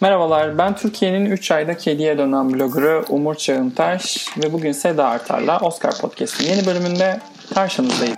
Merhabalar, 0.00 0.58
ben 0.58 0.76
Türkiye'nin 0.76 1.26
3 1.26 1.50
ayda 1.50 1.76
kediye 1.76 2.18
dönen 2.18 2.52
bloggerı 2.52 3.04
Umur 3.08 3.34
Çağıntaş 3.34 4.28
ve 4.38 4.52
bugün 4.52 4.72
Seda 4.72 5.08
Artar'la 5.08 5.58
Oscar 5.58 5.98
Podcast'in 5.98 6.44
yeni 6.44 6.66
bölümünde 6.66 7.20
karşınızdayım. 7.54 8.16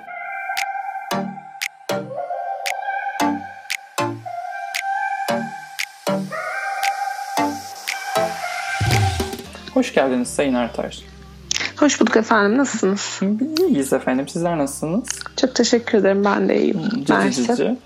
Hoş 9.75 9.95
geldiniz 9.95 10.29
Sayın 10.29 10.55
Artar. 10.55 10.99
Hoş 11.77 12.01
bulduk 12.01 12.17
efendim. 12.17 12.59
Nasılsınız? 12.59 13.21
İyiyiz 13.69 13.93
efendim. 13.93 14.29
Sizler 14.29 14.59
nasılsınız? 14.59 15.09
Çok 15.37 15.55
teşekkür 15.55 15.99
ederim. 15.99 16.25
Ben 16.25 16.49
de 16.49 16.61
iyiyim. 16.61 16.83
Cici 17.05 17.47
cici. 17.47 17.77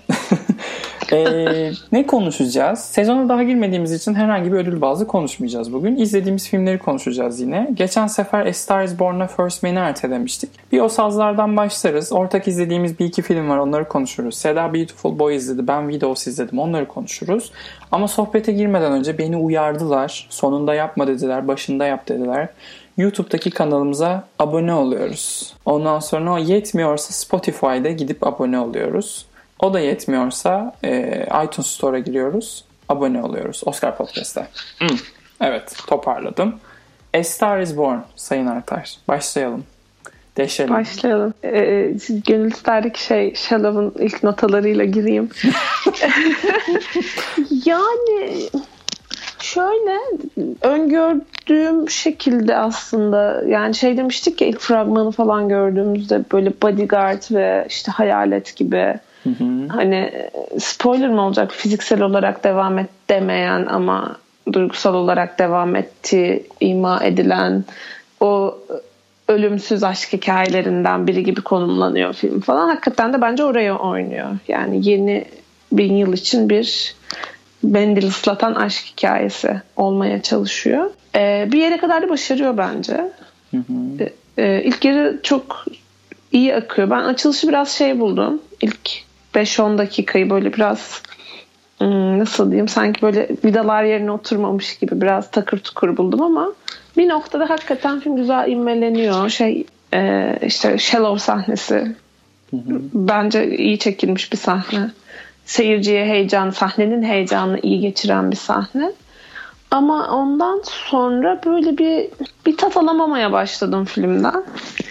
Ee, 1.13 1.71
ne 1.91 2.07
konuşacağız? 2.07 2.79
Sezona 2.79 3.29
daha 3.29 3.43
girmediğimiz 3.43 3.91
için 3.91 4.13
herhangi 4.13 4.51
bir 4.51 4.57
ödül 4.57 4.81
bazı 4.81 5.07
konuşmayacağız 5.07 5.73
bugün. 5.73 5.95
İzlediğimiz 5.95 6.49
filmleri 6.49 6.79
konuşacağız 6.79 7.39
yine. 7.39 7.69
Geçen 7.73 8.07
sefer 8.07 8.45
A 8.45 8.53
Star 8.53 8.83
is 8.83 8.99
Born'a 8.99 9.27
First 9.27 9.63
Man'i 9.63 9.79
ertelemiştik. 9.79 10.49
Bir 10.71 10.79
o 10.79 10.89
sazlardan 10.89 11.57
başlarız. 11.57 12.13
Ortak 12.13 12.47
izlediğimiz 12.47 12.99
bir 12.99 13.05
iki 13.05 13.21
film 13.21 13.49
var 13.49 13.57
onları 13.57 13.87
konuşuruz. 13.87 14.35
Seda 14.37 14.73
Beautiful 14.73 15.19
Boy 15.19 15.35
izledi. 15.35 15.67
Ben 15.67 15.81
Widows 15.81 16.27
izledim. 16.27 16.59
Onları 16.59 16.87
konuşuruz. 16.87 17.51
Ama 17.91 18.07
sohbete 18.07 18.51
girmeden 18.51 18.91
önce 18.91 19.17
beni 19.17 19.37
uyardılar. 19.37 20.27
Sonunda 20.29 20.73
yapma 20.73 21.07
dediler. 21.07 21.47
Başında 21.47 21.85
yap 21.85 22.07
dediler. 22.07 22.49
YouTube'daki 22.97 23.51
kanalımıza 23.51 24.23
abone 24.39 24.73
oluyoruz. 24.73 25.53
Ondan 25.65 25.99
sonra 25.99 26.33
o 26.33 26.37
yetmiyorsa 26.37 27.13
Spotify'da 27.13 27.89
gidip 27.89 28.27
abone 28.27 28.59
oluyoruz. 28.59 29.25
O 29.63 29.73
da 29.73 29.79
yetmiyorsa 29.79 30.73
e, 30.83 31.25
iTunes 31.45 31.67
Store'a 31.67 31.99
giriyoruz. 31.99 32.65
Abone 32.89 33.23
oluyoruz. 33.23 33.61
Oscar 33.65 33.97
Podcast'ta. 33.97 34.47
Hmm. 34.79 34.97
Evet 35.41 35.77
toparladım. 35.87 36.55
A 37.13 37.23
Star 37.23 37.59
is 37.59 37.77
Born 37.77 37.97
Sayın 38.15 38.47
Artar. 38.47 38.97
Başlayalım. 39.07 39.63
Deşelim. 40.37 40.73
Başlayalım. 40.73 41.33
Ee, 41.43 41.93
gönül 42.27 42.51
isterdi 42.51 42.91
şey 42.95 43.35
Shallow'un 43.35 43.93
ilk 43.99 44.23
notalarıyla 44.23 44.85
gireyim. 44.85 45.29
yani 47.65 48.49
şöyle 49.39 49.99
öngördüğüm 50.61 51.89
şekilde 51.89 52.57
aslında 52.57 53.43
yani 53.47 53.75
şey 53.75 53.97
demiştik 53.97 54.41
ya 54.41 54.47
ilk 54.47 54.59
fragmanı 54.59 55.11
falan 55.11 55.49
gördüğümüzde 55.49 56.23
böyle 56.31 56.53
bodyguard 56.61 57.23
ve 57.31 57.65
işte 57.69 57.91
hayalet 57.91 58.55
gibi 58.55 58.99
hı 59.23 59.29
hı. 59.29 59.67
hani 59.67 60.11
spoiler 60.59 61.09
mı 61.09 61.21
olacak 61.21 61.51
fiziksel 61.51 62.01
olarak 62.01 62.43
devam 62.43 62.79
et 62.79 62.89
demeyen 63.09 63.65
ama 63.65 64.15
duygusal 64.53 64.93
olarak 64.93 65.39
devam 65.39 65.75
ettiği 65.75 66.47
ima 66.59 67.03
edilen 67.03 67.63
o 68.19 68.57
ölümsüz 69.27 69.83
aşk 69.83 70.13
hikayelerinden 70.13 71.07
biri 71.07 71.23
gibi 71.23 71.41
konumlanıyor 71.41 72.13
film 72.13 72.41
falan. 72.41 72.67
Hakikaten 72.69 73.13
de 73.13 73.21
bence 73.21 73.43
oraya 73.43 73.77
oynuyor. 73.77 74.29
Yani 74.47 74.89
yeni 74.89 75.25
bin 75.71 75.93
yıl 75.95 76.13
için 76.13 76.49
bir 76.49 76.95
mendil 77.63 78.07
ıslatan 78.07 78.55
aşk 78.55 78.85
hikayesi 78.85 79.61
olmaya 79.75 80.21
çalışıyor. 80.21 80.91
Ee, 81.15 81.49
bir 81.51 81.57
yere 81.57 81.77
kadar 81.77 82.01
da 82.01 82.09
başarıyor 82.09 82.57
bence. 82.57 83.11
Hı 83.51 83.57
hı. 83.57 84.09
Ee, 84.37 84.63
ilk 84.63 84.85
yarı 84.85 85.19
çok 85.23 85.65
iyi 86.31 86.55
akıyor. 86.55 86.89
Ben 86.89 87.03
açılışı 87.03 87.47
biraz 87.47 87.69
şey 87.69 87.99
buldum. 87.99 88.41
İlk 88.61 89.03
5-10 89.35 89.77
dakikayı 89.77 90.29
böyle 90.29 90.53
biraz 90.53 91.01
nasıl 92.19 92.51
diyeyim 92.51 92.67
sanki 92.67 93.01
böyle 93.01 93.29
vidalar 93.45 93.83
yerine 93.83 94.11
oturmamış 94.11 94.77
gibi 94.77 95.01
biraz 95.01 95.31
takır 95.31 95.57
tukur 95.57 95.97
buldum 95.97 96.21
ama 96.21 96.53
bir 96.97 97.09
noktada 97.09 97.49
hakikaten 97.49 97.99
film 97.99 98.15
güzel 98.15 98.47
inmeleniyor. 98.47 99.29
Şey 99.29 99.65
e, 99.93 100.33
işte 100.45 100.77
Shallow 100.77 101.19
sahnesi 101.19 101.75
hı 102.49 102.57
hı. 102.57 102.81
bence 102.93 103.57
iyi 103.57 103.79
çekilmiş 103.79 104.31
bir 104.31 104.37
sahne 104.37 104.89
seyirciye 105.45 106.05
heyecan, 106.05 106.49
sahnenin 106.49 107.03
heyecanını 107.03 107.59
iyi 107.59 107.79
geçiren 107.79 108.31
bir 108.31 108.35
sahne. 108.35 108.91
Ama 109.73 110.07
ondan 110.07 110.61
sonra 110.63 111.41
böyle 111.45 111.77
bir 111.77 112.09
bir 112.45 112.57
tat 112.57 112.77
alamamaya 112.77 113.31
başladım 113.31 113.85
filmden. 113.85 114.43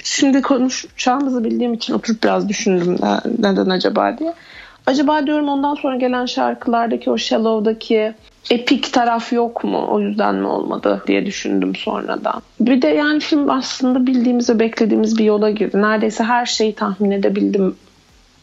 Şimdi 0.02 0.42
konuşacağımızı 0.42 1.44
bildiğim 1.44 1.74
için 1.74 1.94
oturup 1.94 2.22
biraz 2.22 2.48
düşündüm 2.48 2.98
neden 3.38 3.70
acaba 3.70 4.18
diye. 4.18 4.34
Acaba 4.86 5.26
diyorum 5.26 5.48
ondan 5.48 5.74
sonra 5.74 5.96
gelen 5.96 6.26
şarkılardaki 6.26 7.10
o 7.10 7.18
Shallow'daki 7.18 8.14
epik 8.50 8.92
taraf 8.92 9.32
yok 9.32 9.64
mu? 9.64 9.86
O 9.90 10.00
yüzden 10.00 10.34
mi 10.34 10.46
olmadı 10.46 11.02
diye 11.06 11.26
düşündüm 11.26 11.76
sonradan. 11.76 12.42
Bir 12.60 12.82
de 12.82 12.88
yani 12.88 13.20
film 13.20 13.50
aslında 13.50 14.06
bildiğimiz 14.06 14.50
ve 14.50 14.58
beklediğimiz 14.58 15.18
bir 15.18 15.24
yola 15.24 15.50
girdi. 15.50 15.82
Neredeyse 15.82 16.24
her 16.24 16.46
şeyi 16.46 16.74
tahmin 16.74 17.10
edebildim 17.10 17.76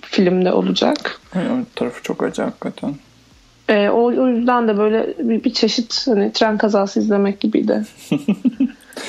filmde 0.01 0.53
olacak. 0.53 1.19
O 1.35 1.39
tarafı 1.75 2.03
çok 2.03 2.23
acı 2.23 2.41
hakikaten. 2.41 2.95
E, 3.69 3.89
o, 3.89 4.03
o 4.03 4.27
yüzden 4.27 4.67
de 4.67 4.77
böyle 4.77 5.13
bir, 5.19 5.43
bir 5.43 5.53
çeşit 5.53 6.07
hani 6.07 6.31
tren 6.33 6.57
kazası 6.57 6.99
izlemek 6.99 7.39
gibiydi. 7.39 7.83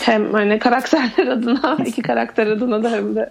hem 0.04 0.32
hani 0.32 0.58
karakterler 0.58 1.26
adına, 1.26 1.78
iki 1.86 2.02
karakter 2.02 2.46
adına 2.46 2.82
da 2.82 2.90
hem 2.90 3.14
de 3.14 3.30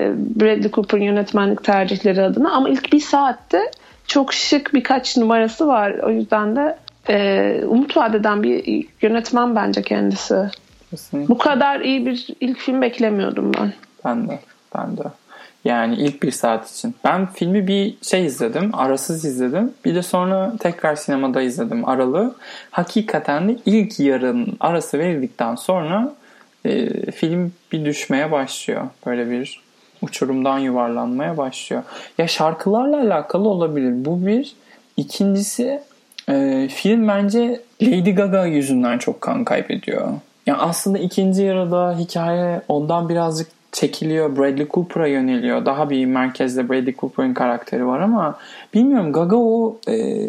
e, 0.00 0.12
Bradley 0.16 0.70
Cooper'ın 0.70 1.02
yönetmenlik 1.02 1.64
tercihleri 1.64 2.22
adına. 2.22 2.52
Ama 2.52 2.68
ilk 2.68 2.92
bir 2.92 3.00
saatte 3.00 3.70
çok 4.06 4.34
şık 4.34 4.74
birkaç 4.74 5.16
numarası 5.16 5.66
var. 5.66 5.90
O 5.90 6.10
yüzden 6.10 6.56
de 6.56 6.78
e, 7.08 7.64
umut 7.66 7.96
vadeden 7.96 8.42
bir 8.42 8.86
yönetmen 9.02 9.56
bence 9.56 9.82
kendisi. 9.82 10.50
Kesinlikle. 10.90 11.28
Bu 11.28 11.38
kadar 11.38 11.80
iyi 11.80 12.06
bir 12.06 12.26
ilk 12.40 12.58
film 12.58 12.82
beklemiyordum 12.82 13.52
ben. 13.60 13.72
Ben 14.04 14.28
de. 14.28 14.38
Ben 14.74 14.96
de. 14.96 15.02
Yani 15.64 15.94
ilk 15.94 16.22
bir 16.22 16.30
saat 16.30 16.70
için. 16.70 16.94
Ben 17.04 17.26
filmi 17.26 17.66
bir 17.66 17.94
şey 18.02 18.26
izledim. 18.26 18.70
Arasız 18.74 19.24
izledim. 19.24 19.72
Bir 19.84 19.94
de 19.94 20.02
sonra 20.02 20.52
tekrar 20.60 20.96
sinemada 20.96 21.42
izledim 21.42 21.88
aralı. 21.88 22.34
Hakikaten 22.70 23.48
de 23.48 23.56
ilk 23.66 24.00
yarın 24.00 24.56
arası 24.60 24.98
verildikten 24.98 25.54
sonra 25.54 26.14
e, 26.64 26.88
film 27.10 27.52
bir 27.72 27.84
düşmeye 27.84 28.32
başlıyor. 28.32 28.82
Böyle 29.06 29.30
bir 29.30 29.62
uçurumdan 30.02 30.58
yuvarlanmaya 30.58 31.36
başlıyor. 31.36 31.82
Ya 32.18 32.28
şarkılarla 32.28 33.00
alakalı 33.00 33.48
olabilir. 33.48 34.04
Bu 34.04 34.26
bir. 34.26 34.54
İkincisi 34.96 35.82
e, 36.28 36.68
film 36.68 37.08
bence 37.08 37.60
Lady 37.82 38.10
Gaga 38.10 38.46
yüzünden 38.46 38.98
çok 38.98 39.20
kan 39.20 39.44
kaybediyor. 39.44 40.08
Yani 40.46 40.58
aslında 40.58 40.98
ikinci 40.98 41.42
yarıda 41.42 41.98
hikaye 41.98 42.62
ondan 42.68 43.08
birazcık 43.08 43.48
çekiliyor. 43.72 44.36
Bradley 44.36 44.66
Cooper'a 44.68 45.06
yöneliyor. 45.06 45.66
Daha 45.66 45.90
bir 45.90 46.06
merkezde 46.06 46.68
Bradley 46.68 46.96
Cooper'ın 46.96 47.34
karakteri 47.34 47.86
var 47.86 48.00
ama 48.00 48.38
bilmiyorum 48.74 49.12
Gaga 49.12 49.36
o 49.36 49.76
e, 49.88 50.28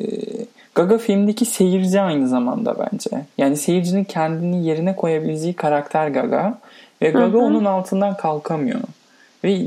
Gaga 0.76 0.98
filmdeki 0.98 1.46
seyirci 1.46 2.02
aynı 2.02 2.28
zamanda 2.28 2.76
bence. 2.80 3.10
Yani 3.38 3.58
seyircinin 3.58 4.04
kendini 4.04 4.66
yerine 4.66 4.96
koyabileceği 4.96 5.54
karakter 5.54 6.08
Gaga 6.08 6.58
ve 7.02 7.10
Gaga 7.10 7.38
hı 7.38 7.42
hı. 7.42 7.46
onun 7.46 7.66
altından 7.66 8.18
kalkamıyor. 8.18 8.80
Ve 9.44 9.60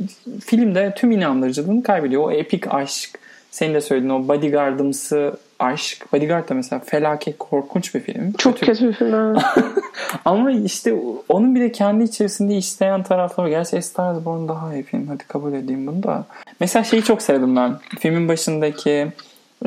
filmde 0.45 0.95
tüm 0.97 1.11
inandırıcılığını 1.11 1.83
kaybediyor. 1.83 2.23
O 2.23 2.33
epik 2.33 2.75
aşk, 2.75 3.19
senin 3.51 3.75
de 3.75 3.81
söylediğin 3.81 4.13
o 4.13 4.29
bodyguardımsı 4.29 5.37
aşk. 5.59 6.13
Bodyguard 6.13 6.49
da 6.49 6.55
mesela 6.55 6.81
felaket 6.81 7.39
korkunç 7.39 7.95
bir 7.95 8.01
film. 8.01 8.33
Çok 8.33 8.55
kötü, 8.59 8.67
kötü 8.67 8.89
bir 8.89 8.93
film. 8.93 9.37
Ama 10.25 10.51
işte 10.51 10.95
onun 11.29 11.55
bir 11.55 11.61
de 11.61 11.73
kendi 11.73 12.05
içerisinde 12.05 12.57
işleyen 12.57 13.03
tarafları. 13.03 13.49
Gerçi 13.49 13.79
A 13.79 13.83
Star 13.83 14.25
Born 14.25 14.49
daha 14.49 14.75
iyi 14.75 14.83
film. 14.83 15.07
Hadi 15.09 15.25
kabul 15.25 15.53
edeyim 15.53 15.87
bunu 15.87 16.03
da. 16.03 16.25
Mesela 16.61 16.85
şeyi 16.85 17.03
çok 17.03 17.23
sevdim 17.23 17.57
ben. 17.57 17.77
Filmin 17.99 18.29
başındaki 18.29 19.07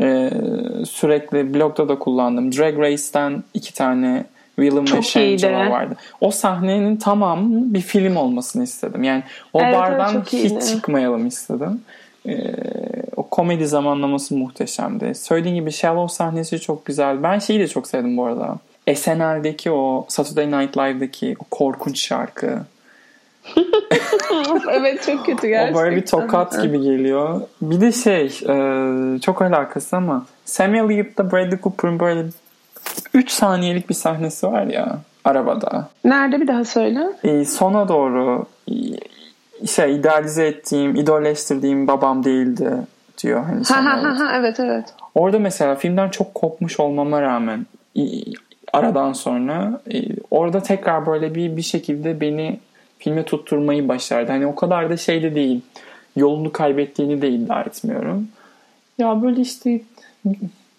e, 0.02 0.32
sürekli 0.86 1.54
blogda 1.54 1.90
da 1.90 2.00
kullandım. 2.00 2.52
Drag 2.52 2.80
Race'ten 2.80 3.44
iki 3.54 3.74
tane 3.74 4.26
Willem 4.56 4.98
ve 4.98 5.02
Shangela 5.02 5.70
vardı. 5.70 5.96
O 6.22 6.32
sahnenin 6.32 6.96
tamamı 6.96 7.74
bir 7.74 7.82
film 7.82 8.16
olmasını 8.16 8.64
istedim. 8.64 9.04
Yani 9.04 9.24
o 9.54 9.62
evet, 9.62 9.76
bardan 9.76 10.22
hiç 10.22 10.34
iyiydi. 10.34 10.66
çıkmayalım 10.66 11.28
istedim. 11.28 11.82
Ee, 12.28 12.54
komedi 13.40 13.68
zamanlaması 13.68 14.36
muhteşemdi. 14.36 15.16
Söylediğin 15.16 15.56
gibi 15.56 15.72
Shallow 15.72 16.16
sahnesi 16.16 16.60
çok 16.60 16.86
güzel. 16.86 17.24
Ben 17.24 17.40
şeyi 17.40 17.60
de 17.60 17.68
çok 17.68 17.88
sevdim 17.88 18.18
bu 18.18 18.26
arada. 18.26 18.58
SNL'deki 18.96 19.72
o 19.72 20.06
Saturday 20.08 20.52
Night 20.52 20.78
Live'daki 20.78 21.36
o 21.40 21.44
korkunç 21.52 22.00
şarkı. 22.00 22.60
evet 24.72 25.04
çok 25.06 25.26
kötü 25.26 25.48
gerçekten. 25.48 25.82
O 25.82 25.84
böyle 25.84 25.96
bir 25.96 26.06
tokat 26.06 26.62
gibi 26.62 26.82
geliyor. 26.82 27.42
Bir 27.62 27.82
de 27.82 27.92
şey 27.92 28.26
e, 28.26 29.20
çok 29.20 29.42
alakası 29.42 29.98
ama 29.98 30.26
Samuel 30.46 30.90
Yip'te 30.90 31.32
Bradley 31.32 31.60
Cooper'ın 31.62 32.00
böyle 32.00 32.26
3 33.14 33.32
saniyelik 33.32 33.90
bir 33.90 33.96
sahnesi 33.96 34.48
var 34.48 34.64
ya 34.64 35.00
arabada. 35.24 35.90
Nerede 36.06 36.42
bir 36.42 36.48
daha 36.48 36.66
söyle. 36.66 37.08
E, 37.24 37.46
sona 37.46 37.88
doğru 37.88 38.46
şey 39.68 39.96
idealize 39.96 40.48
ettiğim, 40.48 40.96
idolleştirdiğim 40.96 41.88
babam 41.88 42.24
değildi 42.24 42.74
diyor. 43.24 43.44
Hani 43.44 43.64
ha, 43.64 44.04
ha, 44.04 44.20
ha, 44.20 44.32
evet 44.36 44.60
evet. 44.60 44.86
Orada 45.16 45.40
mesela 45.40 45.76
filmden 45.76 46.10
çok 46.10 46.34
kopmuş 46.34 46.80
olmama 46.80 47.22
rağmen 47.22 47.66
aradan 48.74 49.14
sonra 49.14 49.82
e, 49.94 50.02
orada 50.32 50.64
tekrar 50.64 51.06
böyle 51.06 51.36
bir 51.36 51.58
bir 51.58 51.62
şekilde 51.62 52.22
beni 52.22 52.60
filme 53.00 53.24
tutturmayı 53.24 53.88
başardı. 53.88 54.32
Hani 54.32 54.48
o 54.48 54.56
kadar 54.56 54.90
da 54.90 54.98
şeyde 54.98 55.36
değil. 55.36 55.62
Yolunu 56.16 56.52
kaybettiğini 56.52 57.22
de 57.22 57.30
iddia 57.30 57.62
etmiyorum. 57.62 58.28
Ya 58.98 59.22
böyle 59.22 59.42
işte 59.42 59.82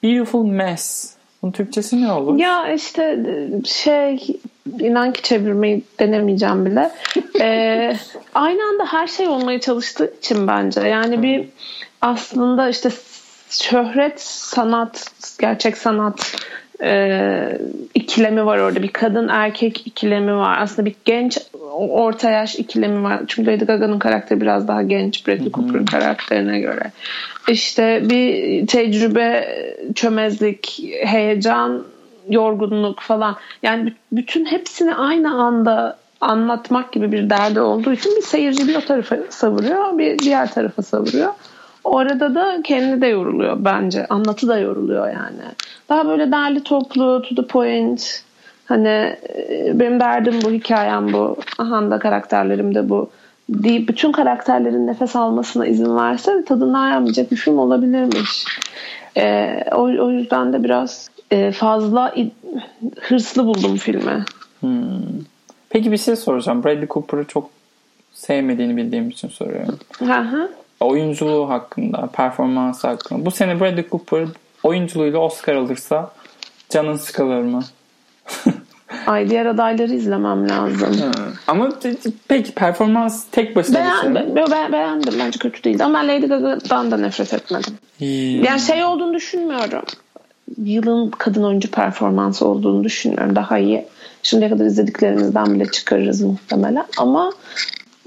beautiful 0.02 0.46
mess. 0.46 1.14
Bunun 1.42 1.52
Türkçesi 1.52 2.02
ne 2.02 2.12
olur? 2.12 2.38
Ya 2.38 2.72
işte 2.72 3.18
şey 3.64 4.40
inan 4.80 5.12
ki 5.12 5.22
çevirmeyi 5.22 5.82
denemeyeceğim 5.98 6.66
bile. 6.66 6.90
ee, 7.40 7.96
aynı 8.34 8.62
anda 8.68 8.84
her 8.86 9.06
şey 9.06 9.28
olmaya 9.28 9.60
çalıştığı 9.60 10.12
için 10.18 10.46
bence. 10.46 10.80
Yani 10.80 11.22
bir 11.22 11.48
aslında 12.00 12.68
işte 12.68 12.90
şöhret, 13.50 14.20
sanat, 14.20 15.10
gerçek 15.40 15.76
sanat 15.76 16.36
e, 16.82 17.58
ikilemi 17.94 18.46
var 18.46 18.58
orada. 18.58 18.82
Bir 18.82 18.88
kadın 18.88 19.28
erkek 19.28 19.86
ikilemi 19.86 20.36
var. 20.36 20.58
Aslında 20.60 20.86
bir 20.86 20.94
genç 21.04 21.38
orta 21.72 22.30
yaş 22.30 22.56
ikilemi 22.56 23.02
var. 23.02 23.20
Çünkü 23.26 23.50
Lady 23.50 23.64
Gaga'nın 23.64 23.98
karakteri 23.98 24.40
biraz 24.40 24.68
daha 24.68 24.82
genç 24.82 25.26
Bradley 25.26 25.52
Cooper'ın 25.52 25.86
karakterine 25.86 26.60
göre. 26.60 26.92
İşte 27.48 28.10
bir 28.10 28.66
tecrübe, 28.66 29.48
çömezlik, 29.94 30.82
heyecan, 31.04 31.84
yorgunluk 32.28 33.00
falan. 33.00 33.36
Yani 33.62 33.94
bütün 34.12 34.44
hepsini 34.44 34.94
aynı 34.94 35.34
anda 35.34 35.98
anlatmak 36.20 36.92
gibi 36.92 37.12
bir 37.12 37.30
derdi 37.30 37.60
olduğu 37.60 37.92
için 37.92 38.16
bir 38.16 38.22
seyirci 38.22 38.68
bir 38.68 38.74
o 38.74 38.80
tarafa 38.80 39.16
savuruyor, 39.30 39.98
bir 39.98 40.18
diğer 40.18 40.52
tarafa 40.52 40.82
savuruyor. 40.82 41.32
Orada 41.84 42.34
da 42.34 42.60
kendi 42.64 43.00
de 43.00 43.06
yoruluyor 43.06 43.56
bence. 43.64 44.06
Anlatı 44.06 44.48
da 44.48 44.58
yoruluyor 44.58 45.06
yani. 45.06 45.42
Daha 45.88 46.08
böyle 46.08 46.32
derli 46.32 46.62
toplu, 46.62 47.22
to 47.22 47.34
the 47.34 47.46
point. 47.46 48.22
Hani 48.64 48.88
e, 48.88 49.72
benim 49.74 50.00
derdim 50.00 50.34
bu, 50.44 50.50
hikayem 50.50 51.12
bu. 51.12 51.36
Aha 51.58 51.90
da 51.90 51.98
karakterlerim 51.98 52.74
de 52.74 52.88
bu. 52.88 53.10
Deyip 53.48 53.88
bütün 53.88 54.12
karakterlerin 54.12 54.86
nefes 54.86 55.16
almasına 55.16 55.66
izin 55.66 55.96
verse 55.96 56.44
tadından 56.44 56.90
yenmeyecek 56.90 57.30
bir 57.30 57.36
film 57.36 57.58
olabilirmiş. 57.58 58.44
Ee, 59.16 59.64
o, 59.72 59.82
o 59.82 60.10
yüzden 60.10 60.52
de 60.52 60.64
biraz 60.64 61.10
e, 61.30 61.52
fazla 61.52 62.14
hırslı 63.00 63.46
buldum 63.46 63.76
filmi. 63.76 64.24
Hmm. 64.60 65.00
Peki 65.70 65.92
bir 65.92 65.96
şey 65.96 66.16
soracağım. 66.16 66.64
Bradley 66.64 66.88
Cooper'ı 66.88 67.24
çok 67.24 67.50
sevmediğini 68.12 68.76
bildiğim 68.76 69.08
için 69.08 69.28
soruyorum. 69.28 69.78
Hı 69.98 70.20
hı 70.20 70.50
oyunculuğu 70.80 71.48
hakkında, 71.48 72.06
performansı 72.12 72.88
hakkında. 72.88 73.26
Bu 73.26 73.30
sene 73.30 73.60
Bradley 73.60 73.88
Cooper 73.90 74.28
oyunculuğuyla 74.62 75.18
Oscar 75.18 75.54
alırsa 75.54 76.10
canın 76.70 76.96
sıkılır 76.96 77.42
mı? 77.42 77.60
Ay 79.06 79.30
diğer 79.30 79.46
adayları 79.46 79.94
izlemem 79.94 80.48
lazım. 80.48 80.96
Ha. 81.00 81.10
Ama 81.46 81.68
peki 82.28 82.52
performans 82.52 83.24
tek 83.30 83.56
başına 83.56 83.78
beğendim. 83.78 84.36
bir 84.36 84.46
şey. 84.46 84.50
Be- 84.50 84.72
beğendim. 84.72 85.14
Bence 85.18 85.38
kötü 85.38 85.64
değildi. 85.64 85.84
Ama 85.84 85.98
ben 85.98 86.08
Lady 86.08 86.26
Gaga'dan 86.26 86.90
da 86.90 86.96
nefret 86.96 87.34
etmedim. 87.34 87.74
Hmm. 87.98 88.44
Yani 88.44 88.60
şey 88.60 88.84
olduğunu 88.84 89.14
düşünmüyorum. 89.14 89.82
Yılın 90.58 91.10
kadın 91.10 91.42
oyuncu 91.42 91.70
performansı 91.70 92.46
olduğunu 92.46 92.84
düşünmüyorum. 92.84 93.36
Daha 93.36 93.58
iyi. 93.58 93.86
Şimdiye 94.22 94.50
kadar 94.50 94.64
izlediklerimizden 94.64 95.54
bile 95.54 95.70
çıkarırız 95.70 96.20
muhtemelen. 96.22 96.86
Ama 96.98 97.32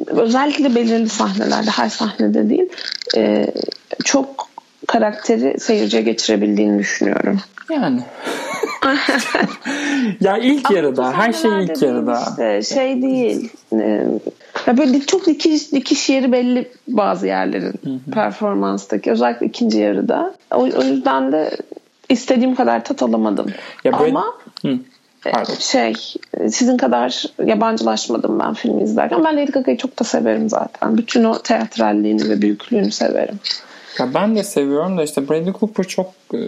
özellikle 0.08 0.76
belirli 0.76 1.10
sahnelerde 1.10 1.70
her 1.70 1.90
sahnede 1.90 2.50
değil 2.50 2.70
e, 3.18 3.48
çok 4.06 4.50
karakteri 4.88 5.60
seyirciye 5.60 6.02
geçirebildiğini 6.02 6.80
düşünüyorum. 6.80 7.40
Yani. 7.70 8.02
ya 10.22 10.38
ilk 10.38 10.66
Ama 10.66 10.78
yarıda 10.78 11.14
her 11.14 11.34
şey 11.34 11.64
ilk 11.64 11.82
yarıda. 11.82 12.24
Işte, 12.30 12.76
şey 12.76 13.02
değil. 13.02 13.50
E, 13.74 14.06
ya 14.68 14.78
böyle 14.78 15.00
çok 15.00 15.26
dikiş, 15.26 15.72
dikiş 15.72 16.10
yeri 16.10 16.32
belli 16.32 16.72
bazı 16.88 17.28
yerlerin 17.28 17.74
Hı-hı. 17.84 18.12
performanstaki 18.14 19.12
özellikle 19.12 19.46
ikinci 19.46 19.80
yarıda. 19.80 20.36
O, 20.52 20.62
o 20.62 20.84
yüzden 20.84 21.32
de 21.32 21.58
istediğim 22.10 22.56
kadar 22.56 22.86
tat 22.86 23.04
alamadım. 23.04 23.48
Ya 23.84 24.00
böyle... 24.00 24.12
Ama 24.12 24.26
Hı. 24.62 24.80
Pardon. 25.32 25.54
şey 25.54 25.94
sizin 26.50 26.78
kadar 26.78 27.26
yabancılaşmadım 27.46 28.40
ben 28.40 28.54
filmi 28.54 28.84
izlerken. 28.84 29.24
Ben 29.24 29.38
Lady 29.38 29.52
Gaga'yı 29.52 29.78
çok 29.78 30.00
da 30.00 30.04
severim 30.04 30.50
zaten. 30.50 30.98
Bütün 30.98 31.24
o 31.24 31.42
teatralliğini 31.42 32.30
ve 32.30 32.42
büyüklüğünü 32.42 32.92
severim. 32.92 33.40
Ya 34.00 34.14
ben 34.14 34.36
de 34.36 34.44
seviyorum 34.44 34.98
da 34.98 35.04
işte 35.04 35.30
Bradley 35.30 35.54
Cooper 35.60 35.84
çok 35.84 36.14
e, 36.34 36.40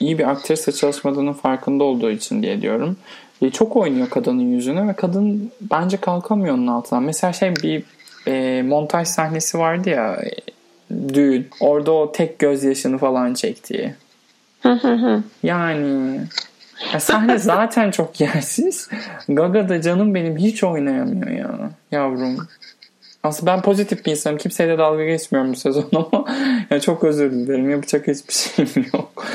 iyi 0.00 0.18
bir 0.18 0.30
aktrisle 0.30 0.72
çalışmadığının 0.72 1.32
farkında 1.32 1.84
olduğu 1.84 2.10
için 2.10 2.42
diye 2.42 2.62
diyorum. 2.62 2.96
E, 3.42 3.50
çok 3.50 3.76
oynuyor 3.76 4.10
kadının 4.10 4.42
yüzüne 4.42 4.88
ve 4.88 4.92
kadın 4.92 5.52
bence 5.60 5.96
kalkamıyor 5.96 6.54
onun 6.54 6.66
altından. 6.66 7.02
Mesela 7.02 7.32
şey 7.32 7.56
bir 7.56 7.82
e, 8.26 8.62
montaj 8.62 9.08
sahnesi 9.08 9.58
vardı 9.58 9.90
ya 9.90 10.16
e, 10.16 10.30
düğün. 11.14 11.48
Orada 11.60 11.92
o 11.92 12.12
tek 12.12 12.38
gözyaşını 12.38 12.98
falan 12.98 13.34
çektiği. 13.34 13.94
yani 15.42 16.20
ya 16.92 17.00
sahne 17.00 17.38
zaten 17.38 17.90
çok 17.90 18.20
yersiz. 18.20 18.88
Gaga 19.28 19.68
da 19.68 19.82
canım 19.82 20.14
benim 20.14 20.36
hiç 20.36 20.64
oynayamıyor 20.64 21.30
ya 21.30 21.70
yavrum. 21.92 22.48
Aslında 23.22 23.52
ben 23.52 23.62
pozitif 23.62 24.06
bir 24.06 24.10
insanım. 24.10 24.38
Kimseyle 24.38 24.78
dalga 24.78 25.04
geçmiyorum 25.04 25.52
bu 25.52 25.56
sezon 25.56 25.88
ama 25.96 26.24
ya 26.70 26.80
çok 26.80 27.04
özür 27.04 27.30
dilerim. 27.32 27.70
Yapacak 27.70 28.08
hiçbir 28.08 28.32
şeyim 28.32 28.86
yok. 28.94 29.26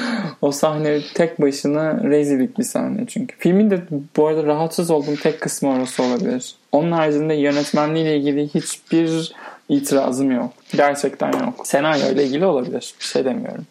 O 0.42 0.52
sahne 0.52 1.00
tek 1.14 1.42
başına 1.42 2.04
rezillik 2.04 2.58
bir 2.60 2.64
sahne 2.64 3.06
çünkü. 3.08 3.36
Filmin 3.40 3.70
de 3.70 3.82
bu 4.18 4.28
arada 4.28 4.44
rahatsız 4.44 4.92
olduğum 4.92 5.16
tek 5.16 5.42
kısmı 5.42 5.70
orası 5.70 6.04
olabilir. 6.04 6.56
Onun 6.72 6.92
haricinde 6.92 7.34
yönetmenliğiyle 7.34 8.18
ilgili 8.18 8.48
hiçbir 8.48 9.34
itirazım 9.70 10.32
yok. 10.32 10.54
Gerçekten 10.76 11.32
yok. 11.32 11.68
Senaryo 11.68 12.12
ile 12.12 12.26
ilgili 12.26 12.46
olabilir. 12.46 12.94
Bir 13.00 13.06
şey 13.06 13.26
demiyorum 13.26 13.66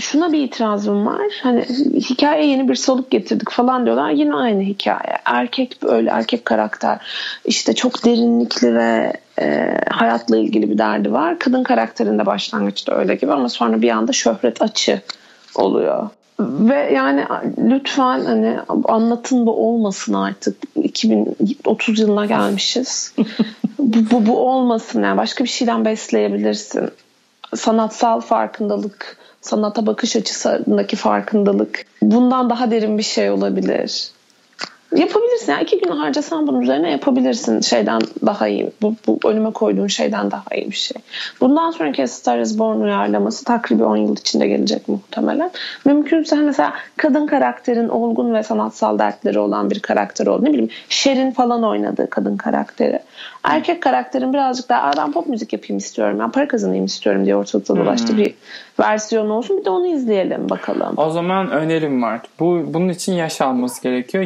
şuna 0.00 0.32
bir 0.32 0.38
itirazım 0.38 1.06
var. 1.06 1.40
Hani 1.42 1.62
hikaye 1.94 2.46
yeni 2.46 2.68
bir 2.68 2.74
soluk 2.74 3.10
getirdik 3.10 3.50
falan 3.50 3.84
diyorlar. 3.84 4.10
Yine 4.10 4.34
aynı 4.34 4.62
hikaye. 4.62 5.18
Erkek 5.24 5.82
böyle 5.82 6.10
erkek 6.10 6.44
karakter. 6.44 6.98
İşte 7.44 7.74
çok 7.74 8.04
derinlikli 8.04 8.74
ve 8.74 9.12
e, 9.40 9.76
hayatla 9.90 10.36
ilgili 10.36 10.70
bir 10.70 10.78
derdi 10.78 11.12
var. 11.12 11.38
Kadın 11.38 11.62
karakterinde 11.62 12.26
başlangıçta 12.26 12.94
öyle 12.94 13.14
gibi 13.14 13.32
ama 13.32 13.48
sonra 13.48 13.82
bir 13.82 13.90
anda 13.90 14.12
şöhret 14.12 14.62
açı 14.62 15.00
oluyor. 15.54 16.08
Ve 16.40 16.92
yani 16.94 17.24
lütfen 17.58 18.24
hani 18.24 18.58
anlatın 18.84 19.46
bu 19.46 19.68
olmasın 19.68 20.14
artık. 20.14 20.56
2030 20.82 21.98
yılına 21.98 22.26
gelmişiz. 22.26 23.14
bu, 23.78 24.10
bu, 24.10 24.26
bu 24.26 24.38
olmasın 24.38 25.02
yani 25.02 25.16
başka 25.16 25.44
bir 25.44 25.48
şeyden 25.48 25.84
besleyebilirsin. 25.84 26.90
Sanatsal 27.54 28.20
farkındalık 28.20 29.16
sanata 29.40 29.86
bakış 29.86 30.16
açısındaki 30.16 30.96
farkındalık 30.96 31.86
bundan 32.02 32.50
daha 32.50 32.70
derin 32.70 32.98
bir 32.98 33.02
şey 33.02 33.30
olabilir. 33.30 34.10
Yapabilirsin. 34.96 35.52
Yani 35.52 35.62
iki 35.62 35.80
gün 35.80 35.90
harcasan 35.90 36.46
bunun 36.46 36.60
üzerine 36.60 36.90
yapabilirsin. 36.90 37.60
Şeyden 37.60 38.00
daha 38.26 38.48
iyi. 38.48 38.70
Bu, 38.82 38.94
bu 39.06 39.28
önüme 39.28 39.50
koyduğun 39.50 39.86
şeyden 39.86 40.30
daha 40.30 40.44
iyi 40.54 40.70
bir 40.70 40.76
şey. 40.76 41.02
Bundan 41.40 41.70
sonraki 41.70 42.08
Star 42.08 42.38
is 42.38 42.58
Born 42.58 42.80
uyarlaması 42.80 43.44
takribi 43.44 43.84
10 43.84 43.96
yıl 43.96 44.16
içinde 44.16 44.48
gelecek 44.48 44.88
muhtemelen. 44.88 45.50
Mümkünse 45.84 46.36
mesela 46.36 46.72
kadın 46.96 47.26
karakterin 47.26 47.88
olgun 47.88 48.34
ve 48.34 48.42
sanatsal 48.42 48.98
dertleri 48.98 49.38
olan 49.38 49.70
bir 49.70 49.80
karakter 49.80 50.26
oldu. 50.26 50.44
Ne 50.44 50.48
bileyim 50.48 50.70
Şerin 50.88 51.30
falan 51.30 51.64
oynadığı 51.64 52.10
kadın 52.10 52.36
karakteri. 52.36 53.00
Erkek 53.44 53.82
karakterin 53.82 54.32
birazcık 54.32 54.68
daha 54.68 54.92
ben 54.96 55.12
pop 55.12 55.26
müzik 55.26 55.52
yapayım 55.52 55.78
istiyorum. 55.78 56.18
Ben 56.18 56.30
para 56.30 56.48
kazanayım 56.48 56.84
istiyorum 56.84 57.24
diye 57.24 57.36
ortalıkta 57.36 57.76
dolaştı 57.76 58.16
bir 58.16 58.34
versiyon 58.80 59.30
olsun. 59.30 59.58
Bir 59.58 59.64
de 59.64 59.70
onu 59.70 59.86
izleyelim 59.86 60.48
bakalım. 60.48 60.94
O 60.96 61.10
zaman 61.10 61.50
önerim 61.50 62.02
var. 62.02 62.20
Bu 62.40 62.62
bunun 62.66 62.88
için 62.88 63.12
yaş 63.12 63.40
alması 63.40 63.82
gerekiyor. 63.82 64.24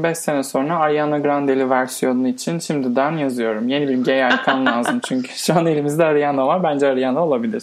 20-25 0.00 0.14
sene 0.14 0.42
sonra 0.42 0.78
Ariana 0.78 1.18
Grande'li 1.18 1.70
versiyonu 1.70 2.28
için 2.28 2.58
şimdiden 2.58 3.12
yazıyorum. 3.12 3.68
Yeni 3.68 3.88
bir 3.88 4.04
gay 4.04 4.28
icon 4.34 4.66
lazım 4.66 5.00
çünkü. 5.08 5.28
Şu 5.28 5.54
an 5.54 5.66
elimizde 5.66 6.04
Ariana 6.04 6.46
var. 6.46 6.62
Bence 6.62 6.86
Ariana 6.86 7.24
olabilir. 7.24 7.62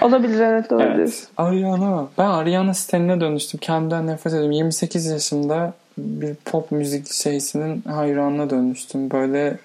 Olabilir 0.00 0.40
evet 0.40 0.72
olabilir. 0.72 0.98
Evet. 0.98 1.28
Ariana. 1.36 2.06
Ben 2.18 2.26
Ariana 2.26 2.74
stenine 2.74 3.20
dönüştüm. 3.20 3.60
Kendimden 3.60 4.06
nefret 4.06 4.32
ediyorum. 4.32 4.52
28 4.52 5.06
yaşında 5.06 5.72
bir 5.98 6.34
pop 6.34 6.72
müzik 6.72 7.12
şeysinin 7.12 7.82
hayranına 7.82 8.50
dönüştüm. 8.50 9.10
Böyle 9.10 9.56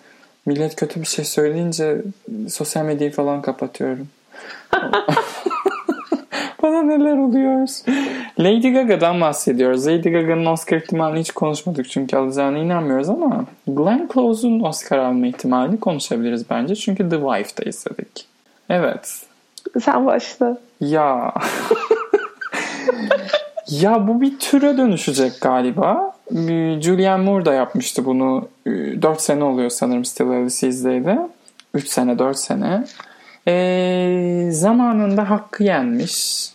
millet 0.46 0.76
kötü 0.76 1.02
bir 1.02 1.08
şey 1.08 1.26
söyleyince 1.26 2.02
sosyal 2.50 2.86
medyayı 2.86 3.12
falan 3.12 3.42
kapatıyorum. 3.42 4.08
Bana 6.64 6.84
neler 6.84 7.18
oluyor? 7.18 7.68
Lady 8.40 8.70
Gaga'dan 8.70 9.22
bahsediyoruz. 9.22 9.88
Lady 9.88 10.10
Gaga'nın 10.10 10.46
Oscar 10.46 10.78
ihtimalini 10.78 11.20
hiç 11.20 11.32
konuşmadık 11.32 11.90
çünkü 11.90 12.18
alacağına 12.18 12.58
inanmıyoruz 12.58 13.10
ama 13.10 13.46
Glenn 13.68 14.10
Close'un 14.14 14.60
Oscar 14.60 14.98
alma 14.98 15.28
ihtimalini 15.28 15.80
konuşabiliriz 15.80 16.50
bence. 16.50 16.76
Çünkü 16.76 17.10
The 17.10 17.18
Wife'da 17.18 17.70
izledik. 17.70 18.26
Evet. 18.70 19.22
Sen 19.82 20.06
başla. 20.06 20.58
Ya. 20.82 21.34
Ya 23.72 24.08
bu 24.08 24.22
bir 24.22 24.40
türe 24.40 24.78
dönüşecek 24.78 25.42
galiba. 25.42 26.16
Julianne 26.82 27.24
Moore 27.24 27.46
da 27.46 27.54
yapmıştı 27.54 28.06
bunu. 28.06 28.48
4 28.66 29.22
sene 29.22 29.44
oluyor 29.44 29.70
sanırım 29.70 30.06
Still 30.06 30.30
Alice 30.30 30.68
izleydi. 30.68 31.18
3 31.74 31.88
sene 31.88 32.20
4 32.20 32.38
sene. 32.38 32.84
E, 33.48 34.48
zamanında 34.52 35.30
hakkı 35.30 35.64
yenmiş 35.64 36.46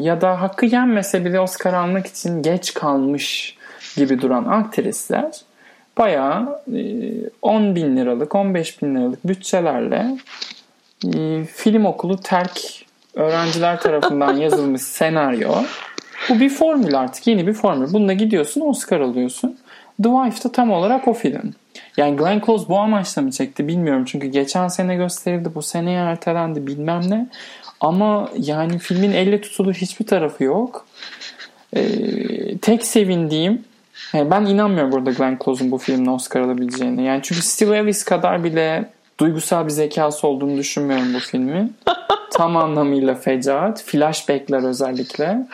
ya 0.00 0.20
da 0.20 0.40
hakkı 0.42 0.66
yenmese 0.66 1.24
bile 1.24 1.40
Oscar 1.40 1.72
almak 1.72 2.06
için 2.06 2.42
geç 2.42 2.74
kalmış 2.74 3.56
gibi 3.96 4.22
duran 4.22 4.44
aktrisler 4.44 5.40
bayağı 5.98 6.60
10 7.42 7.62
e, 7.62 7.74
bin 7.74 7.96
liralık 7.96 8.34
15 8.34 8.82
bin 8.82 8.94
liralık 8.94 9.28
bütçelerle 9.28 10.16
e, 11.14 11.44
film 11.44 11.84
okulu 11.84 12.20
terk 12.20 12.60
öğrenciler 13.14 13.80
tarafından 13.80 14.36
yazılmış 14.36 14.82
senaryo 14.82 15.52
bu 16.28 16.40
bir 16.40 16.50
formül 16.50 16.98
artık 16.98 17.26
yeni 17.26 17.46
bir 17.46 17.52
formül. 17.52 17.92
Bununla 17.92 18.12
gidiyorsun 18.12 18.60
Oscar 18.60 19.00
alıyorsun. 19.00 19.58
The 20.02 20.08
Wife 20.08 20.48
da 20.48 20.52
tam 20.52 20.70
olarak 20.70 21.08
o 21.08 21.12
film. 21.12 21.54
Yani 21.96 22.16
Glenn 22.16 22.42
Close 22.46 22.68
bu 22.68 22.78
amaçla 22.78 23.22
mı 23.22 23.30
çekti 23.30 23.68
bilmiyorum. 23.68 24.04
Çünkü 24.04 24.26
geçen 24.26 24.68
sene 24.68 24.96
gösterildi 24.96 25.50
bu 25.54 25.62
seneye 25.62 26.00
ertelendi 26.00 26.66
bilmem 26.66 27.10
ne. 27.10 27.26
Ama 27.80 28.28
yani 28.38 28.78
filmin 28.78 29.12
elle 29.12 29.40
tutulur 29.40 29.74
hiçbir 29.74 30.06
tarafı 30.06 30.44
yok. 30.44 30.86
Ee, 31.76 32.58
tek 32.58 32.86
sevindiğim 32.86 33.64
yani 34.12 34.30
ben 34.30 34.44
inanmıyorum 34.44 34.92
burada 34.92 35.10
Glenn 35.10 35.38
Close'un 35.44 35.70
bu 35.70 35.78
filmle 35.78 36.10
Oscar 36.10 36.40
alabileceğini. 36.40 37.04
Yani 37.04 37.20
çünkü 37.22 37.42
Steve 37.42 37.78
Ellis 37.78 38.04
kadar 38.04 38.44
bile 38.44 38.90
duygusal 39.20 39.64
bir 39.64 39.70
zekası 39.70 40.26
olduğunu 40.26 40.56
düşünmüyorum 40.56 41.14
bu 41.14 41.18
filmin. 41.18 41.76
Tam 42.32 42.56
anlamıyla 42.56 43.14
fecaat. 43.14 43.82
Flashbackler 43.82 44.62
özellikle. 44.62 45.46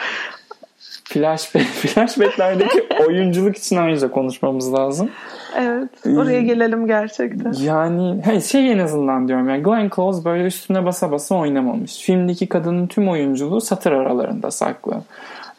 Flashback, 1.13 1.67
flashbacklerdeki 1.67 2.87
oyunculuk 3.07 3.57
için 3.57 3.77
ayrıca 3.77 4.11
konuşmamız 4.11 4.75
lazım. 4.75 5.11
Evet. 5.59 5.89
Oraya 6.07 6.39
ee, 6.39 6.43
gelelim 6.43 6.87
gerçekten. 6.87 7.53
Yani 7.53 8.21
hey, 8.25 8.41
şey 8.41 8.73
en 8.73 8.79
azından 8.79 9.29
diyorum 9.29 9.49
yani 9.49 9.63
Glenn 9.63 9.91
Close 9.97 10.25
böyle 10.25 10.45
üstüne 10.45 10.85
basa 10.85 11.13
basa 11.13 11.35
oynamamış. 11.35 11.99
Filmdeki 11.99 12.47
kadının 12.47 12.87
tüm 12.87 13.09
oyunculuğu 13.09 13.61
satır 13.61 13.93
aralarında 13.93 14.51
saklı. 14.51 15.03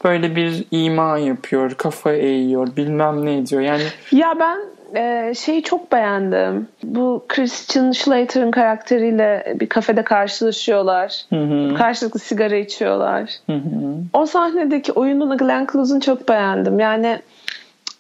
Böyle 0.04 0.36
bir 0.36 0.66
ima 0.72 1.18
yapıyor, 1.18 1.72
kafa 1.72 2.12
eğiyor, 2.12 2.76
bilmem 2.78 3.26
ne 3.26 3.38
ediyor. 3.38 3.62
Yani 3.62 3.84
Ya 4.12 4.36
ben 4.40 4.60
e, 4.96 5.34
şeyi 5.36 5.64
çok 5.64 5.92
beğendim. 5.92 6.68
Bu 6.84 7.26
Christian 7.28 7.92
Slater'ın 7.92 8.52
karakteriyle 8.52 9.58
bir 9.60 9.70
kafede 9.70 10.04
karşılaşıyorlar. 10.04 11.22
Hı 11.30 11.36
hı. 11.36 11.76
Karşılıklı 11.76 12.20
sigara 12.20 12.56
içiyorlar. 12.56 13.32
Hı 13.46 13.54
hı. 13.54 13.96
O 14.14 14.26
sahnedeki 14.26 14.92
oyununu 14.92 15.38
Glenn 15.38 15.68
Close'un 15.72 16.00
çok 16.00 16.30
beğendim. 16.30 16.80
Yani 16.80 17.20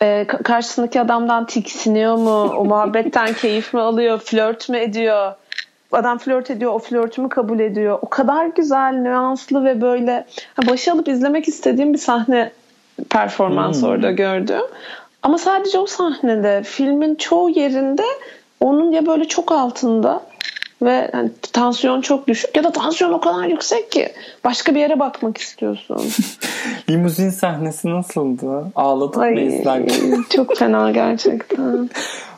e, 0.01 0.27
karşısındaki 0.27 1.01
adamdan 1.01 1.45
tiksiniyor 1.45 2.15
mu? 2.15 2.53
O 2.57 2.65
muhabbetten 2.65 3.33
keyif 3.41 3.73
mi 3.73 3.79
alıyor? 3.79 4.19
Flört 4.19 4.69
mü 4.69 4.77
ediyor? 4.77 5.33
Adam 5.91 6.17
flört 6.17 6.51
ediyor, 6.51 6.73
o 6.73 6.79
flörtümü 6.79 7.29
kabul 7.29 7.59
ediyor. 7.59 7.99
O 8.01 8.09
kadar 8.09 8.45
güzel, 8.45 8.93
nüanslı 8.93 9.65
ve 9.65 9.81
böyle 9.81 10.25
başı 10.69 10.91
alıp 10.91 11.07
izlemek 11.07 11.47
istediğim 11.47 11.93
bir 11.93 11.97
sahne 11.97 12.51
performans 13.09 13.81
hmm. 13.81 13.89
orada 13.89 14.11
gördüm. 14.11 14.61
Ama 15.23 15.37
sadece 15.37 15.79
o 15.79 15.85
sahnede 15.85 16.63
filmin 16.63 17.15
çoğu 17.15 17.49
yerinde 17.49 18.03
onun 18.59 18.91
ya 18.91 19.05
böyle 19.05 19.27
çok 19.27 19.51
altında 19.51 20.21
ve 20.81 21.11
yani 21.13 21.29
tansiyon 21.53 22.01
çok 22.01 22.27
düşük 22.27 22.57
ya 22.57 22.63
da 22.63 22.71
tansiyon 22.71 23.13
o 23.13 23.21
kadar 23.21 23.43
yüksek 23.43 23.91
ki 23.91 24.11
başka 24.43 24.75
bir 24.75 24.79
yere 24.79 24.99
bakmak 24.99 25.37
istiyorsun. 25.37 25.97
Limuzin 26.89 27.29
sahnesi 27.29 27.89
nasıldı? 27.89 28.65
Ağladık 28.75 29.17
mı 29.17 29.39
izlerken? 29.39 30.23
çok 30.35 30.57
fena 30.57 30.91
gerçekten. 30.91 31.89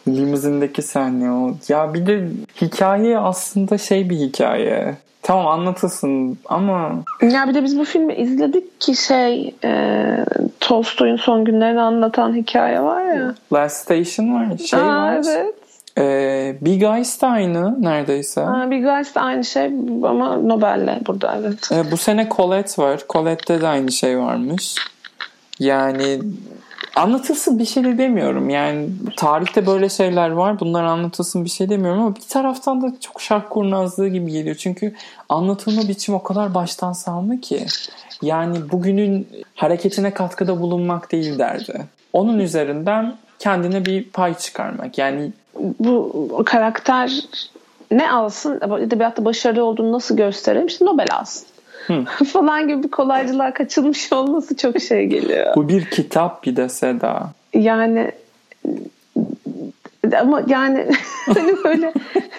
Limuzindeki 0.07 0.81
sahne 0.81 1.31
o. 1.31 1.55
Ya 1.67 1.93
bir 1.93 2.07
de 2.07 2.27
hikaye 2.61 3.19
aslında 3.19 3.77
şey 3.77 4.09
bir 4.09 4.15
hikaye. 4.15 4.95
Tamam 5.23 5.47
anlatılsın 5.47 6.37
ama... 6.45 6.91
Ya 7.21 7.47
bir 7.47 7.53
de 7.53 7.63
biz 7.63 7.79
bu 7.79 7.85
filmi 7.85 8.13
izledik 8.13 8.81
ki 8.81 8.95
şey 8.95 9.55
e, 9.63 9.95
Tolstoy'un 10.59 11.15
son 11.15 11.45
günlerini 11.45 11.81
anlatan 11.81 12.35
hikaye 12.35 12.81
var 12.81 13.05
ya. 13.05 13.35
Last 13.53 13.75
Station 13.75 14.33
var. 14.33 14.57
Şey 14.57 14.79
Aa, 14.79 14.85
var. 14.85 15.13
Evet. 15.13 15.53
Ee, 15.97 16.55
Big 16.61 16.83
Eyes 16.83 17.21
de 17.21 17.25
aynı 17.25 17.83
neredeyse. 17.83 18.41
Ha, 18.41 18.71
Big 18.71 18.85
Eyes 18.85 19.15
de 19.15 19.19
aynı 19.19 19.43
şey 19.43 19.65
ama 20.03 20.37
Nobel'le 20.37 21.05
burada 21.07 21.37
evet. 21.39 21.71
Ee, 21.71 21.91
bu 21.91 21.97
sene 21.97 22.29
Colette 22.29 22.81
var. 22.81 23.01
Colette'de 23.09 23.61
de 23.61 23.67
aynı 23.67 23.91
şey 23.91 24.19
varmış. 24.19 24.75
Yani 25.59 26.19
anlatılsın 26.95 27.59
bir 27.59 27.65
şey 27.65 27.83
de 27.83 27.97
demiyorum. 27.97 28.49
Yani 28.49 28.89
tarihte 29.17 29.65
böyle 29.65 29.89
şeyler 29.89 30.29
var. 30.29 30.59
Bunlar 30.59 30.83
anlatılsın 30.83 31.45
bir 31.45 31.49
şey 31.49 31.69
demiyorum 31.69 32.01
ama 32.01 32.15
bir 32.15 32.21
taraftan 32.21 32.81
da 32.81 32.93
çok 32.99 33.21
şark 33.21 33.49
kurnazlığı 33.49 34.07
gibi 34.07 34.31
geliyor. 34.31 34.55
Çünkü 34.55 34.93
anlatılma 35.29 35.87
biçimi 35.87 36.17
o 36.17 36.23
kadar 36.23 36.53
baştan 36.53 36.93
savma 36.93 37.39
ki. 37.39 37.65
Yani 38.21 38.71
bugünün 38.71 39.27
hareketine 39.55 40.13
katkıda 40.13 40.61
bulunmak 40.61 41.11
değil 41.11 41.39
derdi. 41.39 41.85
Onun 42.13 42.39
üzerinden 42.39 43.15
kendine 43.39 43.85
bir 43.85 44.09
pay 44.09 44.37
çıkarmak. 44.37 44.97
Yani 44.97 45.31
bu 45.79 46.43
karakter 46.45 47.11
ne 47.91 48.11
alsın 48.11 48.61
edebiyatta 48.79 49.25
başarılı 49.25 49.63
olduğunu 49.63 49.91
nasıl 49.91 50.17
gösterelim 50.17 50.67
işte 50.67 50.85
Nobel 50.85 51.07
alsın. 51.11 51.47
falan 52.33 52.67
gibi 52.67 52.83
bir 52.83 52.91
kolaycılığa 52.91 53.53
kaçılmış 53.53 54.13
olması 54.13 54.57
çok 54.57 54.81
şey 54.81 55.05
geliyor. 55.05 55.55
Bu 55.55 55.69
bir 55.69 55.85
kitap 55.85 56.43
bir 56.43 56.55
de 56.55 56.69
Seda. 56.69 57.31
Yani 57.53 58.11
ama 60.19 60.43
yani 60.47 60.87
hani 61.25 61.63
böyle 61.63 61.93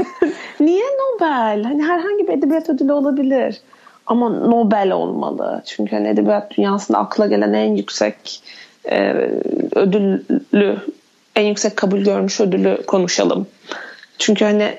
niye 0.60 0.84
Nobel? 0.84 1.64
Hani 1.64 1.82
herhangi 1.82 2.28
bir 2.28 2.32
edebiyat 2.32 2.70
ödülü 2.70 2.92
olabilir. 2.92 3.60
Ama 4.06 4.28
Nobel 4.28 4.92
olmalı. 4.92 5.62
Çünkü 5.66 5.96
hani 5.96 6.08
edebiyat 6.08 6.56
dünyasında 6.56 6.98
akla 6.98 7.26
gelen 7.26 7.52
en 7.52 7.76
yüksek 7.76 8.42
e, 8.90 9.12
ödüllü 9.74 10.76
en 11.36 11.46
yüksek 11.46 11.76
kabul 11.76 11.98
görmüş 11.98 12.40
ödülü 12.40 12.82
konuşalım. 12.86 13.46
Çünkü 14.18 14.44
hani 14.44 14.76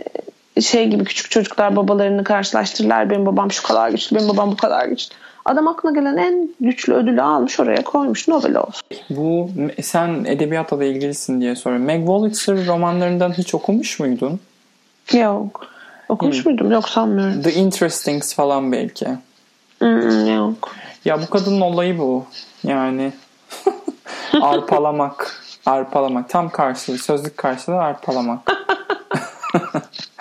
şey 0.62 0.88
gibi 0.88 1.04
küçük 1.04 1.32
çocuklar 1.32 1.76
babalarını 1.76 2.24
karşılaştırırlar. 2.24 3.10
Benim 3.10 3.26
babam 3.26 3.52
şu 3.52 3.64
kadar 3.64 3.90
güçlü, 3.90 4.16
benim 4.16 4.30
babam 4.30 4.52
bu 4.52 4.58
kadar 4.58 4.86
güçlü. 4.88 5.16
Adam 5.46 5.68
aklına 5.68 6.00
gelen 6.00 6.18
en 6.18 6.50
güçlü 6.60 6.94
ödülü 6.94 7.22
almış 7.22 7.60
oraya 7.60 7.84
koymuş 7.84 8.28
Nobel 8.28 8.58
olsun. 8.58 8.84
Bu 9.10 9.50
sen 9.82 10.26
edebiyatla 10.26 10.80
da 10.80 10.84
ilgilisin 10.84 11.42
diye 11.42 11.56
soruyorum. 11.56 11.86
Meg 11.86 12.00
Wolitzer 12.00 12.68
romanlarından 12.68 13.32
hiç 13.32 13.56
okumuş 13.56 14.00
muydun? 14.00 14.40
Yok. 15.14 15.68
Okumuş 16.10 16.46
hmm. 16.46 16.52
muydum? 16.52 16.72
Yok 16.72 16.90
sanmıyorum. 16.90 17.42
The 17.42 17.54
Interestings 17.54 18.36
falan 18.36 18.72
belki. 18.72 19.08
Hmm, 19.80 20.36
yok. 20.36 20.72
Ya 21.06 21.22
bu 21.22 21.30
kadının 21.30 21.62
olayı 21.62 21.98
bu. 21.98 22.26
Yani 22.64 23.14
arpalamak. 24.42 25.42
Arpalamak. 25.66 26.30
Tam 26.30 26.50
karşılığı. 26.50 26.98
Sözlük 26.98 27.38
karşılığı 27.38 27.82
arpalamak. 27.82 28.52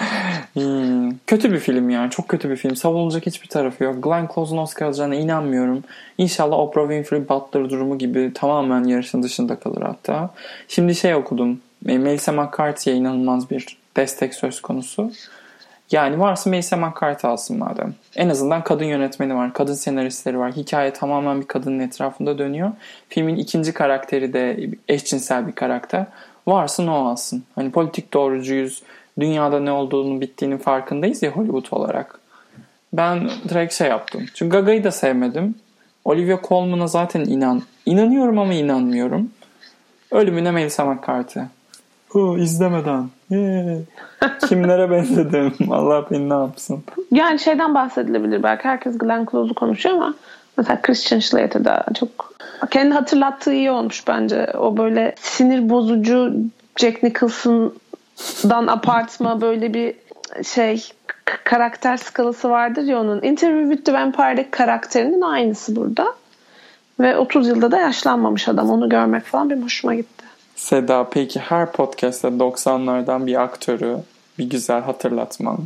hmm. 0.54 1.10
Kötü 1.26 1.52
bir 1.52 1.58
film 1.58 1.90
yani. 1.90 2.10
Çok 2.10 2.28
kötü 2.28 2.50
bir 2.50 2.56
film. 2.56 2.76
Savunulacak 2.76 3.26
hiçbir 3.26 3.48
tarafı 3.48 3.84
yok. 3.84 4.04
Glenn 4.04 4.28
Close'un 4.34 4.58
Oscar 4.58 4.86
alacağına 4.86 5.14
inanmıyorum. 5.14 5.84
İnşallah 6.18 6.58
Oprah 6.58 6.82
Winfrey 6.82 7.28
Butler 7.28 7.70
durumu 7.70 7.98
gibi 7.98 8.32
tamamen 8.34 8.84
yarışın 8.84 9.22
dışında 9.22 9.56
kalır 9.56 9.82
hatta. 9.82 10.30
Şimdi 10.68 10.94
şey 10.94 11.14
okudum. 11.14 11.60
Melissa 11.82 12.32
McCarthy'ye 12.32 12.96
inanılmaz 12.96 13.50
bir 13.50 13.78
destek 13.96 14.34
söz 14.34 14.62
konusu. 14.62 15.10
Yani 15.90 16.20
varsa 16.20 16.50
Melissa 16.50 16.76
McCarthy 16.76 17.32
alsın 17.32 17.58
madem. 17.58 17.94
En 18.16 18.28
azından 18.28 18.64
kadın 18.64 18.84
yönetmeni 18.84 19.34
var, 19.34 19.52
kadın 19.52 19.74
senaristleri 19.74 20.38
var. 20.38 20.52
Hikaye 20.52 20.92
tamamen 20.92 21.40
bir 21.40 21.46
kadının 21.46 21.78
etrafında 21.78 22.38
dönüyor. 22.38 22.72
Filmin 23.08 23.36
ikinci 23.36 23.72
karakteri 23.72 24.32
de 24.32 24.70
eşcinsel 24.88 25.46
bir 25.46 25.52
karakter. 25.52 26.06
Varsın 26.46 26.86
o 26.86 27.08
alsın. 27.08 27.44
Hani 27.54 27.70
politik 27.70 28.12
doğrucuyuz. 28.12 28.82
Dünyada 29.20 29.60
ne 29.60 29.72
olduğunu 29.72 30.20
bittiğinin 30.20 30.58
farkındayız 30.58 31.22
ya 31.22 31.30
Hollywood 31.30 31.66
olarak. 31.70 32.18
Ben 32.92 33.30
direkt 33.48 33.74
şey 33.74 33.88
yaptım. 33.88 34.26
Çünkü 34.34 34.56
Gaga'yı 34.56 34.84
da 34.84 34.90
sevmedim. 34.90 35.54
Olivia 36.04 36.38
Colman'a 36.48 36.86
zaten 36.86 37.20
inan 37.20 37.62
inanıyorum 37.86 38.38
ama 38.38 38.54
inanmıyorum. 38.54 39.30
Ölümüne 40.10 40.50
Melissa 40.50 40.84
McCarthy. 40.84 41.44
Oh, 42.14 42.38
izlemeden. 42.38 43.08
Yeah. 43.30 43.78
Kimlere 44.48 44.90
benzedim? 44.90 45.52
Allah 45.70 46.10
beni 46.10 46.28
ne 46.28 46.34
yapsın? 46.34 46.84
Yani 47.10 47.38
şeyden 47.38 47.74
bahsedilebilir 47.74 48.42
belki. 48.42 48.64
Herkes 48.64 48.98
Glenn 48.98 49.26
Close'u 49.30 49.54
konuşuyor 49.54 49.96
ama 49.96 50.14
mesela 50.56 50.82
Christian 50.82 51.20
Slater'da 51.20 51.84
çok 51.98 52.34
kendi 52.70 52.94
hatırlattığı 52.94 53.52
iyi 53.52 53.70
olmuş 53.70 54.08
bence. 54.08 54.46
O 54.58 54.76
böyle 54.76 55.14
sinir 55.20 55.70
bozucu 55.70 56.32
Jack 56.76 57.02
Nicholson'dan 58.18 58.66
apartma 58.66 59.40
böyle 59.40 59.74
bir 59.74 59.94
şey 60.44 60.84
karakter 61.44 61.96
skalası 61.96 62.50
vardır 62.50 62.82
ya 62.82 63.00
onun. 63.00 63.22
Interview 63.22 63.70
with 63.70 63.84
the 63.84 63.92
Vampire'deki 63.92 64.50
karakterinin 64.50 65.20
aynısı 65.20 65.76
burada. 65.76 66.14
Ve 67.00 67.16
30 67.16 67.48
yılda 67.48 67.70
da 67.70 67.78
yaşlanmamış 67.78 68.48
adam. 68.48 68.70
Onu 68.70 68.88
görmek 68.88 69.24
falan 69.24 69.50
bir 69.50 69.62
hoşuma 69.62 69.94
gitti. 69.94 70.24
Seda 70.56 71.06
peki 71.10 71.40
her 71.40 71.72
podcast'te 71.72 72.28
90'lardan 72.28 73.26
bir 73.26 73.42
aktörü 73.42 73.96
bir 74.38 74.50
güzel 74.50 74.82
hatırlatman. 74.82 75.58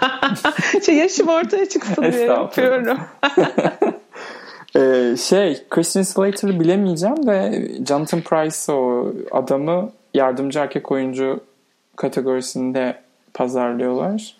şey 0.86 0.94
yaşım 0.94 1.28
ortaya 1.28 1.68
çıksın 1.68 2.12
diye 2.12 2.24
yapıyorum. 2.24 2.98
ee, 4.76 5.16
şey 5.16 5.64
Christian 5.70 6.02
Slater'ı 6.02 6.60
bilemeyeceğim 6.60 7.26
de 7.26 7.68
Jonathan 7.88 8.20
Price 8.20 8.72
o 8.72 9.12
adamı 9.30 9.90
yardımcı 10.14 10.58
erkek 10.58 10.92
oyuncu 10.92 11.40
kategorisinde 12.00 12.96
pazarlıyorlar. 13.34 14.36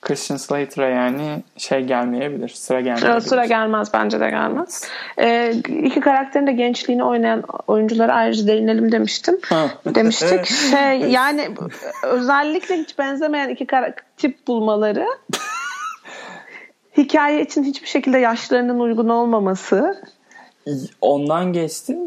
Christian 0.00 0.36
Slater'a 0.36 0.88
yani 0.88 1.42
şey 1.56 1.80
gelmeyebilir. 1.80 2.48
Sıra 2.48 2.80
gelmeyebilir. 2.80 3.20
Sıra 3.20 3.46
gelmez. 3.46 3.88
Bence 3.94 4.20
de 4.20 4.30
gelmez. 4.30 4.88
Ee, 5.18 5.54
iki 5.84 6.00
karakterin 6.00 6.46
de 6.46 6.52
gençliğini 6.52 7.04
oynayan 7.04 7.42
oyunculara 7.66 8.14
ayrıca 8.14 8.46
değinelim 8.46 8.92
demiştim. 8.92 9.38
Demiştik. 9.86 10.46
Şey, 10.46 11.00
yani 11.00 11.48
özellikle 12.02 12.76
hiç 12.76 12.98
benzemeyen 12.98 13.48
iki 13.48 13.66
tip 14.16 14.46
bulmaları 14.46 15.06
hikaye 16.96 17.42
için 17.42 17.64
hiçbir 17.64 17.88
şekilde 17.88 18.18
yaşlarının 18.18 18.80
uygun 18.80 19.08
olmaması. 19.08 20.02
Ondan 21.00 21.52
geçtim 21.52 21.98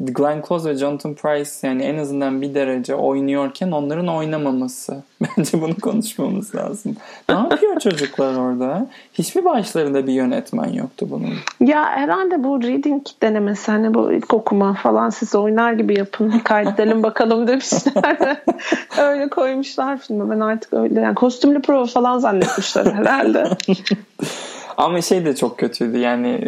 Glenn 0.00 0.42
Close 0.48 0.70
ve 0.70 0.74
Jonathan 0.74 1.14
Price 1.14 1.50
yani 1.62 1.82
en 1.82 1.98
azından 1.98 2.42
bir 2.42 2.54
derece 2.54 2.94
oynuyorken 2.94 3.70
onların 3.70 4.08
oynamaması. 4.08 5.02
Bence 5.20 5.62
bunu 5.62 5.76
konuşmamız 5.80 6.54
lazım. 6.54 6.96
Ne 7.28 7.34
yapıyor 7.34 7.80
çocuklar 7.80 8.36
orada? 8.36 8.86
Hiçbir 9.14 9.44
başlarında 9.44 10.06
bir 10.06 10.12
yönetmen 10.12 10.72
yoktu 10.72 11.06
bunun. 11.10 11.34
Ya 11.68 11.84
herhalde 11.84 12.44
bu 12.44 12.62
reading 12.62 13.06
denemesi 13.22 13.70
hani 13.70 13.94
bu 13.94 14.12
ilk 14.12 14.34
okuma 14.34 14.74
falan 14.74 15.10
siz 15.10 15.34
oynar 15.34 15.72
gibi 15.72 15.98
yapın 15.98 16.30
kaydedelim 16.30 17.02
bakalım 17.02 17.46
demişler. 17.46 18.36
öyle 18.98 19.28
koymuşlar 19.28 19.98
filmi. 19.98 20.30
Ben 20.30 20.40
artık 20.40 20.72
öyle 20.72 21.00
yani 21.00 21.14
kostümlü 21.14 21.62
prova 21.62 21.86
falan 21.86 22.18
zannetmişler 22.18 22.86
herhalde. 22.86 23.48
Ama 24.76 25.00
şey 25.00 25.24
de 25.24 25.36
çok 25.36 25.58
kötüydü 25.58 25.98
yani 25.98 26.40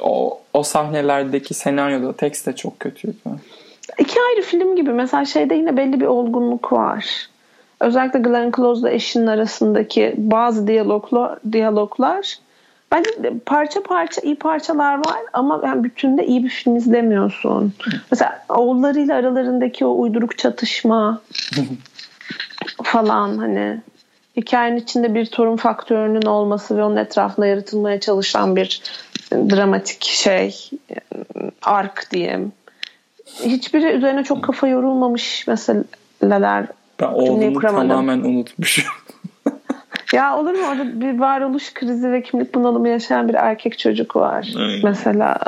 o, 0.00 0.40
o 0.54 0.62
sahnelerdeki 0.62 1.54
senaryoda 1.54 2.12
tekst 2.12 2.46
de 2.46 2.56
çok 2.56 2.80
kötüydü. 2.80 3.16
İki 3.98 4.20
ayrı 4.20 4.42
film 4.42 4.76
gibi. 4.76 4.92
Mesela 4.92 5.24
şeyde 5.24 5.54
yine 5.54 5.76
belli 5.76 6.00
bir 6.00 6.06
olgunluk 6.06 6.72
var. 6.72 7.28
Özellikle 7.80 8.18
Glenn 8.18 8.52
Close'la 8.56 8.90
eşinin 8.90 9.26
arasındaki 9.26 10.14
bazı 10.16 10.66
diyaloglar, 10.66 11.38
diyaloglar 11.52 12.38
bence 12.92 13.10
parça 13.46 13.82
parça 13.82 14.20
iyi 14.20 14.36
parçalar 14.36 14.94
var 14.94 15.20
ama 15.32 15.60
yani 15.64 15.84
bütünde 15.84 16.26
iyi 16.26 16.44
bir 16.44 16.48
film 16.48 16.76
izlemiyorsun. 16.76 17.72
Mesela 18.10 18.44
oğullarıyla 18.48 19.16
aralarındaki 19.16 19.84
o 19.84 20.00
uyduruk 20.00 20.38
çatışma 20.38 21.20
falan 22.82 23.38
hani 23.38 23.80
hikayenin 24.36 24.76
içinde 24.76 25.14
bir 25.14 25.26
torun 25.26 25.56
faktörünün 25.56 26.26
olması 26.26 26.76
ve 26.76 26.84
onun 26.84 26.96
etrafında 26.96 27.46
yaratılmaya 27.46 28.00
çalışan 28.00 28.56
bir 28.56 28.82
dramatik 29.32 30.04
şey 30.04 30.70
ark 31.62 32.06
diyeyim. 32.12 32.52
Hiçbiri 33.44 33.86
üzerine 33.86 34.24
çok 34.24 34.44
kafa 34.44 34.68
yorulmamış 34.68 35.46
meseleler. 35.46 36.66
Ben 37.00 37.06
oğlumu 37.06 37.60
tamamen 37.60 38.18
unutmuşum. 38.18 38.84
ya 40.12 40.38
olur 40.38 40.52
mu 40.52 40.66
orada 40.70 41.00
bir 41.00 41.18
varoluş 41.18 41.74
krizi 41.74 42.12
ve 42.12 42.22
kimlik 42.22 42.54
bunalımı 42.54 42.88
yaşayan 42.88 43.28
bir 43.28 43.34
erkek 43.34 43.78
çocuk 43.78 44.16
var. 44.16 44.52
Aynen. 44.56 44.80
Mesela. 44.82 45.38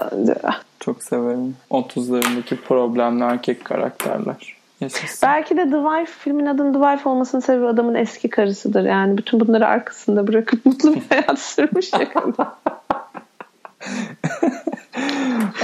Çok 0.81 1.03
severim. 1.03 1.57
30'larındaki 1.71 2.57
problemli 2.57 3.25
erkek 3.25 3.65
karakterler. 3.65 4.63
Yaşasın. 4.81 5.29
Belki 5.29 5.57
de 5.57 5.71
The 5.71 5.77
Wife 5.77 6.13
filmin 6.19 6.47
adının 6.47 6.73
The 6.73 6.79
Wife 6.79 7.09
olmasının 7.09 7.43
sebebi 7.43 7.67
adamın 7.67 7.95
eski 7.95 8.31
karısıdır. 8.31 8.85
Yani 8.85 9.19
bütün 9.19 9.41
bunları 9.41 9.67
arkasında 9.67 10.27
bırakıp 10.27 10.67
mutlu 10.67 10.95
bir 10.95 11.03
hayat 11.09 11.39
sürmüş 11.39 11.93
ya 11.93 11.99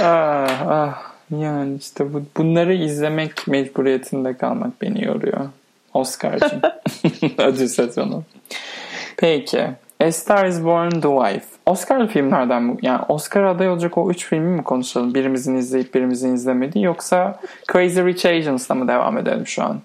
ah, 0.01 0.67
ah. 0.67 1.09
Yani 1.37 1.75
işte 1.75 2.13
bu, 2.13 2.23
bunları 2.37 2.73
izlemek 2.73 3.47
mecburiyetinde 3.47 4.37
kalmak 4.37 4.81
beni 4.81 5.05
yoruyor. 5.05 5.49
Oscar'cığım. 5.93 6.61
Ödül 7.37 7.67
sezonu. 7.67 8.23
Peki. 9.17 9.67
A 10.03 10.11
Star 10.11 10.45
is 10.45 10.63
Born 10.63 10.89
The 10.89 11.09
Wife. 11.09 11.45
Oscar 11.65 12.07
filmlerden 12.07 12.63
mi? 12.63 12.77
Yani 12.81 13.01
Oscar 13.07 13.43
aday 13.43 13.69
olacak 13.69 13.97
o 13.97 14.11
üç 14.11 14.25
filmi 14.25 14.55
mi 14.55 14.63
konuşalım? 14.63 15.13
Birimizin 15.13 15.55
izleyip 15.55 15.93
birimizin 15.93 16.35
izlemediği 16.35 16.85
yoksa 16.85 17.39
Crazy 17.71 17.99
Rich 17.99 18.25
Asians'la 18.25 18.75
mı 18.75 18.87
devam 18.87 19.17
edelim 19.17 19.47
şu 19.47 19.63
an? 19.63 19.79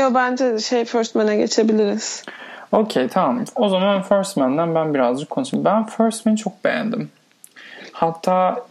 Yok 0.00 0.14
bence 0.14 0.58
şey 0.58 0.84
First 0.84 1.14
Man'e 1.14 1.36
geçebiliriz. 1.36 2.24
Okey 2.72 3.08
tamam. 3.08 3.44
O 3.56 3.68
zaman 3.68 4.02
First 4.02 4.36
Man'den 4.36 4.74
ben 4.74 4.94
birazcık 4.94 5.30
konuşayım. 5.30 5.64
Ben 5.64 5.86
First 5.86 6.26
Man'i 6.26 6.36
çok 6.36 6.64
beğendim. 6.64 7.10
Hatta 7.92 8.66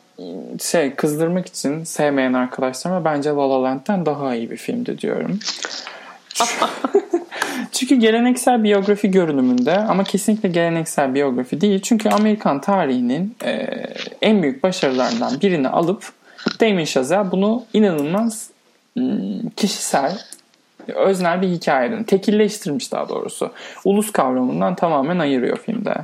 şey 0.62 0.96
kızdırmak 0.96 1.48
için 1.48 1.84
sevmeyen 1.84 2.34
arkadaşlarıma 2.34 3.06
bence 3.06 3.30
La 3.30 3.50
La 3.50 3.64
Land'den 3.64 4.06
daha 4.06 4.36
iyi 4.36 4.52
bir 4.52 4.58
filmdi 4.58 4.98
diyorum. 4.98 5.40
Çünkü 7.72 7.96
geleneksel 7.96 8.64
biyografi 8.64 9.12
görünümünde 9.12 9.78
ama 9.78 10.04
kesinlikle 10.04 10.50
geleneksel 10.50 11.14
biyografi 11.14 11.62
değil. 11.62 11.82
Çünkü 11.82 12.10
Amerikan 12.10 12.62
tarihinin 12.62 13.36
e, 13.44 13.52
en 14.22 14.44
büyük 14.44 14.64
başarılarından 14.64 15.42
birini 15.42 15.70
alıp 15.70 16.12
Damien 16.60 16.86
Chazelle 16.86 17.32
bunu 17.32 17.66
inanılmaz 17.74 18.50
kişisel 19.56 20.20
öznel 20.88 21.42
bir 21.42 21.48
hikayeden 21.48 22.04
tekilleştirmiş 22.04 22.92
daha 22.92 23.10
doğrusu. 23.10 23.52
Ulus 23.86 24.12
kavramından 24.12 24.76
tamamen 24.76 25.20
ayırıyor 25.20 25.58
filmde. 25.58 25.96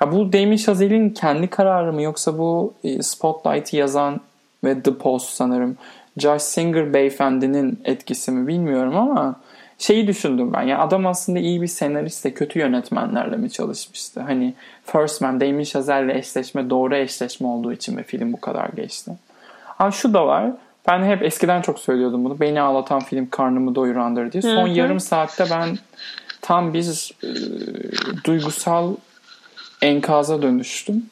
Ya 0.00 0.12
bu 0.12 0.32
Damien 0.32 0.56
Chazelle'in 0.56 1.10
kendi 1.10 1.48
kararı 1.48 1.92
mı 1.92 2.02
yoksa 2.02 2.38
bu 2.38 2.74
e, 2.84 3.02
Spotlight'ı 3.02 3.76
yazan 3.76 4.20
ve 4.64 4.82
The 4.82 4.94
Post 4.94 5.28
sanırım 5.28 5.76
Josh 6.18 6.42
Singer 6.42 6.94
beyefendinin 6.94 7.80
etkisi 7.84 8.30
mi 8.30 8.46
bilmiyorum 8.46 8.96
ama 8.96 9.40
şeyi 9.78 10.06
düşündüm 10.06 10.52
ben. 10.52 10.62
Ya 10.62 10.78
adam 10.78 11.06
aslında 11.06 11.38
iyi 11.38 11.62
bir 11.62 11.66
senarist 11.66 12.34
kötü 12.34 12.58
yönetmenlerle 12.58 13.36
mi 13.36 13.50
çalışmıştı? 13.50 14.20
Hani 14.20 14.54
First 14.84 15.20
Man, 15.20 15.40
Damien 15.40 15.64
Chazelle'le 15.64 16.14
eşleşme 16.18 16.70
doğru 16.70 16.96
eşleşme 16.96 17.46
olduğu 17.46 17.72
için 17.72 17.94
mi 17.94 18.02
film 18.02 18.32
bu 18.32 18.40
kadar 18.40 18.68
geçti? 18.68 19.12
Ama 19.78 19.90
şu 19.90 20.14
da 20.14 20.26
var. 20.26 20.50
Ben 20.88 21.04
hep 21.04 21.22
eskiden 21.22 21.62
çok 21.62 21.78
söylüyordum 21.78 22.24
bunu. 22.24 22.40
Beni 22.40 22.60
ağlatan 22.60 23.00
film 23.00 23.30
karnımı 23.30 23.74
doyurandır 23.74 24.32
diye. 24.32 24.42
Son 24.42 24.66
Hı-hı. 24.66 24.78
yarım 24.78 25.00
saatte 25.00 25.44
ben 25.50 25.78
tam 26.40 26.74
bir 26.74 27.12
e, 27.22 27.28
duygusal 28.24 28.94
enkaza 29.82 30.42
dönüştüm. 30.42 31.06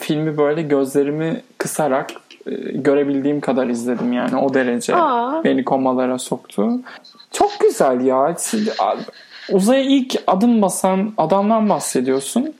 Filmi 0.00 0.38
böyle 0.38 0.62
gözlerimi 0.62 1.42
kısarak 1.58 2.10
e, 2.46 2.50
görebildiğim 2.74 3.40
kadar 3.40 3.66
izledim 3.66 4.12
yani 4.12 4.36
o 4.36 4.54
derece 4.54 4.96
Aa. 4.96 5.44
beni 5.44 5.64
komalara 5.64 6.18
soktu. 6.18 6.70
Çok 7.32 7.60
güzel 7.60 8.00
ya. 8.00 8.36
Uzaya 9.52 9.82
ilk 9.82 10.22
adım 10.26 10.62
basan 10.62 11.12
adamdan 11.18 11.68
bahsediyorsun. 11.68 12.54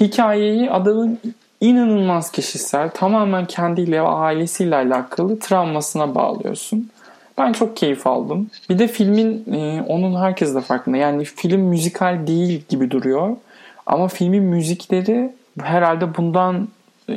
Hikayeyi 0.00 0.70
adamın 0.70 1.18
inanılmaz 1.60 2.32
kişisel, 2.32 2.90
tamamen 2.90 3.46
kendiyle 3.46 4.02
ve 4.02 4.08
ailesiyle 4.08 4.76
alakalı 4.76 5.38
travmasına 5.38 6.14
bağlıyorsun. 6.14 6.90
Ben 7.38 7.52
çok 7.52 7.76
keyif 7.76 8.06
aldım. 8.06 8.50
Bir 8.70 8.78
de 8.78 8.88
filmin 8.88 9.52
e, 9.54 9.82
onun 9.88 10.20
herkes 10.20 10.54
de 10.54 10.60
farkında. 10.60 10.96
Yani 10.96 11.24
film 11.24 11.60
müzikal 11.60 12.26
değil 12.26 12.62
gibi 12.68 12.90
duruyor. 12.90 13.36
Ama 13.86 14.08
filmin 14.08 14.42
müzikleri 14.42 15.32
herhalde 15.60 16.16
bundan 16.16 16.68
e, 17.08 17.14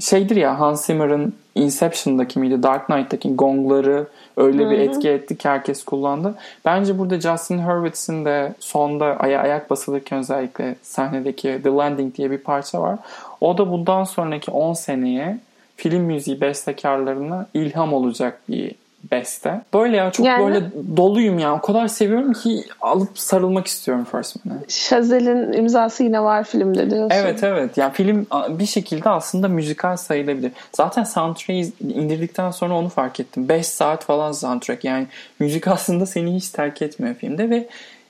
şeydir 0.00 0.36
ya 0.36 0.60
Hans 0.60 0.86
Zimmer'ın 0.86 1.34
Inception'daki 1.54 2.38
miydi 2.38 2.62
Dark 2.62 2.86
Knight'taki 2.86 3.34
gongları 3.34 4.06
öyle 4.36 4.62
Hı-hı. 4.62 4.70
bir 4.70 4.78
etki 4.78 5.08
etti 5.08 5.38
ki 5.38 5.48
herkes 5.48 5.84
kullandı. 5.84 6.34
Bence 6.64 6.98
burada 6.98 7.20
Justin 7.20 7.58
Hurwitz'in 7.58 8.24
de 8.24 8.54
sonda 8.60 9.04
aya 9.04 9.40
ayak 9.40 9.70
basılırken 9.70 10.18
özellikle 10.18 10.76
sahnedeki 10.82 11.60
The 11.62 11.70
Landing 11.70 12.16
diye 12.16 12.30
bir 12.30 12.38
parça 12.38 12.82
var. 12.82 12.98
O 13.40 13.58
da 13.58 13.70
bundan 13.70 14.04
sonraki 14.04 14.50
10 14.50 14.74
seneye 14.74 15.38
film 15.76 16.02
müziği 16.02 16.40
bestekarlarına 16.40 17.46
ilham 17.54 17.92
olacak 17.92 18.40
bir 18.48 18.74
beste. 19.10 19.60
Böyle 19.74 19.96
ya 19.96 20.10
çok 20.10 20.26
yani, 20.26 20.44
böyle 20.44 20.66
doluyum 20.96 21.38
ya. 21.38 21.54
O 21.54 21.60
kadar 21.60 21.88
seviyorum 21.88 22.32
ki 22.32 22.64
alıp 22.80 23.18
sarılmak 23.18 23.66
istiyorum 23.66 24.06
First 24.12 24.44
Man'e. 24.44 24.58
Chazelle'in 24.68 25.52
imzası 25.52 26.02
yine 26.02 26.22
var 26.22 26.44
filmde 26.44 26.90
diyorsun. 26.90 27.16
Evet 27.16 27.42
evet. 27.42 27.76
Yani 27.76 27.92
film 27.92 28.26
bir 28.48 28.66
şekilde 28.66 29.08
aslında 29.08 29.48
müzikal 29.48 29.96
sayılabilir. 29.96 30.52
Zaten 30.72 31.04
soundtrack'i 31.04 31.72
indirdikten 31.80 32.50
sonra 32.50 32.74
onu 32.74 32.88
fark 32.88 33.20
ettim. 33.20 33.48
5 33.48 33.66
saat 33.66 34.04
falan 34.04 34.32
soundtrack. 34.32 34.84
Yani 34.84 35.06
müzik 35.40 35.68
aslında 35.68 36.06
seni 36.06 36.34
hiç 36.34 36.48
terk 36.48 36.82
etmiyor 36.82 37.14
filmde 37.14 37.50
ve 37.50 37.68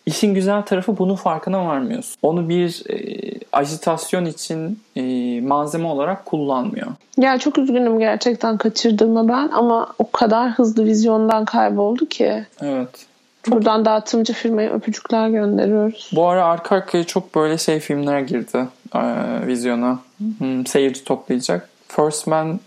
İşin 0.09 0.35
güzel 0.35 0.62
tarafı 0.62 0.99
bunun 0.99 1.14
farkına 1.14 1.66
varmıyorsun. 1.66 2.16
Onu 2.23 2.49
bir 2.49 2.83
e, 2.90 3.31
ajitasyon 3.53 4.25
için 4.25 4.81
e, 4.97 5.03
malzeme 5.40 5.88
olarak 5.88 6.27
kullanmıyor. 6.27 6.87
Ya 7.18 7.38
çok 7.38 7.59
üzgünüm 7.59 7.99
gerçekten 7.99 8.59
kaçırdığıma 8.59 9.29
ben 9.29 9.49
ama 9.49 9.88
o 9.99 10.11
kadar 10.11 10.51
hızlı 10.51 10.85
vizyondan 10.85 11.44
kayboldu 11.44 12.07
ki. 12.07 12.47
Evet. 12.61 13.07
Buradan 13.47 13.85
dağıtımcı 13.85 14.33
firmaya 14.33 14.71
öpücükler 14.71 15.29
gönderiyoruz. 15.29 16.11
Bu 16.14 16.29
ara 16.29 16.44
arka 16.44 16.77
arkaya 16.77 17.05
çok 17.05 17.35
böyle 17.35 17.59
şey 17.59 17.81
filmler 17.81 18.21
girdi 18.21 18.68
e, 18.94 19.01
vizyona. 19.47 19.99
Hmm, 20.38 20.66
seyirci 20.66 21.05
toplayacak. 21.05 21.68
First 21.88 22.27
Man 22.27 22.61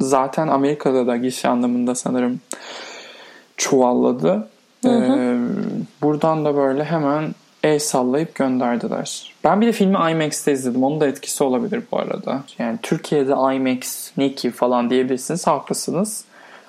zaten 0.00 0.48
Amerika'da 0.48 1.06
da 1.06 1.16
gişe 1.16 1.48
anlamında 1.48 1.94
sanırım 1.94 2.40
çuvalladı. 3.56 4.48
Hı 4.88 4.98
hı. 4.98 5.18
Ee, 5.18 5.38
buradan 6.02 6.44
da 6.44 6.56
böyle 6.56 6.84
hemen 6.84 7.34
el 7.62 7.78
sallayıp 7.78 8.34
gönderdiler. 8.34 9.32
Ben 9.44 9.60
bir 9.60 9.66
de 9.66 9.72
filmi 9.72 10.10
IMAX'te 10.10 10.52
izledim. 10.52 10.84
Onun 10.84 11.00
da 11.00 11.06
etkisi 11.06 11.44
olabilir 11.44 11.82
bu 11.92 11.98
arada. 11.98 12.42
Yani 12.58 12.78
Türkiye'de 12.82 13.32
IMAX 13.56 14.10
ne 14.16 14.32
ki 14.34 14.50
falan 14.50 14.90
diyebilirsiniz. 14.90 15.46
Haklısınız. 15.46 16.24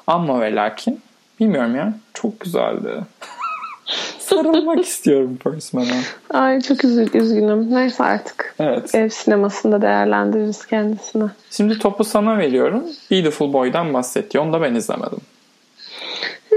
Ama 0.07 0.41
ve 0.41 0.55
lakin 0.55 0.99
bilmiyorum 1.39 1.75
ya. 1.75 1.93
Çok 2.13 2.39
güzeldi. 2.39 2.89
Sarılmak 4.19 4.79
istiyorum 4.85 5.37
First 5.43 5.73
Man'a. 5.73 6.39
Ay 6.39 6.61
çok 6.61 6.85
üzül, 6.85 7.13
üzgünüm. 7.13 7.73
Neyse 7.73 8.03
artık. 8.03 8.55
Evet. 8.59 8.95
Ev 8.95 9.09
sinemasında 9.09 9.81
değerlendiririz 9.81 10.65
kendisini. 10.65 11.29
Şimdi 11.51 11.79
topu 11.79 12.03
sana 12.03 12.37
veriyorum. 12.37 12.83
Beautiful 13.11 13.53
Boy'dan 13.53 13.93
bahsetti. 13.93 14.39
Onu 14.39 14.53
da 14.53 14.61
ben 14.61 14.75
izlemedim. 14.75 15.19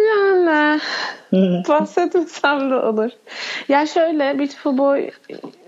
Yani 0.06 0.80
bahsetmesem 1.68 2.70
de 2.70 2.74
olur. 2.74 3.10
Ya 3.68 3.86
şöyle 3.86 4.38
Beautiful 4.38 4.78
Boy 4.78 5.10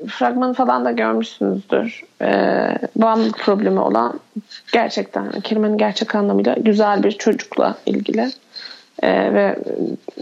fragmanı 0.09 0.55
falan 0.55 0.85
da 0.85 0.91
görmüşsünüzdür. 0.91 2.03
Ee, 2.23 2.79
bağımlılık 2.97 3.39
problemi 3.39 3.81
olan 3.81 4.21
gerçekten 4.73 5.41
kelimenin 5.41 5.79
gerçek 5.79 6.15
anlamıyla 6.15 6.55
güzel 6.55 7.03
bir 7.03 7.13
çocukla 7.13 7.77
ilgili. 7.87 8.31
Ee, 9.03 9.35
ve 9.35 9.57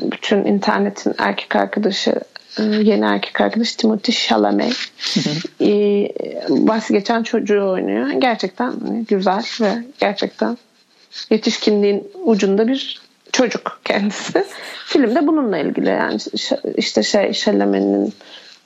bütün 0.03 0.45
internetin 0.45 1.15
erkek 1.19 1.57
arkadaşı 1.57 2.15
e, 2.59 2.63
yeni 2.63 3.05
erkek 3.05 3.41
arkadaş 3.41 3.73
Timothy 3.73 4.17
Chalamet 4.17 4.77
ee, 5.61 6.09
bahsi 6.49 6.93
geçen 6.93 7.23
çocuğu 7.23 7.71
oynuyor. 7.71 8.09
Gerçekten 8.11 8.73
güzel 9.09 9.45
ve 9.61 9.73
gerçekten 10.01 10.59
yetişkinliğin 11.31 12.11
ucunda 12.25 12.69
bir 12.69 13.08
çocuk 13.33 13.81
kendisi. 13.85 14.45
Filmde 14.87 15.27
bununla 15.27 15.59
ilgili 15.59 15.89
yani 15.89 16.19
işte 16.77 17.03
şey 17.03 17.33
Chalamet'in 17.33 18.15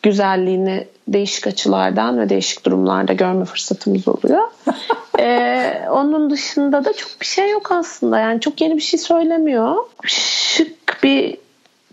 güzelliğini 0.03 0.87
değişik 1.09 1.47
açılardan 1.47 2.21
ve 2.21 2.29
değişik 2.29 2.67
durumlarda 2.67 3.13
görme 3.13 3.45
fırsatımız 3.45 4.09
oluyor. 4.09 4.43
ee, 5.19 5.83
onun 5.91 6.31
dışında 6.31 6.85
da 6.85 6.93
çok 6.93 7.21
bir 7.21 7.27
şey 7.27 7.51
yok 7.51 7.73
aslında. 7.73 8.19
Yani 8.19 8.41
çok 8.41 8.61
yeni 8.61 8.77
bir 8.77 8.83
şey 8.83 9.01
söylemiyor. 9.01 9.77
Şık 10.05 11.03
bir 11.03 11.37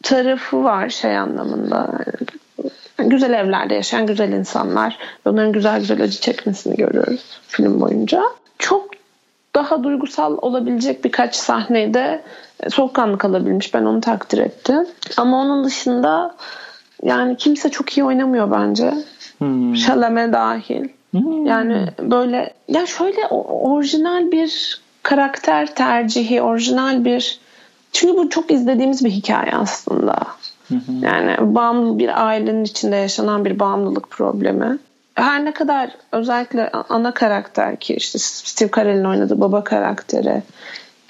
tarafı 0.03 0.63
var 0.63 0.89
şey 0.89 1.17
anlamında. 1.17 1.89
Yani 2.99 3.09
güzel 3.09 3.33
evlerde 3.33 3.73
yaşayan 3.75 4.07
güzel 4.07 4.31
insanlar 4.31 4.97
onların 5.25 5.51
güzel 5.51 5.79
güzel 5.79 6.01
acı 6.01 6.19
çekmesini 6.19 6.75
görüyoruz 6.75 7.39
film 7.47 7.81
boyunca. 7.81 8.23
Çok 8.59 8.89
daha 9.55 9.83
duygusal 9.83 10.37
olabilecek 10.41 11.05
birkaç 11.05 11.35
sahnede 11.35 12.21
soğukkanlı 12.69 13.17
kalabilmiş. 13.17 13.73
Ben 13.73 13.85
onu 13.85 14.01
takdir 14.01 14.37
ettim. 14.37 14.85
Ama 15.17 15.41
onun 15.41 15.63
dışında 15.63 16.35
yani 17.03 17.37
kimse 17.37 17.69
çok 17.69 17.97
iyi 17.97 18.03
oynamıyor 18.03 18.51
bence. 18.51 18.93
Hmm. 19.37 19.75
Şaleme 19.75 20.33
dahil. 20.33 20.87
Hmm. 21.11 21.45
Yani 21.45 21.87
böyle 22.01 22.53
ya 22.67 22.85
şöyle 22.85 23.27
orijinal 23.27 24.31
bir 24.31 24.81
karakter 25.03 25.75
tercihi, 25.75 26.41
orijinal 26.41 27.05
bir 27.05 27.39
çünkü 27.91 28.17
bu 28.17 28.29
çok 28.29 28.51
izlediğimiz 28.51 29.05
bir 29.05 29.09
hikaye 29.09 29.51
aslında. 29.55 30.15
Yani 31.01 31.55
bağımlı 31.55 31.99
bir 31.99 32.27
ailenin 32.27 32.63
içinde 32.63 32.95
yaşanan 32.95 33.45
bir 33.45 33.59
bağımlılık 33.59 34.09
problemi. 34.09 34.77
Her 35.15 35.45
ne 35.45 35.51
kadar 35.51 35.89
özellikle 36.11 36.69
ana 36.69 37.13
karakter 37.13 37.75
ki 37.75 37.95
işte 37.95 38.19
Steve 38.19 38.69
Carell'in 38.75 39.03
oynadığı 39.03 39.41
baba 39.41 39.63
karakteri 39.63 40.41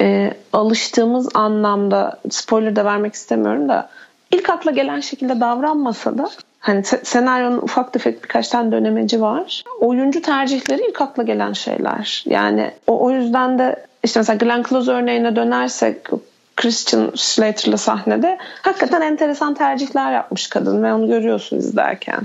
e, 0.02 0.34
alıştığımız 0.54 1.30
anlamda 1.34 2.20
spoiler 2.30 2.76
da 2.76 2.86
vermek 2.86 3.14
istemiyorum 3.14 3.70
da 3.70 3.90
ilk 4.32 4.50
akla 4.50 4.72
gelen 4.72 5.00
şekilde 5.00 5.40
davranmasa 5.40 6.18
da 6.18 6.30
hani 6.60 6.84
senaryonun 6.84 7.58
ufak 7.58 7.94
tefek 7.94 8.24
birkaç 8.24 8.48
tane 8.48 8.72
dönemeci 8.72 9.22
var. 9.22 9.64
Oyuncu 9.80 10.22
tercihleri 10.22 10.82
ilk 10.90 11.02
akla 11.02 11.24
gelen 11.24 11.54
şeyler. 11.54 12.24
Yani 12.26 12.72
o, 12.88 13.06
o 13.06 13.12
yüzden 13.12 13.60
de 13.60 13.86
işte 14.04 14.20
mesela 14.20 14.38
Glenn 14.38 14.64
Close 14.70 14.92
örneğine 14.92 15.36
dönersek 15.36 15.98
Christian 16.56 17.12
Slater'la 17.16 17.78
sahnede 17.78 18.38
hakikaten 18.62 19.02
enteresan 19.02 19.54
tercihler 19.54 20.14
yapmış 20.14 20.48
kadın 20.48 20.84
ve 20.84 20.94
onu 20.94 21.08
görüyorsun 21.08 21.58
izlerken. 21.58 22.20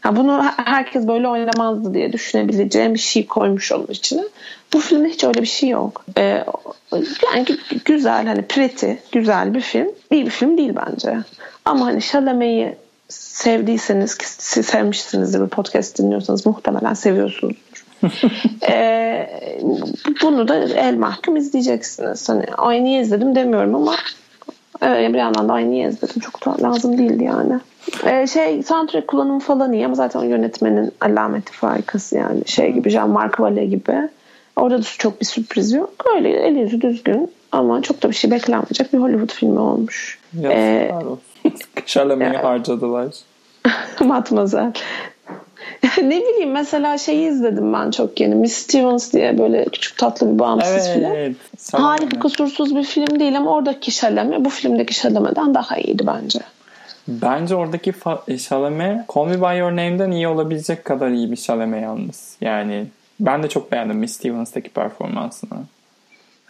Ha 0.00 0.16
bunu 0.16 0.44
herkes 0.56 1.08
böyle 1.08 1.28
oynamazdı 1.28 1.94
diye 1.94 2.12
düşünebileceğim 2.12 2.94
bir 2.94 2.98
şey 2.98 3.26
koymuş 3.26 3.72
onun 3.72 3.86
içine. 3.86 4.22
Bu 4.72 4.80
filmde 4.80 5.08
hiç 5.08 5.24
öyle 5.24 5.40
bir 5.40 5.46
şey 5.46 5.68
yok. 5.68 6.04
Ee, 6.18 6.44
yani 7.24 7.46
güzel 7.84 8.26
hani 8.26 8.42
pretty, 8.42 8.92
güzel 9.12 9.54
bir 9.54 9.60
film. 9.60 9.88
İyi 10.10 10.26
bir 10.26 10.30
film 10.30 10.58
değil 10.58 10.72
bence. 10.76 11.18
Ama 11.64 11.86
hani 11.86 12.00
Chalamet'i 12.00 12.76
sevdiyseniz 13.08 14.18
ki 14.18 14.26
siz 14.28 14.66
sevmişsinizdir 14.66 15.40
bu 15.40 15.48
podcast 15.48 15.98
dinliyorsanız 15.98 16.46
muhtemelen 16.46 16.94
seviyorsunuzdur. 16.94 17.84
ee, 18.68 19.60
bunu 20.22 20.48
da 20.48 20.56
el 20.64 20.96
mahkum 20.96 21.36
izleyeceksiniz. 21.36 22.28
Hani 22.28 22.44
ay 22.58 22.84
niye 22.84 23.00
izledim 23.00 23.34
demiyorum 23.34 23.74
ama 23.74 23.94
evet, 24.82 25.12
bir 25.12 25.18
yandan 25.18 25.48
da 25.48 25.52
ay 25.52 25.70
niye 25.70 25.88
izledim 25.88 26.20
çok 26.20 26.46
da 26.46 26.62
lazım 26.62 26.98
değildi 26.98 27.24
yani. 27.24 27.60
Ee, 28.04 28.26
şey 28.26 28.62
soundtrack 28.62 29.08
kullanımı 29.08 29.40
falan 29.40 29.72
iyi 29.72 29.86
ama 29.86 29.94
zaten 29.94 30.24
yönetmenin 30.24 30.92
alameti 31.00 31.52
farikası 31.52 32.16
yani 32.16 32.40
şey 32.46 32.72
gibi 32.72 32.88
Jean-Marc 32.88 33.30
Vallée 33.30 33.64
gibi. 33.64 34.08
Orada 34.60 34.78
da 34.78 34.82
çok 34.98 35.20
bir 35.20 35.26
sürpriz 35.26 35.72
yok. 35.72 35.92
Öyle 36.16 36.30
el 36.30 36.56
yüzü 36.56 36.80
düzgün 36.80 37.32
ama 37.52 37.82
çok 37.82 38.02
da 38.02 38.08
bir 38.08 38.14
şey 38.14 38.30
beklenmeyecek 38.30 38.92
bir 38.92 38.98
Hollywood 38.98 39.32
filmi 39.32 39.58
olmuş. 39.60 40.18
Yazıklar 40.34 41.02
ee, 41.02 41.06
olsun. 41.06 41.20
Şalameyi 41.86 42.32
yani. 42.34 42.42
harcadılar. 42.42 43.14
Matmazel. 44.00 44.72
ne 46.02 46.20
bileyim 46.20 46.50
mesela 46.50 46.98
şeyi 46.98 47.28
izledim 47.28 47.72
ben 47.72 47.90
çok 47.90 48.20
yeni. 48.20 48.34
Miss 48.34 48.52
Stevens 48.52 49.12
diye 49.12 49.38
böyle 49.38 49.64
küçük 49.64 49.98
tatlı 49.98 50.34
bir 50.34 50.38
bağımsız 50.38 50.88
evet, 50.88 50.94
film. 50.94 51.36
Harika 51.82 52.18
kusursuz 52.18 52.76
bir 52.76 52.84
film 52.84 53.20
değil 53.20 53.36
ama 53.36 53.54
oradaki 53.54 53.90
Şalame 53.90 54.44
bu 54.44 54.50
filmdeki 54.50 54.94
Şalame'den 54.94 55.54
daha 55.54 55.78
iyiydi 55.78 56.06
bence. 56.06 56.38
Bence 57.08 57.54
oradaki 57.54 57.92
Şalame 58.38 59.06
Call 59.14 59.24
Me 59.24 59.40
By 59.40 59.58
Your 59.58 59.70
Name'den 59.70 60.10
iyi 60.10 60.28
olabilecek 60.28 60.84
kadar 60.84 61.08
iyi 61.08 61.30
bir 61.30 61.36
Şalame 61.36 61.80
yalnız. 61.80 62.36
Yani 62.40 62.86
ben 63.20 63.42
de 63.42 63.48
çok 63.48 63.72
beğendim 63.72 63.96
Miss 63.96 64.16
Stevens'taki 64.16 64.70
performansını. 64.70 65.58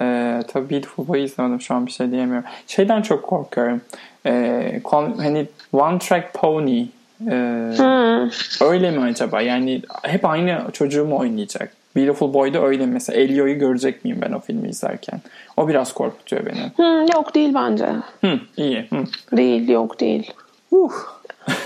Ee, 0.01 0.43
tabii 0.49 0.71
Beautiful 0.71 1.09
Boy'u 1.09 1.23
izlemedim 1.23 1.61
şu 1.61 1.75
an 1.75 1.87
bir 1.87 1.93
şey 1.93 2.11
diyemiyorum. 2.11 2.49
Şeyden 2.67 3.03
çok 3.03 3.23
korkuyorum. 3.23 3.81
Ee, 4.27 4.81
hani 4.93 5.47
One 5.73 5.99
Track 5.99 6.35
Pony 6.35 6.87
ee, 7.27 7.73
hmm. 7.77 8.31
öyle 8.69 8.91
mi 8.91 9.01
acaba? 9.01 9.41
Yani 9.41 9.83
hep 10.03 10.25
aynı 10.25 10.63
çocuğu 10.73 11.05
mu 11.05 11.19
oynayacak? 11.19 11.73
Beautiful 11.97 12.35
Boy'da 12.35 12.63
öyle 12.63 12.87
mesela. 12.87 13.21
Elio'yu 13.21 13.59
görecek 13.59 14.05
miyim 14.05 14.19
ben 14.23 14.33
o 14.33 14.41
filmi 14.41 14.69
izlerken? 14.69 15.21
O 15.57 15.69
biraz 15.69 15.93
korkutuyor 15.93 16.47
beni. 16.47 16.73
Hmm, 16.77 17.07
yok 17.13 17.35
değil 17.35 17.55
bence. 17.55 17.87
Hmm, 18.21 18.41
iyi. 18.57 18.87
Hmm. 18.91 19.05
Değil 19.37 19.69
yok 19.69 20.01
değil. 20.01 20.33
Uh. 20.71 20.93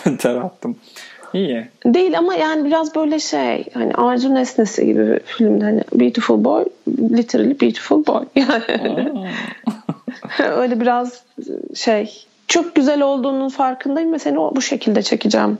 Ter 0.18 0.34
attım. 0.34 0.76
İyi. 1.34 1.66
Değil 1.84 2.18
ama 2.18 2.34
yani 2.34 2.64
biraz 2.64 2.94
böyle 2.94 3.18
şey 3.18 3.64
hani 3.74 3.94
arzu 3.94 4.34
nesnesi 4.34 4.86
gibi 4.86 5.06
bir 5.06 5.20
filmde 5.20 5.64
hani 5.64 5.82
Beautiful 5.94 6.44
Boy 6.44 6.64
literally 6.88 7.60
Beautiful 7.60 8.06
Boy 8.06 8.24
yani. 8.34 9.12
öyle 10.56 10.80
biraz 10.80 11.22
şey 11.74 12.26
çok 12.48 12.74
güzel 12.74 13.02
olduğunun 13.02 13.48
farkındayım 13.48 14.12
ve 14.12 14.18
seni 14.18 14.36
bu 14.36 14.62
şekilde 14.62 15.02
çekeceğim 15.02 15.58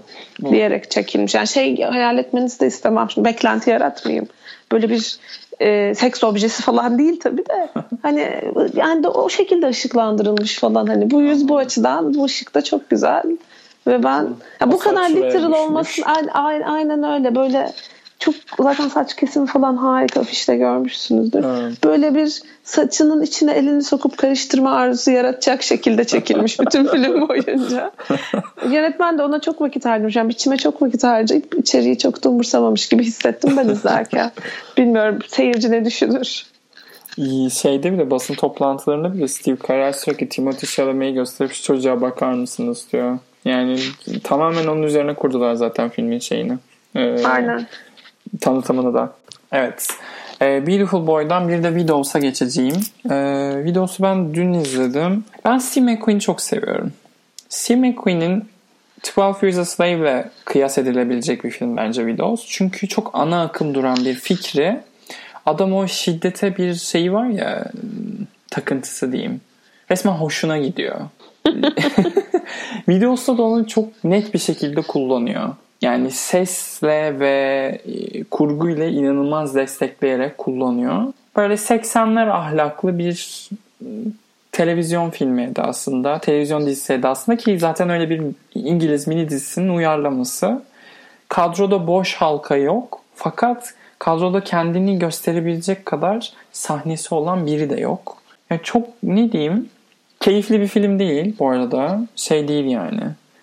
diyerek 0.51 0.91
çekilmiş. 0.91 1.35
Yani 1.35 1.49
şey 1.49 1.83
hayal 1.83 2.19
etmenizi 2.19 2.61
de 2.61 2.67
istemem. 2.67 3.11
Şimdi 3.11 3.29
beklenti 3.29 3.71
yaratmayayım. 3.71 4.27
Böyle 4.73 4.91
bir 4.91 5.19
e, 5.61 5.95
seks 5.95 6.25
objesi 6.25 6.63
falan 6.63 6.99
değil 6.99 7.21
tabii 7.21 7.47
de. 7.47 7.69
Hani 8.03 8.31
yani 8.75 9.03
de 9.03 9.09
o 9.09 9.29
şekilde 9.29 9.69
ışıklandırılmış 9.69 10.59
falan. 10.59 10.87
Hani 10.87 11.11
bu 11.11 11.23
yüz 11.23 11.49
bu 11.49 11.59
açıdan 11.59 12.15
bu 12.15 12.25
ışık 12.25 12.55
da 12.55 12.65
çok 12.65 12.91
güzel. 12.91 13.23
Ve 13.87 14.03
ben 14.03 14.29
ya 14.61 14.73
bu 14.73 14.79
kadar 14.79 15.11
literal 15.11 15.53
olmasın 15.53 16.05
aynen, 16.33 16.63
aynen 16.63 17.03
öyle 17.03 17.35
böyle 17.35 17.73
çok 18.19 18.35
zaten 18.59 18.89
saç 18.89 19.17
kesimi 19.17 19.47
falan 19.47 19.77
harika 19.77 20.21
afişte 20.21 20.57
görmüşsünüzdür. 20.57 21.45
Evet. 21.45 21.85
Böyle 21.85 22.15
bir 22.15 22.43
saçının 22.63 23.23
içine 23.23 23.53
elini 23.53 23.83
sokup 23.83 24.19
karıştırma 24.19 24.71
arzusu 24.71 25.11
yaratacak 25.11 25.63
şekilde 25.63 26.05
çekilmiş 26.05 26.61
bütün 26.61 26.87
film 26.93 27.29
boyunca. 27.29 27.91
Yönetmen 28.71 29.19
de 29.19 29.23
ona 29.23 29.41
çok 29.41 29.61
vakit 29.61 29.85
harcamış. 29.85 30.17
Yani 30.17 30.29
biçime 30.29 30.57
çok 30.57 30.83
vakit 30.83 31.05
harcayıp 31.05 31.55
içeriği 31.55 31.99
çok 31.99 32.25
da 32.25 32.29
umursamamış 32.29 32.89
gibi 32.89 33.03
hissettim 33.05 33.57
ben 33.57 33.69
izlerken. 33.69 34.33
Bilmiyorum 34.77 35.19
seyirci 35.29 35.71
ne 35.71 35.85
düşünür? 35.85 36.47
İyi, 37.17 37.51
Şeyde 37.51 37.93
bile 37.93 38.11
basın 38.11 38.35
toplantılarında 38.35 39.15
bile 39.15 39.29
Steve 39.29 39.57
Carell 39.69 39.93
sürekli 39.93 40.29
Timothy 40.29 40.73
Chalamet'i 40.73 41.15
gösterip 41.15 41.53
şu 41.53 41.63
çocuğa 41.63 42.01
bakar 42.01 42.33
mısınız 42.33 42.87
diyor. 42.93 43.19
Yani 43.45 43.79
tamamen 44.25 44.67
onun 44.67 44.83
üzerine 44.83 45.15
kurdular 45.15 45.55
zaten 45.55 45.89
filmin 45.89 46.19
şeyini. 46.19 46.53
Ee, 46.97 47.25
Aynen. 47.25 47.67
tanıtımını 48.41 48.95
da. 48.95 49.13
Evet. 49.53 49.89
Ee, 50.43 50.67
Beautiful 50.67 51.07
Boy'dan 51.07 51.49
bir 51.49 51.63
de 51.63 51.69
Widows'a 51.69 52.19
geçeceğim. 52.19 52.81
Ee, 53.11 53.53
Widows'u 53.57 54.03
ben 54.03 54.35
dün 54.35 54.53
izledim. 54.53 55.25
Ben 55.45 55.59
Steve 55.59 55.85
McQueen'i 55.85 56.21
çok 56.21 56.41
seviyorum. 56.41 56.93
Steve 57.49 57.79
McQueen'in 57.79 58.49
12 59.17 59.47
Years 59.47 59.59
a 59.59 59.65
Slave 59.65 59.91
ile 59.91 60.31
kıyas 60.45 60.79
edilebilecek 60.79 61.45
bir 61.45 61.51
film 61.51 61.77
bence 61.77 62.01
Widows. 62.07 62.45
Çünkü 62.49 62.89
çok 62.89 63.11
ana 63.13 63.43
akım 63.43 63.75
duran 63.75 63.97
bir 63.97 64.15
fikri. 64.15 64.81
Adam 65.47 65.73
o 65.73 65.87
şiddete 65.89 66.57
bir 66.57 66.75
şeyi 66.75 67.13
var 67.13 67.27
ya 67.27 67.73
takıntısı 68.51 69.13
diyeyim. 69.13 69.41
Resmen 69.91 70.13
hoşuna 70.13 70.59
gidiyor. 70.59 71.01
Videosta 72.89 73.39
da 73.39 73.43
onu 73.43 73.67
çok 73.67 74.05
net 74.05 74.35
bir 74.35 74.39
şekilde 74.39 74.83
kullanıyor. 74.83 75.49
Yani 75.83 76.11
sesle 76.11 77.21
ve 77.21 77.81
e, 77.87 78.25
kurguyla 78.25 78.85
inanılmaz 78.85 79.55
destekleyerek 79.55 80.39
kullanıyor. 80.39 81.13
Böyle 81.37 81.55
80'ler 81.55 82.31
ahlaklı 82.31 82.99
bir 82.99 83.49
e, 83.83 83.87
televizyon 84.53 85.11
filmiydi 85.11 85.63
aslında. 85.63 86.19
Televizyon 86.19 86.67
dizisiydi 86.67 87.09
aslında 87.09 87.39
ki 87.39 87.59
zaten 87.59 87.91
öyle 87.91 88.11
bir 88.11 88.23
İngiliz 88.55 89.07
mini 89.07 89.29
dizisinin 89.29 89.69
uyarlaması. 89.69 90.63
Kadroda 91.29 91.87
boş 91.87 92.15
halka 92.15 92.57
yok. 92.57 93.01
Fakat 93.15 93.75
kadroda 93.99 94.45
kendini 94.45 94.99
gösterebilecek 94.99 95.87
kadar 95.87 96.33
sahnesi 96.53 97.15
olan 97.15 97.47
biri 97.47 97.71
de 97.71 97.81
yok. 97.81 98.17
Yani 98.51 98.61
çok 98.65 98.89
ne 99.03 99.33
diyeyim 99.33 99.69
keyifli 100.25 100.61
bir 100.61 100.67
film 100.67 100.99
değil 100.99 101.37
bu 101.39 101.49
arada. 101.49 102.07
Şey 102.17 102.49
değil 102.49 102.65
yani. 102.65 103.01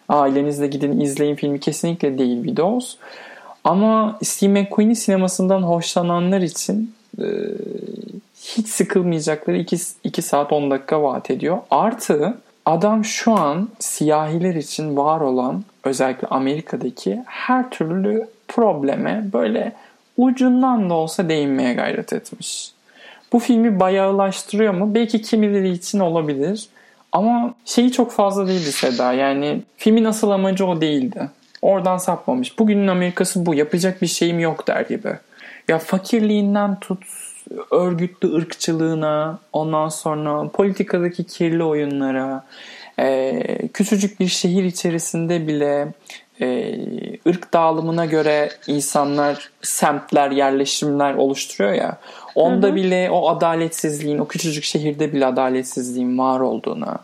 Ailenizle 0.09 0.67
gidin 0.67 0.99
izleyin 0.99 1.35
filmi 1.35 1.59
kesinlikle 1.59 2.17
değil 2.17 2.37
Widows. 2.37 2.95
Ama 3.63 4.19
Steve 4.23 4.61
McQueen'in 4.61 4.93
sinemasından 4.93 5.63
hoşlananlar 5.63 6.41
için 6.41 6.93
e, 7.19 7.25
hiç 8.43 8.67
sıkılmayacakları 8.67 9.57
2, 9.57 9.77
2 10.03 10.21
saat 10.21 10.53
10 10.53 10.71
dakika 10.71 11.03
vaat 11.03 11.31
ediyor. 11.31 11.57
Artı 11.71 12.37
adam 12.65 13.05
şu 13.05 13.31
an 13.31 13.69
siyahiler 13.79 14.55
için 14.55 14.97
var 14.97 15.21
olan 15.21 15.63
özellikle 15.83 16.27
Amerika'daki 16.27 17.23
her 17.25 17.69
türlü 17.69 18.27
probleme 18.47 19.25
böyle 19.33 19.71
ucundan 20.17 20.89
da 20.89 20.93
olsa 20.93 21.29
değinmeye 21.29 21.73
gayret 21.73 22.13
etmiş. 22.13 22.71
Bu 23.33 23.39
filmi 23.39 23.79
bayağılaştırıyor 23.79 24.73
mu? 24.73 24.95
Belki 24.95 25.21
kimileri 25.21 25.69
için 25.69 25.99
olabilir. 25.99 26.69
Ama 27.11 27.53
şeyi 27.65 27.91
çok 27.91 28.11
fazla 28.11 28.47
değildi 28.47 28.71
Seda. 28.71 29.13
Yani 29.13 29.61
filmin 29.77 30.03
asıl 30.03 30.31
amacı 30.31 30.65
o 30.65 30.81
değildi. 30.81 31.29
Oradan 31.61 31.97
sapmamış. 31.97 32.59
Bugünün 32.59 32.87
Amerikası 32.87 33.45
bu. 33.45 33.55
Yapacak 33.55 34.01
bir 34.01 34.07
şeyim 34.07 34.39
yok 34.39 34.67
der 34.67 34.81
gibi. 34.81 35.09
Ya 35.67 35.79
fakirliğinden 35.79 36.79
tut 36.79 37.03
örgütlü 37.71 38.33
ırkçılığına, 38.35 39.39
ondan 39.53 39.89
sonra 39.89 40.49
politikadaki 40.49 41.23
kirli 41.23 41.63
oyunlara, 41.63 42.45
küçücük 43.73 44.19
bir 44.19 44.27
şehir 44.27 44.63
içerisinde 44.63 45.47
bile 45.47 45.87
e, 46.41 46.79
ırk 47.27 47.53
dağılımına 47.53 48.05
göre 48.05 48.49
insanlar 48.67 49.49
semtler, 49.61 50.31
yerleşimler 50.31 51.13
oluşturuyor 51.13 51.73
ya. 51.73 51.97
Onda 52.35 52.67
hı 52.67 52.71
hı. 52.71 52.75
bile 52.75 53.09
o 53.11 53.29
adaletsizliğin, 53.29 54.17
o 54.17 54.27
küçücük 54.27 54.63
şehirde 54.63 55.13
bile 55.13 55.25
adaletsizliğin 55.25 56.17
var 56.17 56.39
olduğuna. 56.39 56.97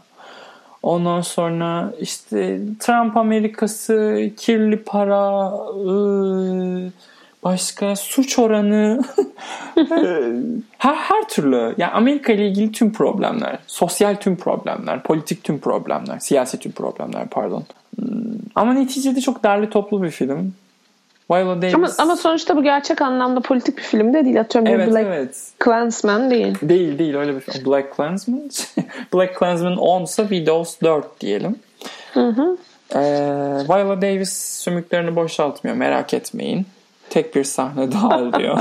Ondan 0.84 1.22
sonra 1.22 1.94
işte 2.00 2.60
Trump 2.80 3.18
Amerikası, 3.18 4.30
kirli 4.38 4.84
para, 4.84 5.52
ıı, 5.86 6.92
başka 7.44 7.96
suç 7.96 8.40
oranı 8.40 9.04
her 10.78 10.96
her 10.96 11.30
türlü 11.30 11.76
yani 11.78 11.92
Amerika 11.92 12.34
ile 12.34 12.48
ilgili 12.48 12.72
tüm 12.72 12.94
problemler, 12.94 13.60
sosyal 13.68 14.16
tüm 14.16 14.36
problemler, 14.36 15.04
politik 15.04 15.44
tüm 15.44 15.60
problemler, 15.60 16.20
siyasi 16.20 16.60
tüm 16.60 16.72
problemler 16.72 17.28
pardon. 17.28 17.64
Ama 18.56 18.74
neticede 18.74 19.22
çok 19.22 19.44
derli 19.44 19.70
toplu 19.70 20.04
bir 20.04 20.10
film. 20.10 20.54
Viola 21.32 21.62
Davis. 21.62 21.76
Ama, 21.76 21.90
ama 21.98 22.16
sonuçta 22.16 22.58
bu 22.58 22.64
gerçek 22.64 23.02
anlamda 23.02 23.40
politik 23.40 23.78
bir 23.78 23.84
film 23.84 24.14
de 24.14 24.26
değil. 24.26 24.40
Atıyorum 24.40 24.72
evet, 24.72 24.92
Black 24.92 25.06
evet. 25.08 25.52
Klansman 25.60 26.32
değil. 26.32 26.58
Değil 26.62 27.00
değil 27.00 27.16
öyle 27.16 27.36
bir 27.36 27.40
film. 27.40 27.66
Black 27.66 27.96
Klansman. 27.96 28.50
Black 29.14 29.36
Klansman 29.36 29.78
10 29.78 30.04
ise 30.04 30.22
Widows 30.22 30.82
4 30.82 31.22
diyelim. 31.22 31.56
Hı 32.14 32.28
hı. 32.28 32.58
Ee, 32.96 33.00
Viola 33.70 34.02
Davis 34.02 34.34
sümüklerini 34.34 35.16
boşaltmıyor 35.16 35.78
merak 35.78 36.14
etmeyin. 36.14 36.66
Tek 37.10 37.36
bir 37.36 37.44
sahne 37.44 37.92
daha 37.92 38.20
oluyor. 38.22 38.58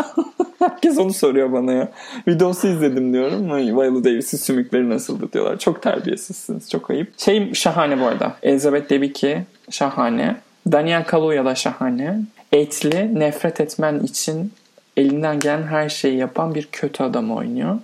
Herkes 0.59 0.99
onu 0.99 1.13
soruyor 1.13 1.53
bana 1.53 1.73
ya. 1.73 1.89
Videosu 2.29 2.69
izledim 2.69 3.13
diyorum. 3.13 3.51
Viola 3.51 4.05
Davis'in 4.05 4.39
sümükleri 4.39 4.91
nasıldı 4.91 5.33
diyorlar. 5.33 5.59
Çok 5.59 5.83
terbiyesizsiniz. 5.83 6.71
Çok 6.71 6.91
ayıp. 6.91 7.21
Şey 7.21 7.55
şahane 7.55 8.01
bu 8.01 8.05
arada. 8.05 8.37
Elizabeth 8.43 8.91
Debicki 8.91 9.43
şahane. 9.71 10.37
Daniel 10.73 11.05
Kaluuya 11.05 11.45
da 11.45 11.55
şahane. 11.55 12.21
Etli, 12.53 13.21
nefret 13.21 13.61
etmen 13.61 14.01
için 14.01 14.53
elinden 14.97 15.39
gelen 15.39 15.63
her 15.63 15.89
şeyi 15.89 16.17
yapan 16.17 16.55
bir 16.55 16.69
kötü 16.73 17.05
adam 17.05 17.33
oynuyor. 17.33 17.79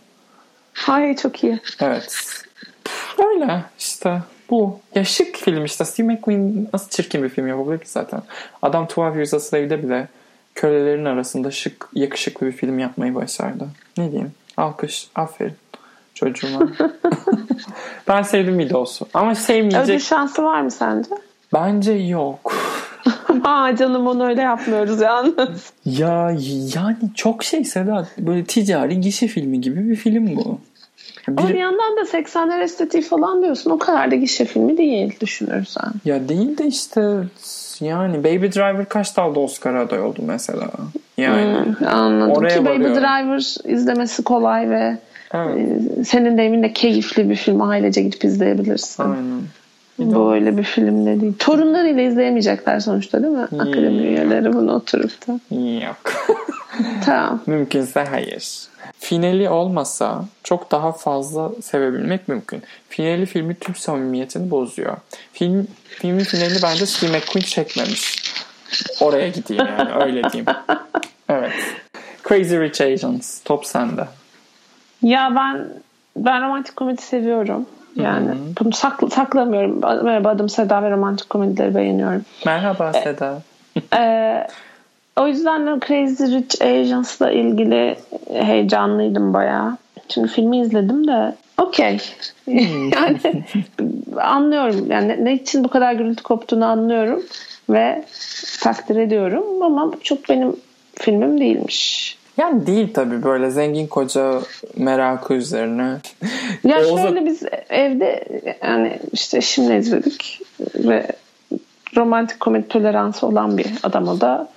Hayır 0.72 1.16
çok 1.16 1.44
iyi. 1.44 1.60
Evet. 1.80 2.16
Öyle 3.18 3.64
işte 3.78 4.22
bu. 4.50 4.80
Ya 4.94 5.04
şık 5.04 5.36
film 5.36 5.64
işte. 5.64 5.84
Steve 5.84 6.06
McQueen 6.06 6.68
nasıl 6.72 6.90
çirkin 6.90 7.22
bir 7.22 7.28
film 7.28 7.46
yapabilir 7.48 7.78
ki 7.78 7.90
zaten. 7.90 8.22
Adam 8.62 8.88
12 8.96 9.18
Years 9.18 9.34
a 9.34 9.40
Slave'de 9.40 9.82
bile 9.82 10.08
kölelerin 10.54 11.04
arasında 11.04 11.50
şık, 11.50 11.88
yakışıklı 11.94 12.46
bir 12.46 12.52
film 12.52 12.78
yapmayı 12.78 13.14
başardı. 13.14 13.68
Ne 13.98 14.10
diyeyim? 14.10 14.32
Alkış. 14.56 15.08
Aferin 15.14 15.54
çocuğuma. 16.14 16.68
ben 18.08 18.22
sevdim 18.22 18.54
Midos'u. 18.54 19.06
Ama 19.14 19.34
sevmeyecek... 19.34 19.84
Ödül 19.84 19.98
şansı 19.98 20.42
var 20.42 20.60
mı 20.60 20.70
sence? 20.70 21.10
Bence 21.54 21.92
yok. 21.92 22.54
Aa 23.44 23.76
canım 23.76 24.06
onu 24.06 24.26
öyle 24.26 24.40
yapmıyoruz 24.40 25.00
yalnız. 25.00 25.72
Ya 25.84 26.36
yani 26.74 26.96
çok 27.14 27.44
şey 27.44 27.64
Sedat. 27.64 28.18
Böyle 28.18 28.44
ticari 28.44 29.00
gişe 29.00 29.26
filmi 29.26 29.60
gibi 29.60 29.88
bir 29.88 29.96
film 29.96 30.36
bu. 30.36 30.58
Bir... 31.28 31.38
Ama 31.38 31.48
bir 31.48 31.54
yandan 31.54 31.96
da 31.96 32.00
80'ler 32.00 32.62
estetiği 32.62 33.02
falan 33.02 33.42
diyorsun. 33.42 33.70
O 33.70 33.78
kadar 33.78 34.10
da 34.10 34.14
gişe 34.14 34.44
filmi 34.44 34.78
değil 34.78 35.20
düşünürsen. 35.20 35.92
Ya 36.04 36.28
değil 36.28 36.58
de 36.58 36.66
işte 36.66 37.18
yani 37.82 38.24
Baby 38.24 38.46
Driver 38.46 38.88
kaç 38.88 39.16
dalda 39.16 39.40
Oscar 39.40 39.74
aday 39.74 40.00
oldu 40.00 40.20
mesela. 40.26 40.68
Yani 41.16 41.64
hmm, 41.64 41.88
anladım 41.88 42.32
oraya 42.32 42.58
ki 42.58 42.64
Baby 42.64 42.84
Driver 42.84 43.70
izlemesi 43.72 44.22
kolay 44.22 44.70
ve 44.70 44.98
evet. 45.34 45.58
senin 46.06 46.38
deyiminle 46.38 46.72
keyifli 46.72 47.30
bir 47.30 47.36
film 47.36 47.62
ailece 47.62 48.02
gidip 48.02 48.24
izleyebilirsin. 48.24 49.02
Aynen. 49.02 49.42
Bu 49.98 50.34
öyle 50.34 50.58
bir 50.58 50.62
film 50.62 51.06
de 51.06 51.20
değil. 51.20 51.32
Torunlarıyla 51.38 52.02
izleyemeyecekler 52.02 52.80
sonuçta 52.80 53.22
değil 53.22 53.32
mi? 53.32 53.42
Akademi 53.42 54.02
üyeleri 54.02 54.52
bunu 54.52 54.72
oturup 54.74 55.12
da. 55.28 55.56
Yok. 55.86 56.26
tamam. 57.04 57.40
Mümkünse 57.46 58.04
hayır. 58.04 58.62
Finali 58.98 59.48
olmasa 59.48 60.24
çok 60.44 60.70
daha 60.70 60.92
fazla 60.92 61.50
sevebilmek 61.62 62.28
mümkün. 62.28 62.62
Finali 62.88 63.26
filmi 63.26 63.54
tüm 63.54 63.74
samimiyetini 63.74 64.50
bozuyor. 64.50 64.96
Film, 65.32 65.66
filmin 65.84 66.24
finalini 66.24 66.58
bence 66.62 66.86
Steve 66.86 67.18
McQueen 67.18 67.44
çekmemiş. 67.44 68.22
Oraya 69.00 69.28
gideyim 69.28 69.66
yani 69.78 70.04
öyle 70.04 70.30
diyeyim. 70.32 70.46
Evet. 71.28 71.52
Crazy 72.28 72.56
Rich 72.56 72.80
Asians. 72.80 73.40
Top 73.44 73.66
sende. 73.66 74.06
Ya 75.02 75.32
ben 75.36 75.68
ben 76.16 76.42
romantik 76.42 76.76
komedi 76.76 77.02
seviyorum. 77.02 77.66
Yani 77.96 78.28
Hı-hı. 78.28 78.36
bunu 78.60 78.68
sakl- 78.68 79.10
saklamıyorum. 79.10 80.04
Merhaba 80.04 80.28
adım 80.28 80.48
Seda 80.48 80.82
ve 80.82 80.90
romantik 80.90 81.30
komedileri 81.30 81.74
beğeniyorum. 81.74 82.24
Merhaba 82.46 82.92
e, 82.94 83.02
Seda. 83.02 83.42
e, 83.96 84.46
o 85.16 85.28
yüzden 85.28 85.66
de 85.66 85.86
Crazy 85.86 86.24
Rich 86.24 86.62
Asians'la 86.62 87.30
ilgili 87.30 87.96
heyecanlıydım 88.32 89.34
bayağı. 89.34 89.76
Çünkü 90.08 90.28
filmi 90.28 90.60
izledim 90.60 91.06
de 91.06 91.34
okey. 91.58 91.98
Hmm. 92.44 92.90
yani 92.94 93.20
anlıyorum. 94.16 94.90
Yani 94.90 95.24
ne, 95.24 95.34
için 95.34 95.64
bu 95.64 95.68
kadar 95.68 95.92
gürültü 95.92 96.22
koptuğunu 96.22 96.64
anlıyorum 96.64 97.22
ve 97.70 98.04
takdir 98.60 98.96
ediyorum 98.96 99.62
ama 99.62 99.92
çok 100.02 100.28
benim 100.28 100.56
filmim 100.94 101.40
değilmiş. 101.40 102.18
Yani 102.36 102.66
değil 102.66 102.94
tabii 102.94 103.22
böyle 103.22 103.50
zengin 103.50 103.86
koca 103.86 104.40
merakı 104.76 105.34
üzerine. 105.34 105.96
Ya 106.64 106.78
e, 106.78 106.84
şöyle 106.84 107.02
zaman... 107.02 107.26
biz 107.26 107.42
evde 107.70 108.24
yani 108.62 108.98
işte 109.12 109.38
eşimle 109.38 109.78
izledik 109.78 110.40
ve 110.74 111.06
romantik 111.96 112.40
komedi 112.40 112.68
toleransı 112.68 113.26
olan 113.26 113.58
bir 113.58 113.66
adam 113.82 114.08
o 114.08 114.20
da. 114.20 114.48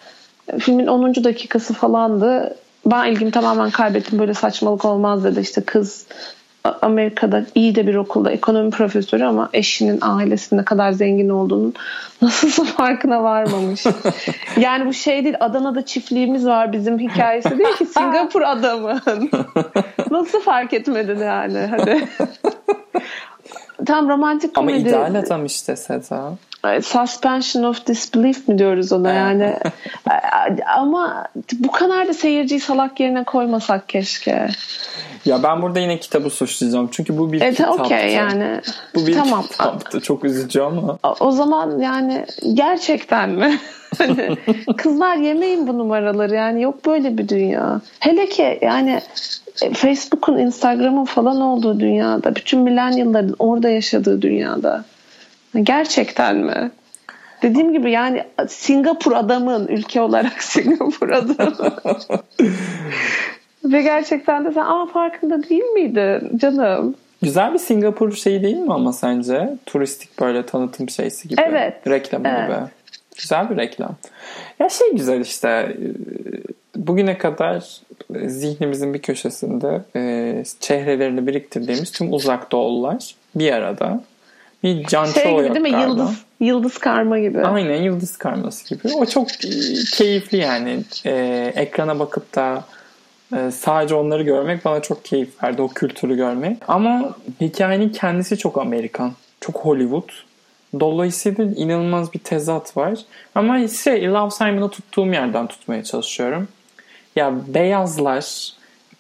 Filmin 0.60 0.88
10. 0.88 1.24
dakikası 1.24 1.74
falandı. 1.74 2.56
Ben 2.86 3.06
ilgimi 3.06 3.32
tamamen 3.32 3.70
kaybettim. 3.70 4.20
Böyle 4.20 4.34
saçmalık 4.34 4.86
olmaz 4.86 5.24
dedi. 5.24 5.40
İşte 5.40 5.62
kız 5.62 6.08
Amerika'da 6.82 7.46
iyi 7.56 7.76
de 7.76 7.88
bir 7.88 7.96
okulda 7.96 8.32
ekonomi 8.32 8.70
profesörü 8.70 9.24
ama 9.24 9.50
eşinin 9.54 10.00
ailesinin 10.02 10.62
ne 10.62 10.66
kadar 10.66 10.92
zengin 10.92 11.30
olduğunun 11.30 11.74
nasıl 12.22 12.66
farkına 12.66 13.24
varmamış. 13.24 13.84
yani 14.60 14.86
bu 14.86 14.94
şey 14.94 15.24
değil 15.24 15.36
Adana'da 15.40 15.86
çiftliğimiz 15.86 16.46
var 16.46 16.74
bizim 16.74 17.00
hikayesi 17.00 17.50
değil 17.50 17.76
ki 17.78 17.86
Singapur 17.86 18.42
adamın. 18.42 19.02
nasıl 20.12 20.42
fark 20.42 20.74
etmedin 20.74 21.20
yani 21.20 21.60
hadi. 21.60 22.08
Tam 23.86 24.10
romantik 24.10 24.56
komedi. 24.56 24.78
Ama 24.78 24.90
ideal 24.90 25.16
adam 25.20 25.46
işte 25.46 25.76
Seda. 25.76 26.34
Suspension 26.82 27.64
of 27.64 27.88
disbelief 27.88 28.48
mi 28.48 28.58
diyoruz 28.58 28.92
ona 28.92 29.14
yani. 29.14 29.60
Ama 30.78 31.28
bu 31.54 31.72
kadar 31.72 32.08
da 32.08 32.14
seyirciyi 32.14 32.60
salak 32.60 33.00
yerine 33.00 33.24
koymasak 33.24 33.90
keşke. 33.90 34.48
Ya 35.26 35.44
ben 35.44 35.62
burada 35.62 35.80
yine 35.80 36.00
kitabı 36.00 36.30
suçlayacağım. 36.30 36.90
Çünkü 36.92 37.18
bu 37.18 37.32
bir 37.32 37.42
e, 37.42 37.52
kitaptı. 37.52 37.84
Okay, 37.84 38.14
yani. 38.14 38.62
Bu 38.96 39.08
bir 39.08 39.14
tamam. 39.14 39.44
kitaptı. 39.44 40.02
Çok 40.02 40.26
üzücü 40.26 40.62
ama. 40.62 40.98
O 41.20 41.32
zaman 41.32 41.80
yani 41.80 42.26
gerçekten 42.54 43.30
mi? 43.30 43.60
Kızlar 44.78 45.16
yemeyin 45.16 45.68
bu 45.68 45.78
numaraları 45.78 46.36
yani 46.36 46.62
yok 46.62 46.86
böyle 46.86 47.18
bir 47.18 47.30
dünya. 47.30 47.82
Hele 48.00 48.30
ki 48.30 48.60
yani 48.62 49.02
e, 49.62 49.74
Facebook'un, 49.74 50.38
Instagram'ın 50.38 51.06
falan 51.06 51.42
olduğu 51.42 51.80
dünyada, 51.80 52.36
bütün 52.36 52.60
millennial'ların 52.60 53.36
orada 53.40 53.70
yaşadığı 53.70 54.22
dünyada. 54.22 54.86
Gerçekten 55.64 56.38
mi? 56.38 56.72
Dediğim 57.42 57.74
gibi 57.74 57.92
yani 57.92 58.24
Singapur 58.48 59.12
adamın 59.12 59.68
ülke 59.68 60.02
olarak 60.02 60.44
Singapur 60.44 61.10
adamı. 61.10 61.76
Ve 63.66 63.82
gerçekten 63.82 64.46
de 64.46 64.52
sen 64.52 64.62
ama 64.62 64.86
farkında 64.86 65.50
değil 65.50 65.64
miydin 65.64 66.38
canım? 66.38 66.96
Güzel 67.22 67.54
bir 67.54 67.60
Singapur 67.60 68.12
şeyi 68.16 68.44
değil 68.44 68.58
mi 68.58 68.74
ama 68.74 68.94
sence? 68.94 69.58
Turistik 69.66 70.20
böyle 70.22 70.46
tanıtım 70.46 70.90
şeysi 70.90 71.28
gibi. 71.28 71.42
Evet. 71.42 71.88
Reklamı 71.88 72.28
evet. 72.28 72.48
gibi. 72.48 72.58
Güzel 73.18 73.50
bir 73.50 73.58
reklam. 73.58 73.96
Ya 74.60 74.70
şey 74.70 74.94
güzel 74.94 75.22
işte 75.22 75.78
bugüne 76.76 77.18
kadar 77.18 77.82
zihnimizin 78.26 78.94
bir 78.94 79.02
köşesinde 79.02 79.82
e, 79.96 80.44
çehrelerini 80.60 81.28
biriktirdiğimiz 81.28 81.92
tüm 81.92 82.14
uzak 82.14 82.52
doğullar 82.52 83.16
bir 83.36 83.52
arada. 83.52 84.04
Bir 84.66 84.86
can 84.86 85.06
şey 85.06 85.36
gibi 85.36 85.56
değil 85.56 85.76
mi? 85.76 85.82
Yıldız, 85.82 86.24
yıldız 86.40 86.78
karma 86.78 87.20
gibi. 87.20 87.46
Aynen 87.46 87.82
yıldız 87.82 88.18
karması 88.18 88.76
gibi. 88.76 88.94
O 88.96 89.06
çok 89.06 89.46
e, 89.46 89.50
keyifli 89.94 90.38
yani. 90.38 90.84
E, 91.06 91.54
ekrana 91.56 92.00
bakıp 92.00 92.36
da 92.36 92.64
ee, 93.34 93.52
sadece 93.52 93.96
onları 93.96 94.24
görmek 94.24 94.66
bana 94.66 94.82
çok 94.82 95.06
keyif 95.06 95.44
verdi 95.44 95.62
o 95.62 95.68
kültürü 95.68 96.16
görmek. 96.16 96.58
Ama 96.68 97.16
hikayenin 97.42 97.90
kendisi 97.90 98.38
çok 98.38 98.58
Amerikan. 98.58 99.14
Çok 99.42 99.56
Hollywood. 99.56 100.10
Dolayısıyla 100.80 101.44
inanılmaz 101.44 102.14
bir 102.14 102.20
tezat 102.20 102.78
var. 102.78 103.00
Ama 103.36 103.68
şey 103.68 104.08
Love 104.08 104.32
Simon'ı 104.32 104.70
tuttuğum 104.70 105.08
yerden 105.08 105.48
tutmaya 105.48 105.84
çalışıyorum. 105.84 106.48
Ya 107.16 107.34
beyazlar, 107.48 108.54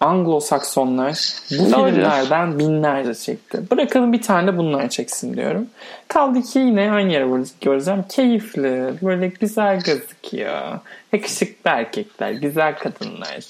Anglo-Saksonlar 0.05 1.41
bu 1.51 1.71
Doğru. 1.71 1.89
filmlerden 1.89 2.59
binlerce 2.59 3.15
çekti. 3.15 3.63
Bırakalım 3.71 4.13
bir 4.13 4.21
tane 4.21 4.57
bunlar 4.57 4.89
çeksin 4.89 5.33
diyorum. 5.33 5.67
Kaldı 6.07 6.41
ki 6.41 6.59
yine 6.59 6.91
aynı 6.91 7.11
yere 7.11 7.27
göreceğim. 7.61 8.03
Keyifli, 8.09 8.93
böyle 9.01 9.27
güzel 9.27 9.79
gözüküyor. 9.79 10.79
Yakışıklı 11.13 11.69
erkekler, 11.69 12.31
güzel 12.31 12.77
kadınlar 12.77 13.45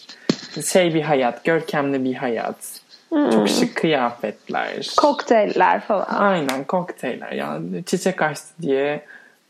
şey 0.62 0.94
bir 0.94 1.02
hayat, 1.02 1.44
görkemli 1.44 2.04
bir 2.04 2.14
hayat. 2.14 2.82
Hmm. 3.10 3.30
Çok 3.30 3.50
şık 3.50 3.76
kıyafetler. 3.76 4.94
Kokteyller 4.98 5.82
falan. 5.82 6.08
Aynen 6.10 6.64
kokteyller. 6.64 7.32
Yani 7.32 7.86
çiçek 7.86 8.22
açtı 8.22 8.48
diye 8.62 9.06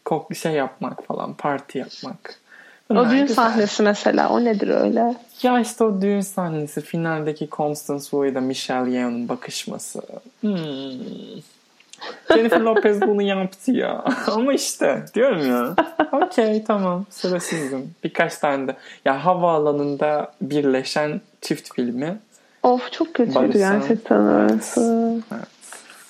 kok 0.06 0.36
şey 0.36 0.52
yapmak 0.52 1.06
falan, 1.06 1.34
parti 1.34 1.78
yapmak. 1.78 2.40
O 2.90 3.10
düğün 3.10 3.22
güzel. 3.22 3.36
sahnesi 3.36 3.84
mesela 3.84 4.30
o 4.30 4.44
nedir 4.46 4.68
öyle? 4.68 5.16
Ya 5.44 5.60
işte 5.60 5.84
o 5.84 6.02
düğün 6.02 6.22
sahnesi 6.22 6.82
finaldeki 6.82 7.50
Constance 7.52 8.04
Wu 8.04 8.26
ile 8.26 8.40
Michelle 8.40 8.92
Yeoh'un 8.92 9.30
bakışması. 9.30 10.02
Hmm. 10.42 10.58
Jennifer 12.34 12.60
Lopez 12.62 13.02
bunu 13.02 13.22
yaptı 13.22 13.72
ya. 13.72 14.04
Ama 14.28 14.54
işte 14.54 15.06
diyorum 15.14 15.48
ya. 15.50 15.76
Okey 16.12 16.64
tamam 16.64 17.06
sıra 17.10 17.40
sizin. 17.40 17.94
Birkaç 18.04 18.38
tane 18.38 18.68
de. 18.68 18.76
Ya 19.06 19.26
havaalanında 19.26 20.32
birleşen 20.42 21.22
çift 21.42 21.74
filmi. 21.76 22.18
Of 22.64 22.92
çok 22.92 23.14
kötüydü 23.14 23.36
Barışan. 23.36 23.80
gerçekten 23.80 24.20
orası. 24.20 25.14
Evet. 25.36 25.46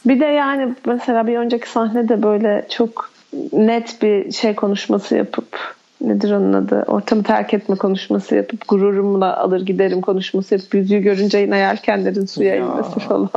Bir 0.06 0.20
de 0.20 0.26
yani 0.26 0.76
mesela 0.86 1.28
bir 1.28 1.38
önceki 1.38 1.70
sahnede 1.70 2.24
böyle 2.24 2.68
çok 2.70 3.12
net 3.54 4.02
bir 4.02 4.32
şey 4.32 4.56
konuşması 4.56 5.16
yapıp 5.16 5.76
nedir 6.08 6.32
onun 6.32 6.54
adı 6.54 6.84
ortamı 6.88 7.24
terk 7.24 7.54
etme 7.54 7.76
konuşması 7.76 8.36
yapıp 8.36 8.68
gururumla 8.68 9.38
alır 9.38 9.66
giderim 9.66 10.02
konuşması 10.02 10.54
yapıp 10.54 10.74
yüzüğü 10.74 11.00
görünce 11.00 11.38
yine 11.38 11.58
yelkenlerin 11.58 12.26
suya 12.26 12.56
ya. 12.56 12.66
inmesi 12.66 13.00
falan. 13.00 13.30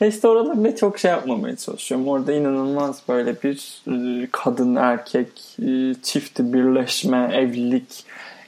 işte 0.08 0.28
oralarda 0.28 0.76
çok 0.76 0.98
şey 0.98 1.10
yapmamaya 1.10 1.56
çalışıyorum. 1.56 2.08
Orada 2.08 2.32
inanılmaz 2.32 3.02
böyle 3.08 3.34
bir 3.42 3.82
e, 3.88 4.28
kadın 4.32 4.74
erkek 4.74 5.28
e, 5.62 5.94
çifti 6.02 6.52
birleşme 6.52 7.30
evlilik 7.34 8.04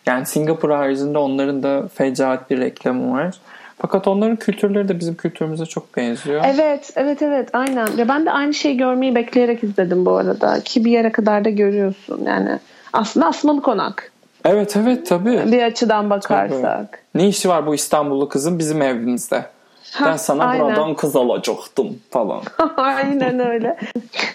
yani 0.06 0.26
Singapur 0.26 0.70
haricinde 0.70 1.18
onların 1.18 1.62
da 1.62 1.88
fecaat 1.94 2.50
bir 2.50 2.58
reklamı 2.58 3.12
var. 3.12 3.34
Fakat 3.78 4.08
onların 4.08 4.36
kültürleri 4.36 4.88
de 4.88 5.00
bizim 5.00 5.14
kültürümüze 5.14 5.66
çok 5.66 5.96
benziyor. 5.96 6.44
Evet, 6.46 6.90
evet, 6.96 7.22
evet. 7.22 7.48
Aynen. 7.52 7.86
Ya 7.96 8.08
ben 8.08 8.26
de 8.26 8.30
aynı 8.30 8.54
şeyi 8.54 8.76
görmeyi 8.76 9.14
bekleyerek 9.14 9.64
izledim 9.64 10.06
bu 10.06 10.16
arada. 10.16 10.60
Ki 10.60 10.84
bir 10.84 10.90
yere 10.90 11.12
kadar 11.12 11.44
da 11.44 11.50
görüyorsun. 11.50 12.24
Yani 12.26 12.58
aslında 12.94 13.26
asmalı 13.26 13.62
konak. 13.62 14.12
Evet 14.44 14.76
evet 14.76 15.06
tabii. 15.06 15.52
Bir 15.52 15.62
açıdan 15.62 16.10
bakarsak. 16.10 16.62
Tabii. 16.62 17.22
Ne 17.22 17.28
işi 17.28 17.48
var 17.48 17.66
bu 17.66 17.74
İstanbullu 17.74 18.28
kızın 18.28 18.58
bizim 18.58 18.82
evimizde? 18.82 19.46
Ha, 19.92 20.06
ben 20.06 20.16
sana 20.16 20.44
aynen. 20.44 20.66
buradan 20.66 20.94
kız 20.94 21.16
alacaktım 21.16 21.98
falan. 22.10 22.42
aynen 22.76 23.38
öyle. 23.38 23.78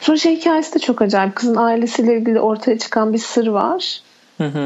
Sonra 0.02 0.18
şey 0.18 0.36
hikayesi 0.36 0.76
de 0.76 0.80
çok 0.80 1.02
acayip. 1.02 1.36
Kızın 1.36 1.56
ailesiyle 1.56 2.18
ilgili 2.18 2.40
ortaya 2.40 2.78
çıkan 2.78 3.14
bir 3.14 3.18
sır 3.18 3.48
var. 3.48 4.02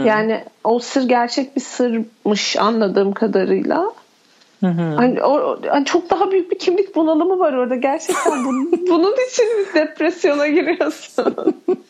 Yani 0.05 0.43
o 0.63 0.79
sır 0.79 1.03
gerçek 1.07 1.55
bir 1.55 1.61
sırmış 1.61 2.57
anladığım 2.57 3.13
kadarıyla. 3.13 3.91
Hani 4.61 5.23
o, 5.23 5.59
hani 5.69 5.85
çok 5.85 6.09
daha 6.09 6.31
büyük 6.31 6.51
bir 6.51 6.59
kimlik 6.59 6.95
bunalımı 6.95 7.39
var 7.39 7.53
orada. 7.53 7.75
Gerçekten 7.75 8.45
bunun, 8.45 8.71
bunun 8.89 9.15
için 9.31 9.47
depresyona 9.75 10.47
giriyorsun. 10.47 11.35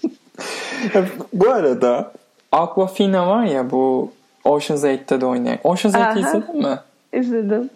bu 1.33 1.49
arada 1.49 2.11
Aquafina 2.51 3.27
var 3.27 3.43
ya 3.43 3.71
bu 3.71 4.11
Ocean's 4.43 4.83
8'te 4.83 5.21
de 5.21 5.25
oynayan. 5.25 5.57
Ocean's 5.63 5.95
8'i 5.95 6.19
izledin 6.19 6.57
mi? 6.57 6.79
İzledim. 7.13 7.69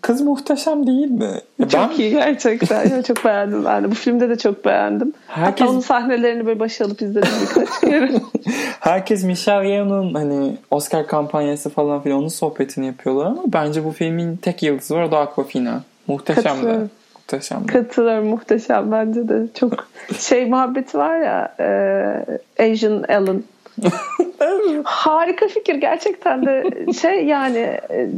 Kız 0.00 0.20
muhteşem 0.20 0.86
değil 0.86 1.10
mi? 1.10 1.40
Çok 1.60 1.90
ben... 1.90 1.98
iyi 1.98 2.10
gerçekten. 2.10 3.02
çok 3.02 3.24
beğendim 3.24 3.64
ben 3.64 3.84
de. 3.84 3.90
Bu 3.90 3.94
filmde 3.94 4.28
de 4.28 4.38
çok 4.38 4.64
beğendim. 4.64 5.12
Herkes... 5.26 5.60
Hatta 5.60 5.72
onun 5.72 5.80
sahnelerini 5.80 6.46
böyle 6.46 6.60
başa 6.60 6.84
alıp 6.84 7.02
izledim 7.02 7.30
birkaç 7.42 7.80
kere. 7.80 8.10
Herkes 8.80 9.24
Michelle 9.24 9.68
Yeoh'un 9.68 10.14
hani 10.14 10.56
Oscar 10.70 11.06
kampanyası 11.06 11.70
falan 11.70 12.02
filan 12.02 12.18
onun 12.18 12.28
sohbetini 12.28 12.86
yapıyorlar 12.86 13.26
ama 13.26 13.42
bence 13.46 13.84
bu 13.84 13.92
filmin 13.92 14.36
tek 14.36 14.62
yıldızı 14.62 14.94
var 14.94 15.02
o 15.02 15.10
da 15.10 15.18
Aquafina. 15.18 15.82
Muhteşem 16.06 16.62
de. 16.62 16.78
Muhteşem. 17.24 17.66
Katılıyorum 17.66 18.26
muhteşem 18.26 18.92
bence 18.92 19.28
de. 19.28 19.46
Çok 19.54 19.88
şey 20.18 20.46
muhabbeti 20.46 20.98
var 20.98 21.20
ya 21.20 21.54
e, 21.60 22.62
Asian 22.72 23.04
Ellen. 23.08 23.42
Harika 24.84 25.48
fikir 25.48 25.74
gerçekten 25.74 26.46
de 26.46 26.70
şey 26.92 27.24
yani 27.26 27.58
e, 27.90 28.08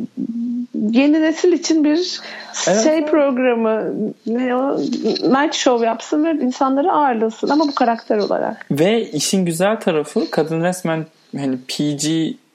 yeni 0.90 1.22
nesil 1.22 1.52
için 1.52 1.84
bir 1.84 2.20
evet. 2.68 2.84
şey 2.84 3.06
programı 3.06 3.92
ne 4.26 4.56
o 4.56 4.78
night 5.22 5.54
show 5.54 5.86
yapsın 5.86 6.24
ve 6.24 6.44
insanları 6.44 6.92
ağırlasın 6.92 7.48
ama 7.48 7.68
bu 7.68 7.74
karakter 7.74 8.18
olarak. 8.18 8.66
Ve 8.70 9.02
işin 9.02 9.44
güzel 9.44 9.80
tarafı 9.80 10.30
kadın 10.30 10.62
resmen 10.62 11.06
hani 11.36 11.56
PG 11.56 12.06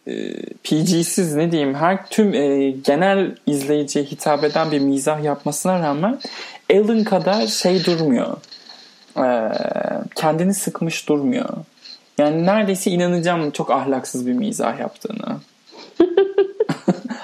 e, 0.07 0.33
PG'siz 0.63 1.35
ne 1.35 1.51
diyeyim 1.51 1.75
her 1.75 2.05
tüm 2.09 2.33
e, 2.33 2.71
genel 2.71 3.35
izleyiciye 3.47 4.05
hitap 4.05 4.43
eden 4.43 4.71
bir 4.71 4.79
mizah 4.79 5.23
yapmasına 5.23 5.79
rağmen 5.79 6.19
Ellen 6.69 7.03
kadar 7.03 7.47
şey 7.47 7.85
durmuyor. 7.85 8.37
E, 9.17 9.51
kendini 10.15 10.53
sıkmış 10.53 11.09
durmuyor. 11.09 11.49
Yani 12.17 12.45
neredeyse 12.45 12.91
inanacağım 12.91 13.51
çok 13.51 13.71
ahlaksız 13.71 14.27
bir 14.27 14.33
mizah 14.33 14.79
yaptığını. 14.79 15.37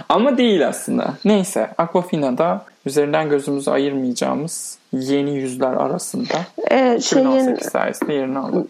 Ama 0.10 0.38
değil 0.38 0.68
aslında. 0.68 1.14
Neyse 1.26 1.70
Aquafina'da 1.78 2.66
üzerinden 2.86 3.30
gözümüzü 3.30 3.72
ayırmayacağımız 3.72 4.78
yeni 4.94 5.36
yüzler 5.36 5.74
arasında 5.74 6.36
Ee, 6.72 6.96
2018 6.98 7.10
şeyin 7.10 7.56
sayesinde 7.56 8.14
yerini 8.14 8.40
aldı. 8.40 8.66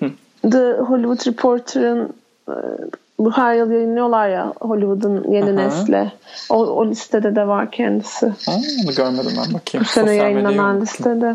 The 0.51 0.73
Hollywood 0.81 1.27
Reporter'ın 1.27 2.13
e, 2.49 2.55
bu 3.19 3.31
her 3.31 3.55
yıl 3.55 3.71
yayınlıyorlar 3.71 4.29
ya 4.29 4.53
Hollywood'un 4.61 5.31
yeni 5.31 5.49
Aha. 5.49 5.51
nesli. 5.51 6.11
O, 6.49 6.55
o 6.55 6.87
listede 6.87 7.35
de 7.35 7.47
var 7.47 7.71
kendisi. 7.71 8.25
Ha, 8.25 8.51
onu 8.85 8.95
görmedim 8.95 9.31
ben 9.37 9.53
bakayım. 9.53 9.85
Bu 9.85 9.89
sene 9.89 10.15
yayınlanan 10.15 10.81
listede. 10.81 11.33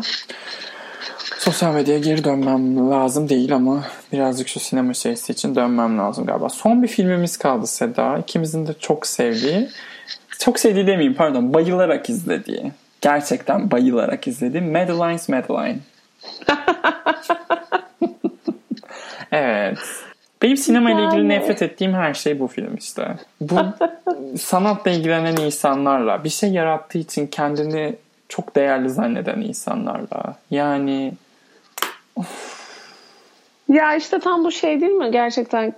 Sosyal 1.37 1.73
medyaya 1.73 1.99
geri 1.99 2.23
dönmem 2.23 2.91
lazım 2.91 3.29
değil 3.29 3.55
ama 3.55 3.83
birazcık 4.13 4.47
şu 4.47 4.59
sinema 4.59 4.93
şeysi 4.93 5.31
için 5.31 5.55
dönmem 5.55 5.97
lazım 5.97 6.25
galiba. 6.25 6.49
Son 6.49 6.83
bir 6.83 6.87
filmimiz 6.87 7.37
kaldı 7.37 7.67
Seda. 7.67 8.17
İkimizin 8.17 8.67
de 8.67 8.73
çok 8.73 9.07
sevdiği. 9.07 9.69
Çok 10.39 10.59
sevdiği 10.59 10.87
demeyeyim 10.87 11.15
pardon. 11.15 11.53
Bayılarak 11.53 12.09
izlediği. 12.09 12.71
Gerçekten 13.01 13.71
bayılarak 13.71 14.27
izlediği 14.27 14.63
Madeline's 14.63 15.29
Madeline. 15.29 15.79
evet. 19.31 19.79
Benim 20.43 20.57
sinema 20.57 20.91
ile 20.91 21.05
ilgili 21.05 21.29
nefret 21.29 21.61
ettiğim 21.61 21.93
her 21.93 22.13
şey 22.13 22.39
bu 22.39 22.47
film 22.47 22.75
işte. 22.75 23.07
Bu 23.41 23.55
sanatla 24.39 24.91
ilgilenen 24.91 25.35
insanlarla, 25.35 26.23
bir 26.23 26.29
şey 26.29 26.51
yarattığı 26.51 26.97
için 26.97 27.27
kendini 27.27 27.95
çok 28.29 28.55
değerli 28.55 28.89
zanneden 28.89 29.41
insanlarla. 29.41 30.35
Yani 30.51 31.13
Ya 33.69 33.95
işte 33.95 34.19
tam 34.19 34.43
bu 34.43 34.51
şey 34.51 34.81
değil 34.81 34.91
mi? 34.91 35.11
Gerçekten 35.11 35.73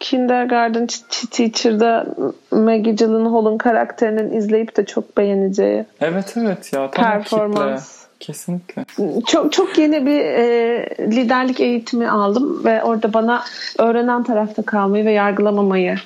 Kindergarten 0.00 0.84
Ch- 0.84 1.30
Teacher'da 1.30 2.06
Maggie 2.50 2.92
Gyllenhaal'ın 2.92 3.58
karakterinin 3.58 4.36
izleyip 4.36 4.76
de 4.76 4.86
çok 4.86 5.16
beğeneceği 5.16 5.84
evet 6.00 6.34
evet 6.36 6.72
ya 6.72 6.90
tam 6.90 7.18
o 7.18 7.22
kitle. 7.22 7.76
Kesinlikle. 8.22 8.84
Çok 9.26 9.52
çok 9.52 9.78
yeni 9.78 10.06
bir 10.06 10.18
e, 10.18 10.88
liderlik 11.00 11.60
eğitimi 11.60 12.10
aldım 12.10 12.64
ve 12.64 12.82
orada 12.82 13.12
bana 13.12 13.44
öğrenen 13.78 14.22
tarafta 14.22 14.62
kalmayı 14.62 15.04
ve 15.04 15.12
yargılamamayı 15.12 15.96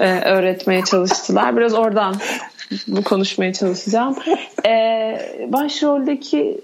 e, 0.00 0.20
öğretmeye 0.20 0.84
çalıştılar. 0.84 1.56
Biraz 1.56 1.74
oradan 1.74 2.14
bu 2.88 3.04
konuşmaya 3.04 3.52
çalışacağım. 3.52 4.16
E, 4.66 4.72
başroldeki 5.48 6.60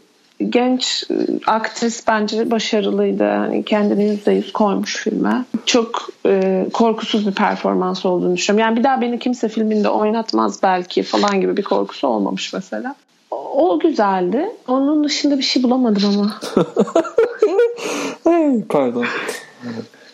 genç 0.48 1.04
aktris 1.46 2.06
bence 2.08 2.50
başarılıydı. 2.50 3.22
Yani 3.22 3.64
kendini 3.64 4.04
yüzde 4.04 4.32
yüz 4.32 4.52
koymuş 4.52 4.96
filme. 4.96 5.44
Çok 5.66 6.08
e, 6.26 6.66
korkusuz 6.72 7.26
bir 7.26 7.34
performans 7.34 8.06
olduğunu 8.06 8.36
düşünüyorum. 8.36 8.68
Yani 8.68 8.78
bir 8.78 8.84
daha 8.84 9.00
beni 9.00 9.18
kimse 9.18 9.48
filminde 9.48 9.88
oynatmaz 9.88 10.62
belki 10.62 11.02
falan 11.02 11.40
gibi 11.40 11.56
bir 11.56 11.62
korkusu 11.62 12.08
olmamış 12.08 12.52
mesela. 12.52 12.94
O, 13.54 13.78
güzeldi. 13.78 14.50
Onun 14.68 15.04
dışında 15.04 15.38
bir 15.38 15.42
şey 15.42 15.62
bulamadım 15.62 16.02
ama. 16.18 16.40
Ay, 18.24 18.62
Pardon. 18.68 19.04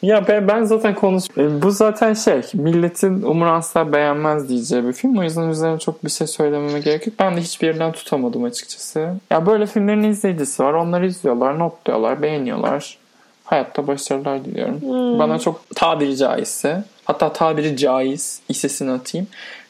Ya 0.03 0.29
ben, 0.29 0.49
ben 0.49 0.65
zaten 0.65 0.95
konuş... 0.95 1.25
E, 1.39 1.63
Bu 1.63 1.71
zaten 1.71 2.15
şey, 2.15 2.41
milletin 2.55 3.23
umuranslar 3.23 3.93
beğenmez 3.93 4.49
diyeceği 4.49 4.85
bir 4.85 4.93
film. 4.93 5.19
O 5.19 5.23
yüzden 5.23 5.49
üzerine 5.49 5.79
çok 5.79 6.05
bir 6.05 6.11
şey 6.11 6.27
söylememe 6.27 6.81
gerek 6.81 7.07
yok. 7.07 7.17
Ben 7.19 7.37
de 7.37 7.41
hiçbir 7.41 7.67
yerden 7.67 7.93
tutamadım 7.93 8.45
açıkçası. 8.45 9.15
Ya 9.31 9.47
böyle 9.47 9.67
filmlerin 9.67 10.03
izleyicisi 10.03 10.63
var. 10.63 10.73
Onları 10.73 11.07
izliyorlar, 11.07 11.59
notluyorlar, 11.59 12.23
beğeniyorlar. 12.23 12.99
Hayatta 13.45 13.87
başarılar 13.87 14.45
diliyorum. 14.45 14.81
Bana 15.19 15.39
çok 15.39 15.61
tabiri 15.77 16.17
caizse, 16.17 16.85
hatta 17.05 17.33
tabiri 17.33 17.77
caiz 17.77 18.41
hissesini 18.49 18.91
atayım. 18.91 19.27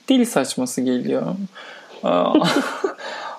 Deli 0.09 0.27
saçması 0.27 0.81
geliyor. 0.81 1.23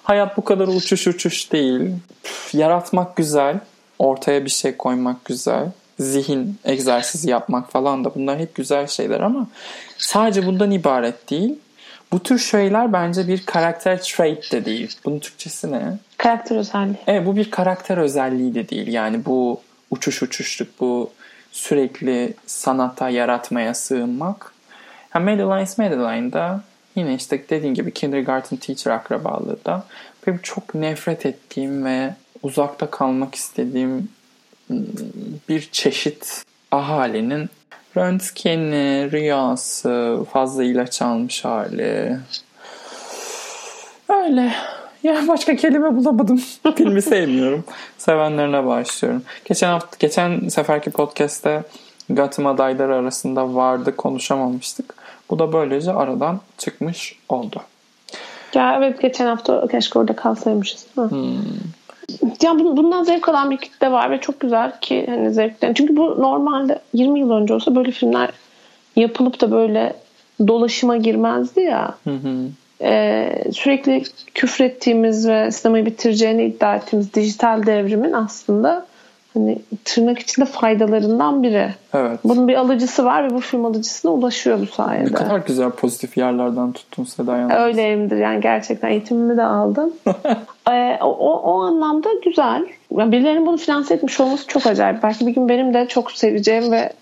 Hayat 0.10 0.38
bu 0.38 0.44
kadar 0.44 0.68
uçuş 0.68 1.08
uçuş 1.08 1.52
değil. 1.52 1.82
Üf, 2.26 2.56
Yaratmak 2.56 3.16
güzel. 3.16 3.60
Ortaya 4.00 4.46
bir 4.46 4.50
şey 4.50 4.78
koymak 4.78 5.26
güzel. 5.26 5.72
Zihin 6.00 6.60
egzersizi 6.66 7.30
yapmak 7.30 7.72
falan 7.72 8.06
da 8.06 8.16
bunlar 8.16 8.40
hep 8.40 8.56
güzel 8.56 8.88
şeyler 8.88 9.20
ama 9.20 9.48
sadece 9.98 10.46
bundan 10.46 10.72
ibaret 10.72 11.30
değil. 11.30 11.56
Bu 12.12 12.24
tür 12.24 12.40
şeyler 12.40 12.94
bence 12.94 13.28
bir 13.28 13.46
karakter 13.46 14.02
trait 14.02 14.52
de 14.52 14.66
değil. 14.66 14.96
Bunun 15.06 15.20
Türkçesi 15.20 15.72
ne? 15.72 15.82
Karakter 16.18 16.56
özelliği. 16.56 16.98
Evet 17.08 17.26
bu 17.26 17.36
bir 17.36 17.52
karakter 17.52 17.98
özelliği 17.98 18.56
de 18.56 18.70
değil. 18.70 18.88
Yani 18.88 19.26
bu 19.26 19.62
uçuş 19.92 20.24
uçuşluk, 20.24 20.68
bu 20.80 21.12
sürekli 21.52 22.34
sanata, 22.46 23.10
yaratmaya 23.10 23.74
sığınmak. 23.74 24.54
Ha, 25.10 25.20
Madeline's 25.20 25.78
Madeline'da 25.78 26.62
yine 26.96 27.16
işte 27.16 27.46
dediğin 27.50 27.74
gibi 27.74 27.94
kindergarten 27.94 28.58
teacher 28.58 28.92
akrabalığı 28.92 29.66
da 29.66 29.84
benim 30.28 30.40
çok 30.44 30.76
nefret 30.76 31.26
ettiğim 31.26 31.86
ve 31.86 32.14
uzakta 32.44 32.92
kalmak 32.92 33.36
istediğim 33.36 34.10
ım, 34.72 34.88
bir 35.50 35.70
çeşit 35.72 36.44
ahalinin 36.72 37.50
röntgeni, 37.98 39.12
rüyası, 39.12 40.26
fazla 40.32 40.64
ilaç 40.64 41.02
almış 41.02 41.46
hali. 41.46 42.18
Öyle. 44.10 44.54
Ya 45.04 45.28
başka 45.28 45.56
kelime 45.56 45.96
bulamadım. 45.96 46.38
Filmi 46.76 47.02
sevmiyorum. 47.02 47.64
Sevenlerine 47.98 48.66
başlıyorum. 48.66 49.24
Geçen 49.46 49.68
hafta, 49.68 49.98
geçen 50.00 50.48
seferki 50.50 50.92
podcast'te 50.92 51.64
Gotham 52.10 52.46
adayları 52.46 52.96
arasında 52.96 53.56
vardı 53.56 53.96
konuşamamıştık. 53.96 54.99
Bu 55.30 55.40
da 55.40 55.54
böylece 55.54 55.94
aradan 55.94 56.40
çıkmış 56.58 57.16
oldu. 57.30 57.62
Ya 58.54 58.76
evet 58.78 59.02
geçen 59.02 59.26
hafta 59.26 59.68
keşke 59.68 60.00
orada 60.00 60.16
kalsaymışız 60.16 60.86
değil 60.98 61.12
mi? 61.12 61.38
Ya 62.42 62.52
bun- 62.52 62.78
bundan 62.78 63.04
zevk 63.04 63.30
alan 63.30 63.52
bir 63.52 63.58
kitle 63.58 63.92
var 63.92 64.12
ve 64.12 64.22
çok 64.22 64.40
güzel 64.40 64.80
ki 64.82 65.06
hani 65.10 65.34
zevkten. 65.34 65.74
Çünkü 65.74 65.98
bu 65.98 66.22
normalde 66.22 66.80
20 66.94 67.20
yıl 67.20 67.32
önce 67.32 67.54
olsa 67.54 67.76
böyle 67.76 67.92
filmler 67.92 68.30
yapılıp 68.96 69.42
da 69.42 69.52
böyle 69.52 69.96
dolaşıma 70.48 70.98
girmezdi 70.98 71.62
ya. 71.62 71.96
Hı 72.04 72.10
hı. 72.10 72.48
Ee, 72.82 73.44
sürekli 73.54 74.04
küfrettiğimiz 74.34 75.28
ve 75.28 75.52
sinemayı 75.52 75.86
bitireceğini 75.86 76.44
iddia 76.44 76.76
ettiğimiz 76.76 77.14
dijital 77.14 77.66
devrimin 77.66 78.14
aslında 78.14 78.86
hani 79.34 79.60
tırnak 79.86 80.20
içinde 80.20 80.46
faydalarından 80.46 81.44
biri. 81.44 81.70
Evet. 81.94 82.20
Bunun 82.24 82.48
bir 82.48 82.56
alıcısı 82.56 83.06
var 83.06 83.24
ve 83.24 83.36
bu 83.36 83.40
film 83.40 83.66
alıcısına 83.66 84.12
ulaşıyor 84.12 84.60
bu 84.62 84.66
sayede. 84.66 85.06
Ne 85.06 85.14
kadar 85.14 85.40
güzel 85.40 85.70
pozitif 85.70 86.18
yerlerden 86.18 86.72
tuttun 86.72 87.04
Seda 87.04 87.38
yalnız. 87.38 87.56
Öyleyimdir 87.56 88.18
yani 88.18 88.42
gerçekten 88.42 88.90
eğitimimi 88.90 89.38
de 89.38 89.44
aldım. 89.44 89.94
Ee, 90.72 90.98
o, 91.02 91.08
o, 91.08 91.34
o 91.34 91.62
anlamda 91.62 92.10
güzel. 92.26 92.66
Yani 92.98 93.12
birilerinin 93.12 93.46
bunu 93.46 93.58
finanse 93.58 93.94
etmiş 93.94 94.20
olması 94.20 94.48
çok 94.48 94.68
acayip. 94.68 95.04
Belki 95.04 95.28
bir 95.28 95.32
gün 95.32 95.50
benim 95.50 95.74
de 95.74 95.88
çok 95.88 96.12
seveceğim 96.12 96.72
ve 96.72 96.94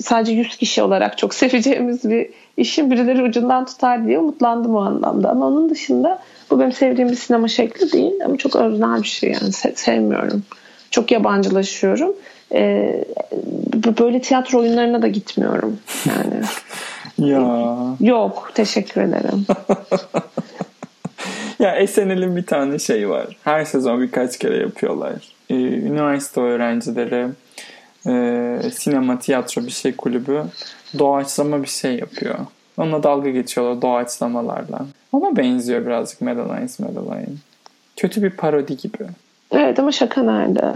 sadece 0.00 0.32
100 0.32 0.56
kişi 0.56 0.82
olarak 0.82 1.18
çok 1.18 1.34
seveceğimiz 1.44 2.10
bir 2.10 2.30
işin 2.56 2.90
birileri 2.90 3.22
ucundan 3.22 3.64
tutar 3.64 4.06
diye 4.06 4.18
umutlandım 4.18 4.74
o 4.74 4.80
anlamda. 4.80 5.30
Ama 5.30 5.46
onun 5.46 5.70
dışında 5.70 6.18
bu 6.50 6.60
benim 6.60 6.72
sevdiğim 6.72 7.10
bir 7.10 7.16
sinema 7.16 7.48
şekli 7.48 7.92
değil 7.92 8.12
ama 8.24 8.36
çok 8.36 8.56
öznel 8.56 9.02
bir 9.02 9.08
şey 9.08 9.30
yani 9.30 9.50
Se- 9.50 9.76
sevmiyorum. 9.76 10.42
Çok 10.92 11.10
yabancılaşıyorum. 11.10 12.12
Ee, 12.52 13.04
böyle 14.00 14.20
tiyatro 14.20 14.58
oyunlarına 14.58 15.02
da 15.02 15.08
gitmiyorum 15.08 15.78
yani. 16.06 16.44
Ya. 17.18 17.76
Yok 18.00 18.50
teşekkür 18.54 19.00
ederim. 19.00 19.46
Ya 21.58 21.86
SNL'in 21.86 22.36
bir 22.36 22.46
tane 22.46 22.78
şey 22.78 23.08
var. 23.08 23.36
Her 23.44 23.64
sezon 23.64 24.02
birkaç 24.02 24.38
kere 24.38 24.56
yapıyorlar. 24.56 25.12
Ee, 25.50 25.54
üniversite 25.54 26.40
öğrencileri 26.40 27.28
e, 28.06 28.70
sinema, 28.70 29.18
tiyatro 29.18 29.62
bir 29.62 29.70
şey 29.70 29.96
kulübü 29.96 30.42
doğaçlama 30.98 31.62
bir 31.62 31.68
şey 31.68 31.96
yapıyor. 31.96 32.38
Onunla 32.76 33.02
dalga 33.02 33.30
geçiyorlar 33.30 33.82
doğaçlamalarla. 33.82 34.86
Ona 35.12 35.36
benziyor 35.36 35.86
birazcık 35.86 36.20
Madeline's 36.20 36.78
Madeline. 36.78 37.26
Kötü 37.96 38.22
bir 38.22 38.30
parodi 38.30 38.76
gibi. 38.76 39.04
Evet 39.52 39.78
ama 39.78 39.92
şaka 39.92 40.22
nerede? 40.22 40.74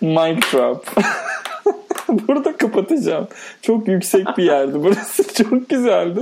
Mic 0.00 0.40
drop. 0.52 0.86
Burada 2.28 2.56
kapatacağım. 2.56 3.28
Çok 3.62 3.88
yüksek 3.88 4.26
bir 4.38 4.44
yerdi. 4.44 4.82
Burası 4.82 5.34
çok 5.44 5.68
güzeldi. 5.68 6.20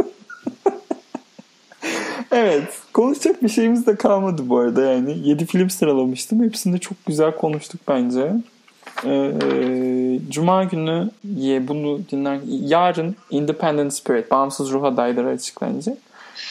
evet. 2.32 2.78
Konuşacak 2.92 3.42
bir 3.42 3.48
şeyimiz 3.48 3.86
de 3.86 3.96
kalmadı 3.96 4.42
bu 4.44 4.58
arada 4.58 4.82
yani. 4.82 5.28
7 5.28 5.46
film 5.46 5.70
sıralamıştım. 5.70 6.44
Hepsinde 6.44 6.78
çok 6.78 7.06
güzel 7.06 7.36
konuştuk 7.36 7.80
bence. 7.88 8.32
Ee, 9.04 9.32
Cuma 10.30 10.64
günü 10.64 11.10
ye 11.24 11.68
bunu 11.68 12.00
dinler 12.12 12.38
yarın 12.46 13.16
Independent 13.30 13.94
Spirit 13.94 14.30
bağımsız 14.30 14.72
ruh 14.72 14.84
adayları 14.84 15.28
açıklanacak. 15.28 15.98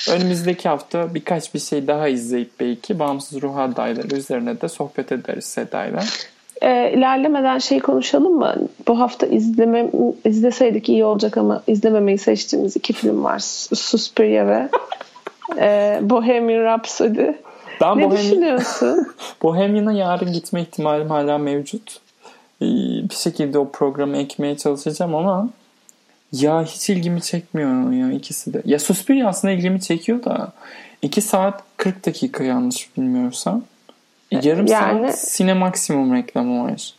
Önümüzdeki 0.10 0.70
hafta 0.70 1.16
birkaç 1.16 1.54
bir 1.54 1.60
şey 1.60 1.88
daha 1.88 2.08
izleyip 2.08 2.60
belki 2.60 3.00
bağımsız 3.00 3.42
ruh 3.42 3.58
adayları 3.58 4.16
üzerine 4.16 4.62
de 4.62 4.70
sohbet 4.70 5.12
ederiz 5.12 5.46
Seda'yla. 5.46 6.04
E, 6.62 6.92
ilerlemeden 6.92 7.58
şey 7.58 7.80
konuşalım 7.80 8.34
mı? 8.34 8.56
Bu 8.88 9.00
hafta 9.00 9.28
izleme, 9.28 9.92
izleseydik 10.26 10.90
iyi 10.90 11.06
olacak 11.06 11.38
ama 11.38 11.64
izlememeyi 11.68 12.18
seçtiğimiz 12.18 12.76
iki 12.76 12.94
film 12.94 13.24
var. 13.24 13.40
Suspiria 13.76 14.48
ve 14.48 14.70
e, 15.60 16.00
Bohemian 16.02 16.64
Rhapsody. 16.64 17.28
Ben 17.82 17.98
ne 17.98 18.04
Bohemian... 18.04 18.12
düşünüyorsun? 18.12 19.08
Bohemian'a 19.44 19.94
yarın 19.94 20.34
gitme 20.34 20.62
ihtimalim 20.62 21.10
hala 21.10 21.38
mevcut. 21.38 22.00
Ee, 22.62 22.66
bir 23.10 23.16
şekilde 23.16 23.60
o 23.60 23.70
programı 23.70 24.18
ekmeye 24.18 24.58
çalışacağım 24.58 25.16
ama 25.16 25.50
ya 26.32 26.64
hiç 26.64 26.90
ilgimi 26.90 27.22
çekmiyor 27.22 27.92
ya 27.92 28.12
ikisi 28.12 28.54
de. 28.54 28.62
Ya 28.66 28.80
Suspiria 28.80 29.30
aslında 29.30 29.54
ilgimi 29.54 29.82
çekiyor 29.82 30.24
da 30.24 30.52
2 31.02 31.22
saat 31.22 31.64
40 31.78 32.06
dakika 32.06 32.44
yanlış 32.44 32.90
bilmiyorsam. 32.98 33.64
Yarım 34.32 34.68
yani... 34.68 35.08
saat 35.08 35.20
sine 35.20 35.54
maksimum 35.54 36.16
reklamı 36.16 36.64
var. 36.64 36.94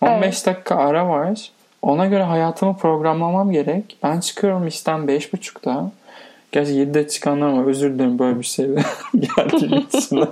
15 0.00 0.24
evet. 0.24 0.46
dakika 0.46 0.74
ara 0.74 1.08
var. 1.08 1.50
Ona 1.82 2.06
göre 2.06 2.22
hayatımı 2.22 2.76
programlamam 2.76 3.52
gerek. 3.52 3.98
Ben 4.02 4.20
çıkıyorum 4.20 4.66
işten 4.66 5.00
5.30'da. 5.00 5.90
Gerçi 6.52 6.72
7'de 6.72 7.08
çıkanlar 7.08 7.48
var. 7.48 7.64
Özür 7.66 7.94
dilerim 7.94 8.18
böyle 8.18 8.38
bir 8.38 8.44
şeyle 8.44 8.82
geldiğim 9.14 9.86
için. 9.92 10.24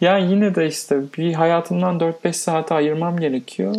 yani 0.00 0.32
yine 0.32 0.54
de 0.54 0.66
işte 0.66 1.00
bir 1.18 1.34
hayatımdan 1.34 1.98
4-5 1.98 2.32
saate 2.32 2.74
ayırmam 2.74 3.20
gerekiyor. 3.20 3.74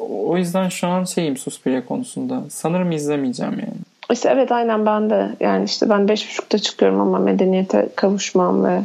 O 0.00 0.36
yüzden 0.36 0.68
şu 0.68 0.86
an 0.86 1.04
şeyim 1.04 1.36
Suspiria 1.36 1.86
konusunda. 1.86 2.42
Sanırım 2.48 2.92
izlemeyeceğim 2.92 3.52
yani. 3.52 3.74
İşte 4.12 4.30
evet 4.32 4.52
aynen 4.52 4.86
ben 4.86 5.10
de. 5.10 5.28
Yani 5.40 5.64
işte 5.64 5.88
ben 5.88 6.00
5.30'da 6.00 6.58
çıkıyorum 6.58 7.00
ama 7.00 7.18
medeniyete 7.18 7.88
kavuşmam 7.96 8.64
ve 8.64 8.82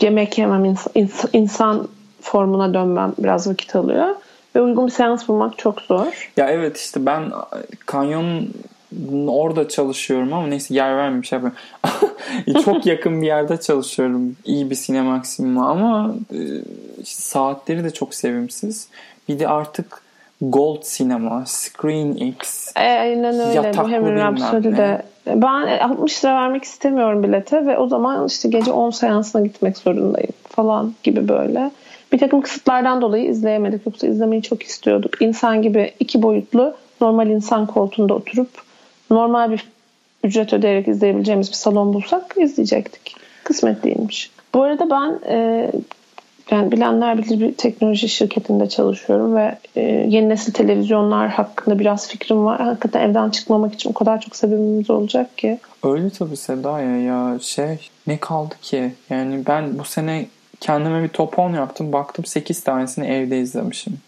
yemek 0.00 0.38
yemem, 0.38 0.64
insan, 0.64 1.30
insan 1.32 1.88
formuna 2.20 2.74
dönmem 2.74 3.12
biraz 3.18 3.48
vakit 3.48 3.76
alıyor. 3.76 4.08
Ve 4.56 4.60
uygun 4.60 4.86
bir 4.86 4.92
seans 4.92 5.28
bulmak 5.28 5.58
çok 5.58 5.80
zor. 5.80 6.30
Ya 6.36 6.50
evet 6.50 6.76
işte 6.78 7.06
ben 7.06 7.32
kanyon 7.86 8.48
orada 9.26 9.68
çalışıyorum 9.68 10.32
ama 10.32 10.46
neyse 10.46 10.74
yer 10.74 10.96
vermemiş 10.96 11.28
şey 11.28 11.38
yapıyorum. 11.38 11.58
çok 12.64 12.86
yakın 12.86 13.22
bir 13.22 13.26
yerde 13.26 13.60
çalışıyorum. 13.60 14.36
İyi 14.44 14.70
bir 14.70 14.74
sinemaksimuma 14.74 15.70
ama 15.70 16.14
e, 16.32 16.38
saatleri 17.04 17.84
de 17.84 17.90
çok 17.90 18.14
sevimsiz. 18.14 18.88
Bir 19.28 19.38
de 19.38 19.48
artık 19.48 20.02
Gold 20.42 20.82
Sinema, 20.82 21.44
Screen 21.46 22.12
X, 22.12 22.68
e, 22.76 22.80
Aynen 22.80 23.38
öyle. 23.38 23.78
Bohemian 23.78 24.16
Rhapsody 24.16 24.76
de. 24.76 25.02
Ben 25.26 25.78
60 25.78 26.24
lira 26.24 26.34
vermek 26.34 26.64
istemiyorum 26.64 27.22
bilete 27.22 27.66
ve 27.66 27.78
o 27.78 27.88
zaman 27.88 28.26
işte 28.26 28.48
gece 28.48 28.72
10 28.72 28.90
seansına 28.90 29.42
gitmek 29.42 29.78
zorundayım 29.78 30.32
falan 30.48 30.94
gibi 31.02 31.28
böyle. 31.28 31.70
Bir 32.12 32.18
takım 32.18 32.40
kısıtlardan 32.40 33.02
dolayı 33.02 33.24
izleyemedik. 33.24 33.86
Yoksa 33.86 34.06
izlemeyi 34.06 34.42
çok 34.42 34.62
istiyorduk. 34.62 35.22
İnsan 35.22 35.62
gibi 35.62 35.94
iki 36.00 36.22
boyutlu 36.22 36.74
normal 37.00 37.30
insan 37.30 37.66
koltuğunda 37.66 38.14
oturup 38.14 38.50
normal 39.10 39.50
bir 39.50 39.68
ücret 40.24 40.52
ödeyerek 40.52 40.88
izleyebileceğimiz 40.88 41.48
bir 41.48 41.56
salon 41.56 41.94
bulsak 41.94 42.34
izleyecektik. 42.36 43.16
Kısmet 43.44 43.84
değilmiş. 43.84 44.30
Bu 44.54 44.62
arada 44.62 44.90
ben 44.90 45.18
e, 45.28 45.70
yani 46.52 46.72
bilenler 46.72 47.18
bilir 47.18 47.40
bir 47.40 47.54
teknoloji 47.54 48.08
şirketinde 48.08 48.68
çalışıyorum 48.68 49.36
ve 49.36 49.58
e, 49.76 49.80
yeni 49.80 50.28
nesil 50.28 50.52
televizyonlar 50.52 51.28
hakkında 51.28 51.78
biraz 51.78 52.08
fikrim 52.08 52.44
var. 52.44 52.60
Hakikaten 52.60 53.00
evden 53.00 53.30
çıkmamak 53.30 53.74
için 53.74 53.90
o 53.90 53.92
kadar 53.92 54.20
çok 54.20 54.36
sebebimiz 54.36 54.90
olacak 54.90 55.38
ki. 55.38 55.58
Öyle 55.82 56.10
tabii 56.10 56.36
Seda 56.36 56.80
ya 56.80 56.96
ya 56.96 57.38
şey 57.40 57.90
ne 58.06 58.18
kaldı 58.18 58.54
ki? 58.62 58.92
Yani 59.10 59.46
ben 59.46 59.78
bu 59.78 59.84
sene 59.84 60.26
kendime 60.60 61.02
bir 61.02 61.08
top 61.08 61.38
10 61.38 61.52
yaptım. 61.52 61.92
Baktım 61.92 62.24
8 62.24 62.64
tanesini 62.64 63.06
evde 63.06 63.40
izlemişim. 63.40 63.98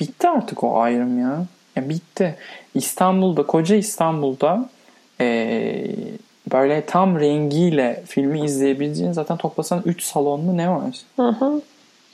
Bitti 0.00 0.28
artık 0.28 0.64
o 0.64 0.80
ayrım 0.80 1.20
ya. 1.20 1.46
Ya 1.76 1.88
bitti. 1.88 2.34
İstanbul'da, 2.74 3.42
koca 3.46 3.76
İstanbul'da 3.76 4.68
ee, 5.20 5.86
böyle 6.52 6.86
tam 6.86 7.20
rengiyle 7.20 8.02
filmi 8.06 8.44
izleyebileceğin 8.44 9.12
zaten 9.12 9.36
toplasan 9.36 9.82
3 9.84 10.02
salonlu 10.02 10.56
ne 10.56 10.70
var? 10.70 10.96
Hı 11.16 11.28
hı. 11.28 11.60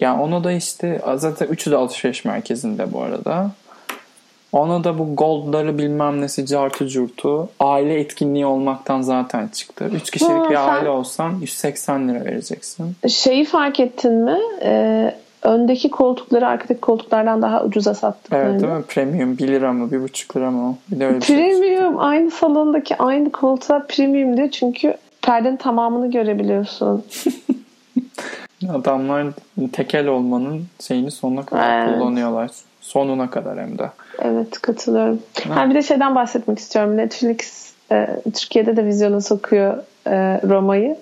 Yani 0.02 0.22
onu 0.22 0.44
da 0.44 0.52
işte 0.52 1.00
zaten 1.16 1.46
üçü 1.46 1.70
de 1.70 1.76
alışveriş 1.76 2.24
merkezinde 2.24 2.92
bu 2.92 3.02
arada. 3.02 3.50
Ona 4.52 4.84
da 4.84 4.98
bu 4.98 5.16
goldları 5.16 5.78
bilmem 5.78 6.20
nesi 6.20 6.46
cartı 6.46 6.88
curtu 6.88 7.48
aile 7.60 8.00
etkinliği 8.00 8.46
olmaktan 8.46 9.00
zaten 9.00 9.48
çıktı. 9.48 9.90
Üç 9.94 10.10
kişilik 10.10 10.30
ha, 10.32 10.50
bir 10.50 10.74
aile 10.74 10.88
olsan 10.88 11.32
180 11.40 12.08
lira 12.08 12.24
vereceksin. 12.24 12.96
Şeyi 13.08 13.44
fark 13.44 13.80
ettin 13.80 14.12
mi? 14.12 14.38
Ee, 14.62 15.14
öndeki 15.42 15.90
koltukları 15.90 16.46
arkadaki 16.46 16.80
koltuklardan 16.80 17.42
daha 17.42 17.64
ucuza 17.64 17.94
sattık. 17.94 18.32
Evet 18.32 18.60
değil 18.60 18.72
mi? 18.72 18.82
Premium 18.88 19.38
1 19.38 19.48
lira 19.48 19.72
mı 19.72 19.88
1,5 19.88 20.36
lira 20.36 20.50
mı? 20.50 20.76
Bir 20.90 21.00
de 21.00 21.06
öyle 21.06 21.20
şey 21.20 21.36
premium 21.36 21.94
şey 21.94 21.98
aynı 21.98 22.30
salondaki 22.30 22.96
aynı 22.98 23.32
koltuğa 23.32 23.86
premium 23.88 24.36
diyor 24.36 24.50
çünkü 24.50 24.94
perdenin 25.22 25.56
tamamını 25.56 26.10
görebiliyorsun. 26.10 27.04
Adamlar 28.68 29.26
tekel 29.72 30.06
olmanın 30.06 30.64
şeyini 30.80 31.10
sonuna 31.10 31.46
kadar 31.46 31.82
evet. 31.82 31.98
kullanıyorlar. 31.98 32.50
Sonuna 32.80 33.30
kadar 33.30 33.60
hem 33.60 33.78
de. 33.78 33.90
Evet 34.18 34.60
katılıyorum. 34.62 35.20
Ha. 35.48 35.70
bir 35.70 35.74
de 35.74 35.82
şeyden 35.82 36.14
bahsetmek 36.14 36.58
istiyorum. 36.58 36.96
Netflix 36.96 37.72
e, 37.92 38.08
Türkiye'de 38.34 38.76
de 38.76 38.84
vizyona 38.84 39.20
sokuyor 39.20 39.78
e, 40.06 40.40
Roma'yı. 40.48 40.96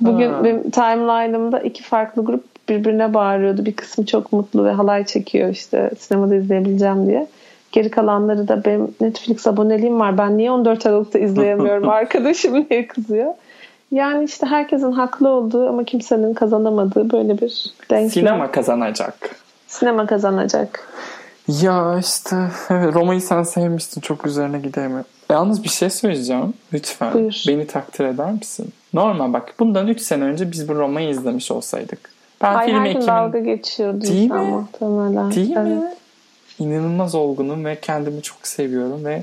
Bugün 0.00 0.32
ha. 0.32 0.44
benim 0.44 0.70
timeline'ımda 0.70 1.60
iki 1.60 1.82
farklı 1.82 2.24
grup 2.24 2.44
birbirine 2.68 3.14
bağırıyordu. 3.14 3.64
Bir 3.64 3.72
kısmı 3.72 4.06
çok 4.06 4.32
mutlu 4.32 4.64
ve 4.64 4.70
halay 4.70 5.04
çekiyor 5.04 5.48
işte 5.48 5.90
sinemada 5.98 6.34
izleyebileceğim 6.34 7.06
diye. 7.06 7.26
Geri 7.72 7.90
kalanları 7.90 8.48
da 8.48 8.64
benim 8.64 8.94
Netflix 9.00 9.46
aboneliğim 9.46 10.00
var. 10.00 10.18
Ben 10.18 10.38
niye 10.38 10.50
14 10.50 10.86
Aralık'ta 10.86 11.18
izleyemiyorum 11.18 11.88
arkadaşım 11.88 12.68
diye 12.70 12.86
kızıyor. 12.86 13.34
Yani 13.90 14.24
işte 14.24 14.46
herkesin 14.46 14.92
haklı 14.92 15.28
olduğu 15.28 15.68
ama 15.68 15.84
kimsenin 15.84 16.34
kazanamadığı 16.34 17.10
böyle 17.10 17.40
bir 17.40 17.74
denklem. 17.90 18.10
Sinema 18.10 18.50
kazanacak. 18.50 19.36
Sinema 19.66 20.06
kazanacak. 20.06 20.88
Ya 21.48 21.98
işte 21.98 22.36
evet 22.70 22.94
Roma'yı 22.94 23.20
sen 23.20 23.42
sevmiştin 23.42 24.00
çok 24.00 24.26
üzerine 24.26 24.58
gidemiyorum. 24.58 25.06
Yalnız 25.30 25.64
bir 25.64 25.68
şey 25.68 25.90
söyleyeceğim. 25.90 26.54
Lütfen 26.72 27.14
Buyur. 27.14 27.44
beni 27.48 27.66
takdir 27.66 28.04
eder 28.04 28.32
misin? 28.32 28.72
Normal 28.94 29.32
bak 29.32 29.54
bundan 29.58 29.86
3 29.86 30.00
sene 30.00 30.24
önce 30.24 30.52
biz 30.52 30.68
bu 30.68 30.74
Roma'yı 30.74 31.08
izlemiş 31.08 31.50
olsaydık. 31.50 32.10
Ben 32.42 32.54
Ay, 32.54 32.66
film 32.66 32.84
ekibin... 32.84 33.06
dalga 33.06 33.38
geçiyordu 33.38 34.00
Değil 34.00 34.30
mi? 34.30 34.38
Muhtemelen. 34.38 35.32
Değil 35.32 35.56
evet. 35.56 35.66
mi? 35.66 35.94
İnanılmaz 36.58 37.14
olgunum 37.14 37.64
ve 37.64 37.80
kendimi 37.80 38.22
çok 38.22 38.46
seviyorum 38.46 39.04
ve 39.04 39.22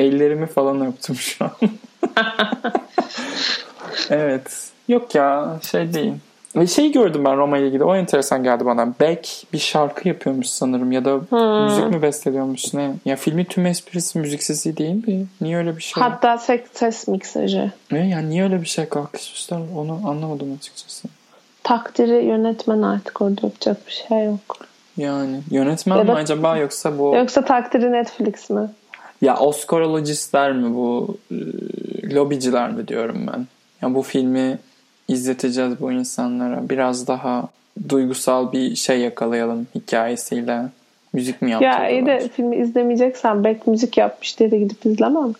ellerimi 0.00 0.46
falan 0.46 0.86
öptüm 0.86 1.16
şu 1.16 1.44
an. 1.44 1.50
evet. 4.10 4.70
Yok 4.88 5.14
ya 5.14 5.58
şey 5.62 5.94
değil. 5.94 6.14
Ve 6.56 6.66
şey 6.66 6.92
gördüm 6.92 7.24
ben 7.24 7.36
Roma 7.36 7.58
ile 7.58 7.66
ilgili. 7.66 7.84
O 7.84 7.96
enteresan 7.96 8.42
geldi 8.42 8.66
bana. 8.66 8.92
Beck 9.00 9.28
bir 9.52 9.58
şarkı 9.58 10.08
yapıyormuş 10.08 10.46
sanırım 10.46 10.92
ya 10.92 11.04
da 11.04 11.20
hmm. 11.30 11.64
müzik 11.64 11.90
mi 11.90 12.02
besteliyormuş 12.02 12.74
ne? 12.74 12.92
Ya 13.04 13.16
filmin 13.16 13.44
tüm 13.44 13.66
esprisi 13.66 14.18
müzik 14.18 14.42
sesi 14.42 14.76
değil 14.76 15.08
mi? 15.08 15.26
Niye 15.40 15.56
öyle 15.56 15.76
bir 15.76 15.82
şey? 15.82 16.02
Hatta 16.02 16.38
ses, 16.38 16.60
ses 16.72 17.08
miksajı. 17.08 17.72
Ne 17.90 18.08
yani 18.08 18.30
niye 18.30 18.42
öyle 18.42 18.60
bir 18.60 18.66
şey 18.66 18.88
kalkışmışlar? 18.88 19.60
Onu 19.76 20.00
anlamadım 20.06 20.56
açıkçası. 20.58 21.08
Takdiri 21.62 22.24
yönetmen 22.24 22.82
artık 22.82 23.22
orada 23.22 23.40
yapacak 23.42 23.86
bir 23.86 23.92
şey 24.08 24.24
yok. 24.24 24.56
Yani 24.96 25.40
yönetmen 25.50 25.96
ya 25.96 26.04
mi 26.04 26.12
acaba 26.12 26.56
yoksa 26.56 26.98
bu... 26.98 27.16
Yoksa 27.16 27.44
takdiri 27.44 27.92
Netflix 27.92 28.50
mi? 28.50 28.70
Ya 29.20 29.36
Oscarologistler 29.36 30.52
mi 30.52 30.74
bu 30.74 31.18
e, 31.30 31.34
lobiciler 32.14 32.70
mi 32.70 32.88
diyorum 32.88 33.26
ben. 33.32 33.46
Ya 33.82 33.94
bu 33.94 34.02
filmi 34.02 34.58
izleteceğiz 35.08 35.80
bu 35.80 35.92
insanlara. 35.92 36.68
Biraz 36.70 37.06
daha 37.06 37.48
duygusal 37.88 38.52
bir 38.52 38.76
şey 38.76 39.00
yakalayalım 39.00 39.66
hikayesiyle. 39.74 40.62
Müzik 41.12 41.42
mi 41.42 41.50
yaptılar? 41.50 41.80
Ya 41.80 41.90
iyi 41.90 42.06
de 42.06 42.28
filmi 42.36 42.56
izlemeyeceksen 42.56 43.44
belki 43.44 43.70
müzik 43.70 43.96
yapmış 43.96 44.38
diye 44.38 44.50
de 44.50 44.58
gidip 44.58 44.86
izlemem. 44.86 45.32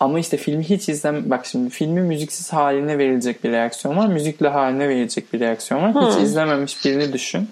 Ama 0.00 0.18
işte 0.18 0.36
filmi 0.36 0.64
hiç 0.64 0.88
izlem 0.88 1.30
bak 1.30 1.46
şimdi 1.46 1.70
filmi 1.70 2.00
müziksiz 2.00 2.52
haline 2.52 2.98
verilecek 2.98 3.44
bir 3.44 3.50
reaksiyon 3.50 3.96
var. 3.96 4.06
Müzikli 4.06 4.48
haline 4.48 4.88
verilecek 4.88 5.32
bir 5.32 5.40
reaksiyon 5.40 5.82
var. 5.82 5.94
Hmm. 5.94 6.02
Hiç 6.02 6.22
izlememiş 6.22 6.84
birini 6.84 7.12
düşün. 7.12 7.48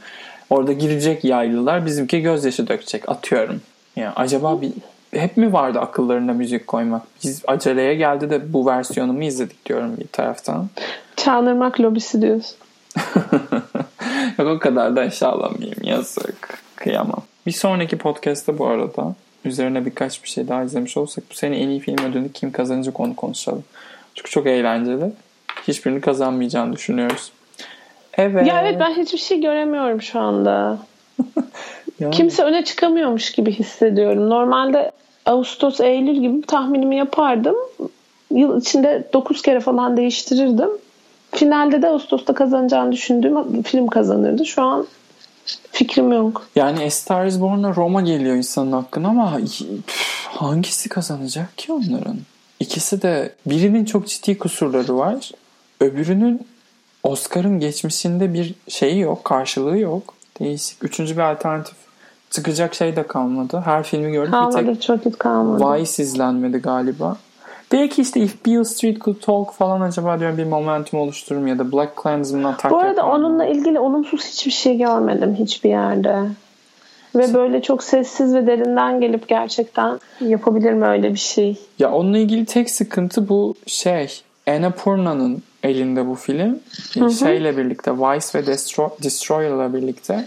Orada 0.50 0.72
girecek 0.72 1.24
yaylılar 1.24 1.86
bizimki 1.86 2.20
gözyaşı 2.20 2.68
dökecek. 2.68 3.08
Atıyorum. 3.08 3.60
Yani 3.96 4.12
acaba 4.16 4.60
bir 4.60 4.72
hep 5.18 5.36
mi 5.36 5.52
vardı 5.52 5.80
akıllarında 5.80 6.32
müzik 6.32 6.66
koymak? 6.66 7.02
Biz 7.24 7.42
aceleye 7.46 7.94
geldi 7.94 8.30
de 8.30 8.52
bu 8.52 8.66
versiyonumu 8.66 9.24
izledik 9.24 9.66
diyorum 9.66 9.96
bir 10.00 10.06
taraftan. 10.06 10.68
Çağınırmak 11.16 11.80
lobisi 11.80 12.22
diyorsun. 12.22 12.56
Yok 14.38 14.48
o 14.48 14.58
kadar 14.58 14.96
da 14.96 15.00
aşağılamayayım. 15.00 15.82
Yazık. 15.82 16.58
Kıyamam. 16.76 17.22
Bir 17.46 17.52
sonraki 17.52 17.98
podcast'ta 17.98 18.58
bu 18.58 18.66
arada 18.66 19.14
üzerine 19.44 19.86
birkaç 19.86 20.22
bir 20.24 20.28
şey 20.28 20.48
daha 20.48 20.62
izlemiş 20.62 20.96
olsak 20.96 21.24
bu 21.30 21.34
sene 21.34 21.58
en 21.58 21.68
iyi 21.68 21.80
film 21.80 21.98
ödülünü 22.04 22.32
kim 22.32 22.52
kazanacak 22.52 23.00
onu 23.00 23.16
konuşalım. 23.16 23.64
Çünkü 24.14 24.30
çok 24.30 24.46
eğlenceli. 24.46 25.12
Hiçbirini 25.68 26.00
kazanmayacağını 26.00 26.72
düşünüyoruz. 26.72 27.32
Evet. 28.14 28.46
Ya 28.46 28.62
evet 28.62 28.80
ben 28.80 28.94
hiçbir 28.94 29.18
şey 29.18 29.40
göremiyorum 29.40 30.02
şu 30.02 30.20
anda. 30.20 30.78
yani. 32.00 32.14
Kimse 32.14 32.42
öne 32.42 32.64
çıkamıyormuş 32.64 33.32
gibi 33.32 33.52
hissediyorum. 33.52 34.30
Normalde 34.30 34.92
Ağustos, 35.26 35.80
Eylül 35.80 36.20
gibi 36.20 36.42
tahminimi 36.42 36.96
yapardım. 36.96 37.56
Yıl 38.30 38.60
içinde 38.60 39.08
9 39.12 39.42
kere 39.42 39.60
falan 39.60 39.96
değiştirirdim. 39.96 40.68
Finalde 41.32 41.82
de 41.82 41.88
Ağustos'ta 41.88 42.34
kazanacağını 42.34 42.92
düşündüğüm 42.92 43.62
film 43.62 43.86
kazanırdı. 43.86 44.46
Şu 44.46 44.62
an 44.62 44.86
fikrim 45.72 46.12
yok. 46.12 46.46
Yani 46.56 46.84
A 46.84 46.90
Star 46.90 47.26
is 47.26 47.40
Born'la 47.40 47.74
Roma 47.74 48.02
geliyor 48.02 48.36
insanın 48.36 48.72
hakkında 48.72 49.08
ama 49.08 49.40
hangisi 50.24 50.88
kazanacak 50.88 51.58
ki 51.58 51.72
onların? 51.72 52.16
İkisi 52.60 53.02
de 53.02 53.34
birinin 53.46 53.84
çok 53.84 54.08
ciddi 54.08 54.38
kusurları 54.38 54.96
var. 54.96 55.30
Öbürünün 55.80 56.46
Oscar'ın 57.02 57.60
geçmişinde 57.60 58.34
bir 58.34 58.54
şeyi 58.68 58.98
yok, 58.98 59.24
karşılığı 59.24 59.78
yok. 59.78 60.14
Değişik. 60.40 60.84
Üçüncü 60.84 61.16
bir 61.16 61.30
alternatif 61.30 61.85
çıkacak 62.36 62.74
şey 62.74 62.96
de 62.96 63.02
kalmadı. 63.02 63.62
Her 63.64 63.82
filmi 63.82 64.12
gördük. 64.12 64.32
Kalmadı, 64.32 64.58
bir 64.58 64.74
tek 64.74 64.82
çok 64.82 65.04
hiç 65.04 65.18
kalmadı. 65.18 65.64
Vice 65.64 66.02
izlenmedi 66.02 66.58
galiba. 66.58 67.16
Belki 67.72 68.02
işte 68.02 68.20
If 68.20 68.46
Beale 68.46 68.64
Street 68.64 69.00
Could 69.00 69.20
Talk 69.20 69.52
falan 69.52 69.80
acaba 69.80 70.20
diyorum 70.20 70.38
bir 70.38 70.44
momentum 70.44 71.00
oluşturur 71.00 71.40
mu 71.40 71.48
ya 71.48 71.58
da 71.58 71.72
Black 71.72 71.96
Klansman'a 71.96 72.48
atak 72.48 72.72
Bu 72.72 72.78
arada 72.78 73.06
onunla 73.06 73.44
mı? 73.44 73.46
ilgili 73.46 73.78
olumsuz 73.78 74.24
hiçbir 74.24 74.50
şey 74.50 74.78
görmedim 74.78 75.36
hiçbir 75.38 75.70
yerde. 75.70 76.22
Ve 77.14 77.34
böyle 77.34 77.62
çok 77.62 77.82
sessiz 77.82 78.34
ve 78.34 78.46
derinden 78.46 79.00
gelip 79.00 79.28
gerçekten 79.28 80.00
yapabilir 80.20 80.72
mi 80.72 80.86
öyle 80.86 81.12
bir 81.12 81.18
şey? 81.18 81.56
Ya 81.78 81.92
onunla 81.92 82.18
ilgili 82.18 82.44
tek 82.44 82.70
sıkıntı 82.70 83.28
bu 83.28 83.54
şey 83.66 84.22
Annapurna'nın 84.48 85.42
elinde 85.62 86.06
bu 86.06 86.14
film. 86.14 86.58
Hı 86.94 87.04
hı. 87.04 87.10
Şeyle 87.10 87.56
birlikte 87.56 87.92
Vice 87.92 88.26
ve 88.34 88.46
Destroy, 88.46 88.88
Destroyer'la 89.02 89.74
birlikte. 89.74 90.26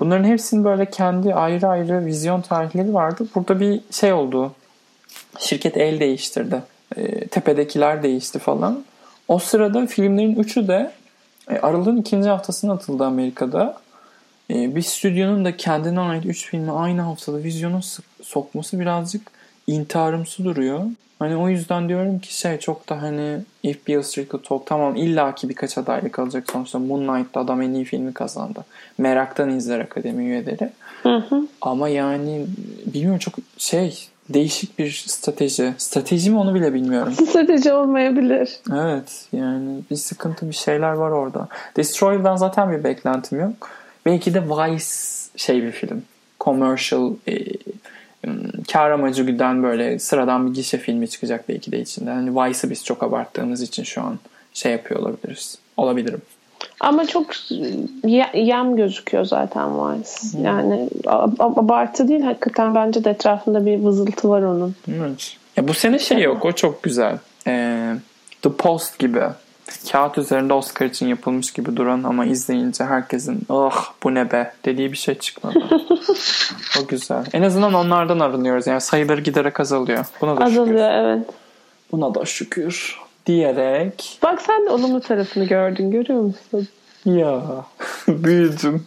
Bunların 0.00 0.24
hepsinin 0.24 0.64
böyle 0.64 0.90
kendi 0.90 1.34
ayrı 1.34 1.68
ayrı 1.68 2.06
vizyon 2.06 2.40
tarihleri 2.40 2.94
vardı. 2.94 3.26
Burada 3.34 3.60
bir 3.60 3.80
şey 3.90 4.12
oldu. 4.12 4.52
Şirket 5.38 5.76
el 5.76 6.00
değiştirdi. 6.00 6.62
E, 6.96 7.26
tepedekiler 7.26 8.02
değişti 8.02 8.38
falan. 8.38 8.84
O 9.28 9.38
sırada 9.38 9.86
filmlerin 9.86 10.34
üçü 10.34 10.68
de 10.68 10.92
e, 11.50 11.58
Aralığın 11.58 11.96
ikinci 11.96 12.28
haftasına 12.28 12.72
atıldı 12.72 13.04
Amerika'da. 13.04 13.80
E, 14.50 14.76
bir 14.76 14.82
stüdyonun 14.82 15.44
da 15.44 15.56
kendine 15.56 16.00
ait 16.00 16.26
üç 16.26 16.46
filmi 16.46 16.72
aynı 16.72 17.00
haftada 17.00 17.42
vizyona 17.42 17.80
sokması 18.22 18.80
birazcık 18.80 19.39
intiharımsı 19.70 20.44
duruyor. 20.44 20.80
Hani 21.18 21.36
o 21.36 21.48
yüzden 21.48 21.88
diyorum 21.88 22.18
ki 22.18 22.36
şey 22.36 22.58
çok 22.58 22.88
da 22.88 23.02
hani 23.02 23.38
If 23.62 23.88
Beale 23.88 24.02
Street 24.02 24.30
Could 24.30 24.44
Talk 24.44 24.66
tamam 24.66 24.96
illaki 24.96 25.48
birkaç 25.48 25.78
adaylık 25.78 26.18
alacak 26.18 26.50
sonuçta 26.52 26.78
Moonlight'ta 26.78 27.40
adam 27.40 27.62
en 27.62 27.72
iyi 27.74 27.84
filmi 27.84 28.14
kazandı. 28.14 28.64
Meraktan 28.98 29.50
izler 29.50 29.80
akademi 29.80 30.24
üyeleri. 30.24 30.70
Hı 31.02 31.16
hı. 31.16 31.48
Ama 31.60 31.88
yani 31.88 32.46
bilmiyorum 32.86 33.18
çok 33.18 33.34
şey 33.58 34.08
değişik 34.28 34.78
bir 34.78 35.04
strateji. 35.06 35.74
Strateji 35.78 36.30
mi 36.30 36.38
onu 36.38 36.54
bile 36.54 36.74
bilmiyorum. 36.74 37.12
Strateji 37.28 37.72
olmayabilir. 37.72 38.60
Evet 38.72 39.26
yani 39.32 39.80
bir 39.90 39.96
sıkıntı 39.96 40.48
bir 40.48 40.54
şeyler 40.54 40.92
var 40.92 41.10
orada. 41.10 41.48
Destroyer'dan 41.76 42.36
zaten 42.36 42.72
bir 42.72 42.84
beklentim 42.84 43.40
yok. 43.40 43.70
Belki 44.06 44.34
de 44.34 44.42
Vice 44.42 44.84
şey 45.36 45.62
bir 45.62 45.72
film. 45.72 46.02
Commercial 46.40 47.12
e, 47.28 47.36
kar 48.72 48.90
amacı 48.90 49.22
güden 49.22 49.62
böyle 49.62 49.98
sıradan 49.98 50.46
bir 50.46 50.54
gişe 50.54 50.78
filmi 50.78 51.08
çıkacak 51.08 51.48
belki 51.48 51.72
de 51.72 51.80
içinde. 51.80 52.10
Hani 52.10 52.30
Vice'ı 52.30 52.70
biz 52.70 52.84
çok 52.84 53.02
abarttığımız 53.02 53.62
için 53.62 53.82
şu 53.82 54.02
an 54.02 54.18
şey 54.54 54.72
yapıyor 54.72 55.00
olabiliriz. 55.00 55.58
Olabilirim. 55.76 56.22
Ama 56.80 57.06
çok 57.06 57.26
yem 58.34 58.76
gözüküyor 58.76 59.24
zaten 59.24 59.68
Vice. 59.68 60.10
Hmm. 60.32 60.44
Yani 60.44 60.88
abartı 61.38 62.08
değil 62.08 62.20
hakikaten 62.20 62.74
bence 62.74 63.04
de 63.04 63.10
etrafında 63.10 63.66
bir 63.66 63.78
vızıltı 63.78 64.28
var 64.28 64.42
onun. 64.42 64.74
Evet. 64.88 65.36
Ya 65.56 65.68
bu 65.68 65.74
sene 65.74 65.98
şey 65.98 66.22
yok 66.22 66.44
o 66.44 66.52
çok 66.52 66.82
güzel. 66.82 67.18
Ee, 67.46 67.94
The 68.42 68.52
Post 68.52 68.98
gibi 68.98 69.20
kağıt 69.92 70.18
üzerinde 70.18 70.52
Oscar 70.52 70.86
için 70.86 71.08
yapılmış 71.08 71.52
gibi 71.52 71.76
duran 71.76 72.02
ama 72.02 72.24
izleyince 72.24 72.84
herkesin 72.84 73.40
oh 73.48 73.92
bu 74.02 74.14
ne 74.14 74.32
be 74.32 74.52
dediği 74.64 74.92
bir 74.92 74.96
şey 74.96 75.14
çıkmadı. 75.14 75.58
o 76.82 76.86
güzel. 76.86 77.24
En 77.32 77.42
azından 77.42 77.74
onlardan 77.74 78.20
arınıyoruz. 78.20 78.66
Yani 78.66 78.80
sayıları 78.80 79.20
giderek 79.20 79.60
azalıyor. 79.60 80.04
Buna 80.20 80.36
da 80.36 80.44
azalıyor 80.44 80.66
şükür. 80.66 81.04
evet. 81.04 81.26
Buna 81.92 82.14
da 82.14 82.24
şükür 82.24 82.98
diyerek. 83.26 84.18
Bak 84.22 84.42
sen 84.42 84.66
de 84.66 84.70
olumlu 84.70 85.00
tarafını 85.00 85.44
gördün 85.44 85.90
görüyor 85.90 86.20
musun? 86.20 86.68
Ya 87.04 87.42
büyüdüm. 88.08 88.86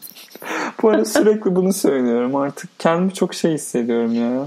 Bu 0.81 0.89
arada 0.89 1.05
sürekli 1.05 1.55
bunu 1.55 1.73
söylüyorum 1.73 2.35
artık. 2.35 2.79
Kendimi 2.79 3.13
çok 3.13 3.33
şey 3.33 3.53
hissediyorum 3.53 4.13
ya. 4.13 4.45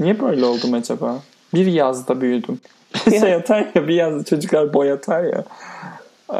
Niye 0.00 0.20
böyle 0.20 0.44
oldum 0.44 0.74
acaba? 0.74 1.20
Bir 1.54 1.66
yazda 1.66 2.20
büyüdüm 2.20 2.60
şey 3.10 3.34
atar 3.34 3.66
ya 3.74 3.88
bir 3.88 3.94
yazda 3.94 4.24
çocuklar 4.24 4.74
boy 4.74 4.92
atar 4.92 5.22
ya. 5.24 5.44
Ee, 6.32 6.36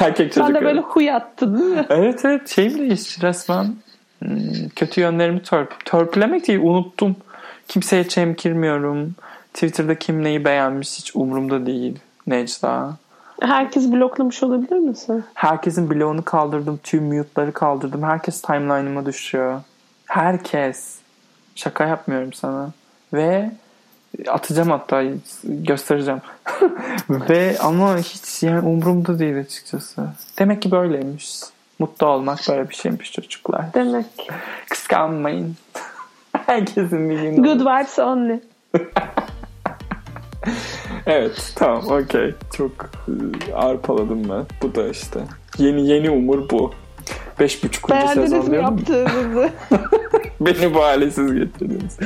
erkek 0.00 0.32
çocuklar. 0.32 0.46
Sen 0.46 0.54
de 0.54 0.64
böyle 0.64 0.80
huy 0.80 1.12
attın 1.12 1.58
değil 1.58 1.70
mi? 1.70 1.86
Evet 1.90 2.24
evet 2.24 2.48
şeyim 2.48 2.78
değişti 2.78 3.22
resmen. 3.22 3.74
Hmm, 4.18 4.68
kötü 4.76 5.00
yönlerimi 5.00 5.42
törp 5.42 5.84
törpülemek 5.84 6.48
değil 6.48 6.60
unuttum. 6.62 7.16
Kimseye 7.68 8.08
çemkirmiyorum. 8.08 9.14
Twitter'da 9.54 9.98
kim 9.98 10.24
neyi 10.24 10.44
beğenmiş 10.44 10.98
hiç 10.98 11.16
umurumda 11.16 11.66
değil. 11.66 11.98
Necda. 12.26 12.96
Herkes 13.40 13.92
bloklamış 13.92 14.42
olabilir 14.42 14.78
misin? 14.78 15.24
Herkesin 15.34 15.90
bloğunu 15.90 16.24
kaldırdım. 16.24 16.80
Tüm 16.82 17.04
mute'ları 17.04 17.52
kaldırdım. 17.52 18.02
Herkes 18.02 18.42
timeline'ıma 18.42 19.06
düşüyor. 19.06 19.60
Herkes. 20.06 20.98
Şaka 21.54 21.86
yapmıyorum 21.86 22.32
sana. 22.32 22.70
Ve 23.12 23.50
atacağım 24.28 24.70
hatta 24.70 25.04
göstereceğim. 25.44 26.20
Ve 27.10 27.56
ama 27.60 27.98
hiç 27.98 28.42
yani 28.42 28.68
umurumda 28.68 29.18
değil 29.18 29.40
açıkçası. 29.40 30.02
Demek 30.38 30.62
ki 30.62 30.70
böyleymiş. 30.70 31.40
Mutlu 31.78 32.06
olmak 32.06 32.38
böyle 32.48 32.70
bir 32.70 32.74
şeymiş 32.74 33.12
çocuklar. 33.12 33.74
Demek. 33.74 34.06
Kıskanmayın. 34.70 35.56
Herkesin 36.46 37.10
bir 37.10 37.22
günü. 37.22 37.42
Good 37.42 37.60
vibes 37.60 37.98
only. 37.98 38.40
evet 41.06 41.52
tamam 41.56 41.84
okey. 41.86 42.34
Çok 42.56 42.72
e, 43.48 43.54
arpaladım 43.54 44.28
ben. 44.28 44.44
Bu 44.62 44.74
da 44.74 44.88
işte. 44.88 45.20
Yeni 45.58 45.88
yeni 45.88 46.10
umur 46.10 46.50
bu. 46.50 46.72
Beş 47.40 47.64
buçuk 47.64 47.90
sezon 48.14 48.50
mi 48.50 48.56
yaptığınızı? 48.56 49.50
Beni 50.40 50.74
bu 50.74 50.82
hale 50.82 51.10
siz 51.10 51.34
getirdiniz. 51.34 51.98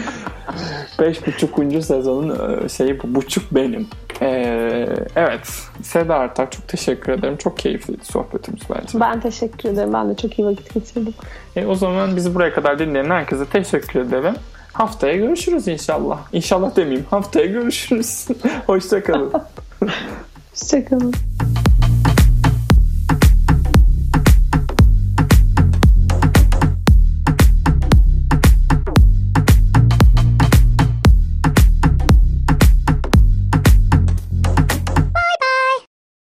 Beş 1.01 1.27
buçukuncu 1.27 1.83
sezonun 1.83 2.65
e, 2.65 2.69
şeyi 2.69 3.03
bu. 3.03 3.15
Buçuk 3.15 3.55
benim. 3.55 3.89
Ee, 4.23 4.87
evet. 5.17 5.49
Seda 5.83 6.15
Artak 6.15 6.53
çok 6.53 6.69
teşekkür 6.69 7.13
ederim. 7.13 7.37
Çok 7.37 7.59
keyifliydi 7.59 8.05
sohbetimiz 8.05 8.61
bence. 8.71 9.01
Ben 9.01 9.21
teşekkür 9.21 9.69
ederim. 9.69 9.93
Ben 9.93 10.09
de 10.11 10.17
çok 10.17 10.39
iyi 10.39 10.47
vakit 10.47 10.75
geçirdim. 10.75 11.15
E, 11.57 11.67
o 11.67 11.75
zaman 11.75 12.17
bizi 12.17 12.35
buraya 12.35 12.55
kadar 12.55 12.79
dinleyen 12.79 13.11
herkese 13.11 13.47
teşekkür 13.47 14.01
ederim. 14.01 14.35
Haftaya 14.73 15.17
görüşürüz 15.17 15.69
inşallah. 15.69 16.19
İnşallah 16.33 16.77
demeyeyim. 16.77 17.07
Haftaya 17.11 17.47
görüşürüz. 17.47 18.29
Hoşçakalın. 18.67 19.33
Hoşçakalın. 20.51 21.15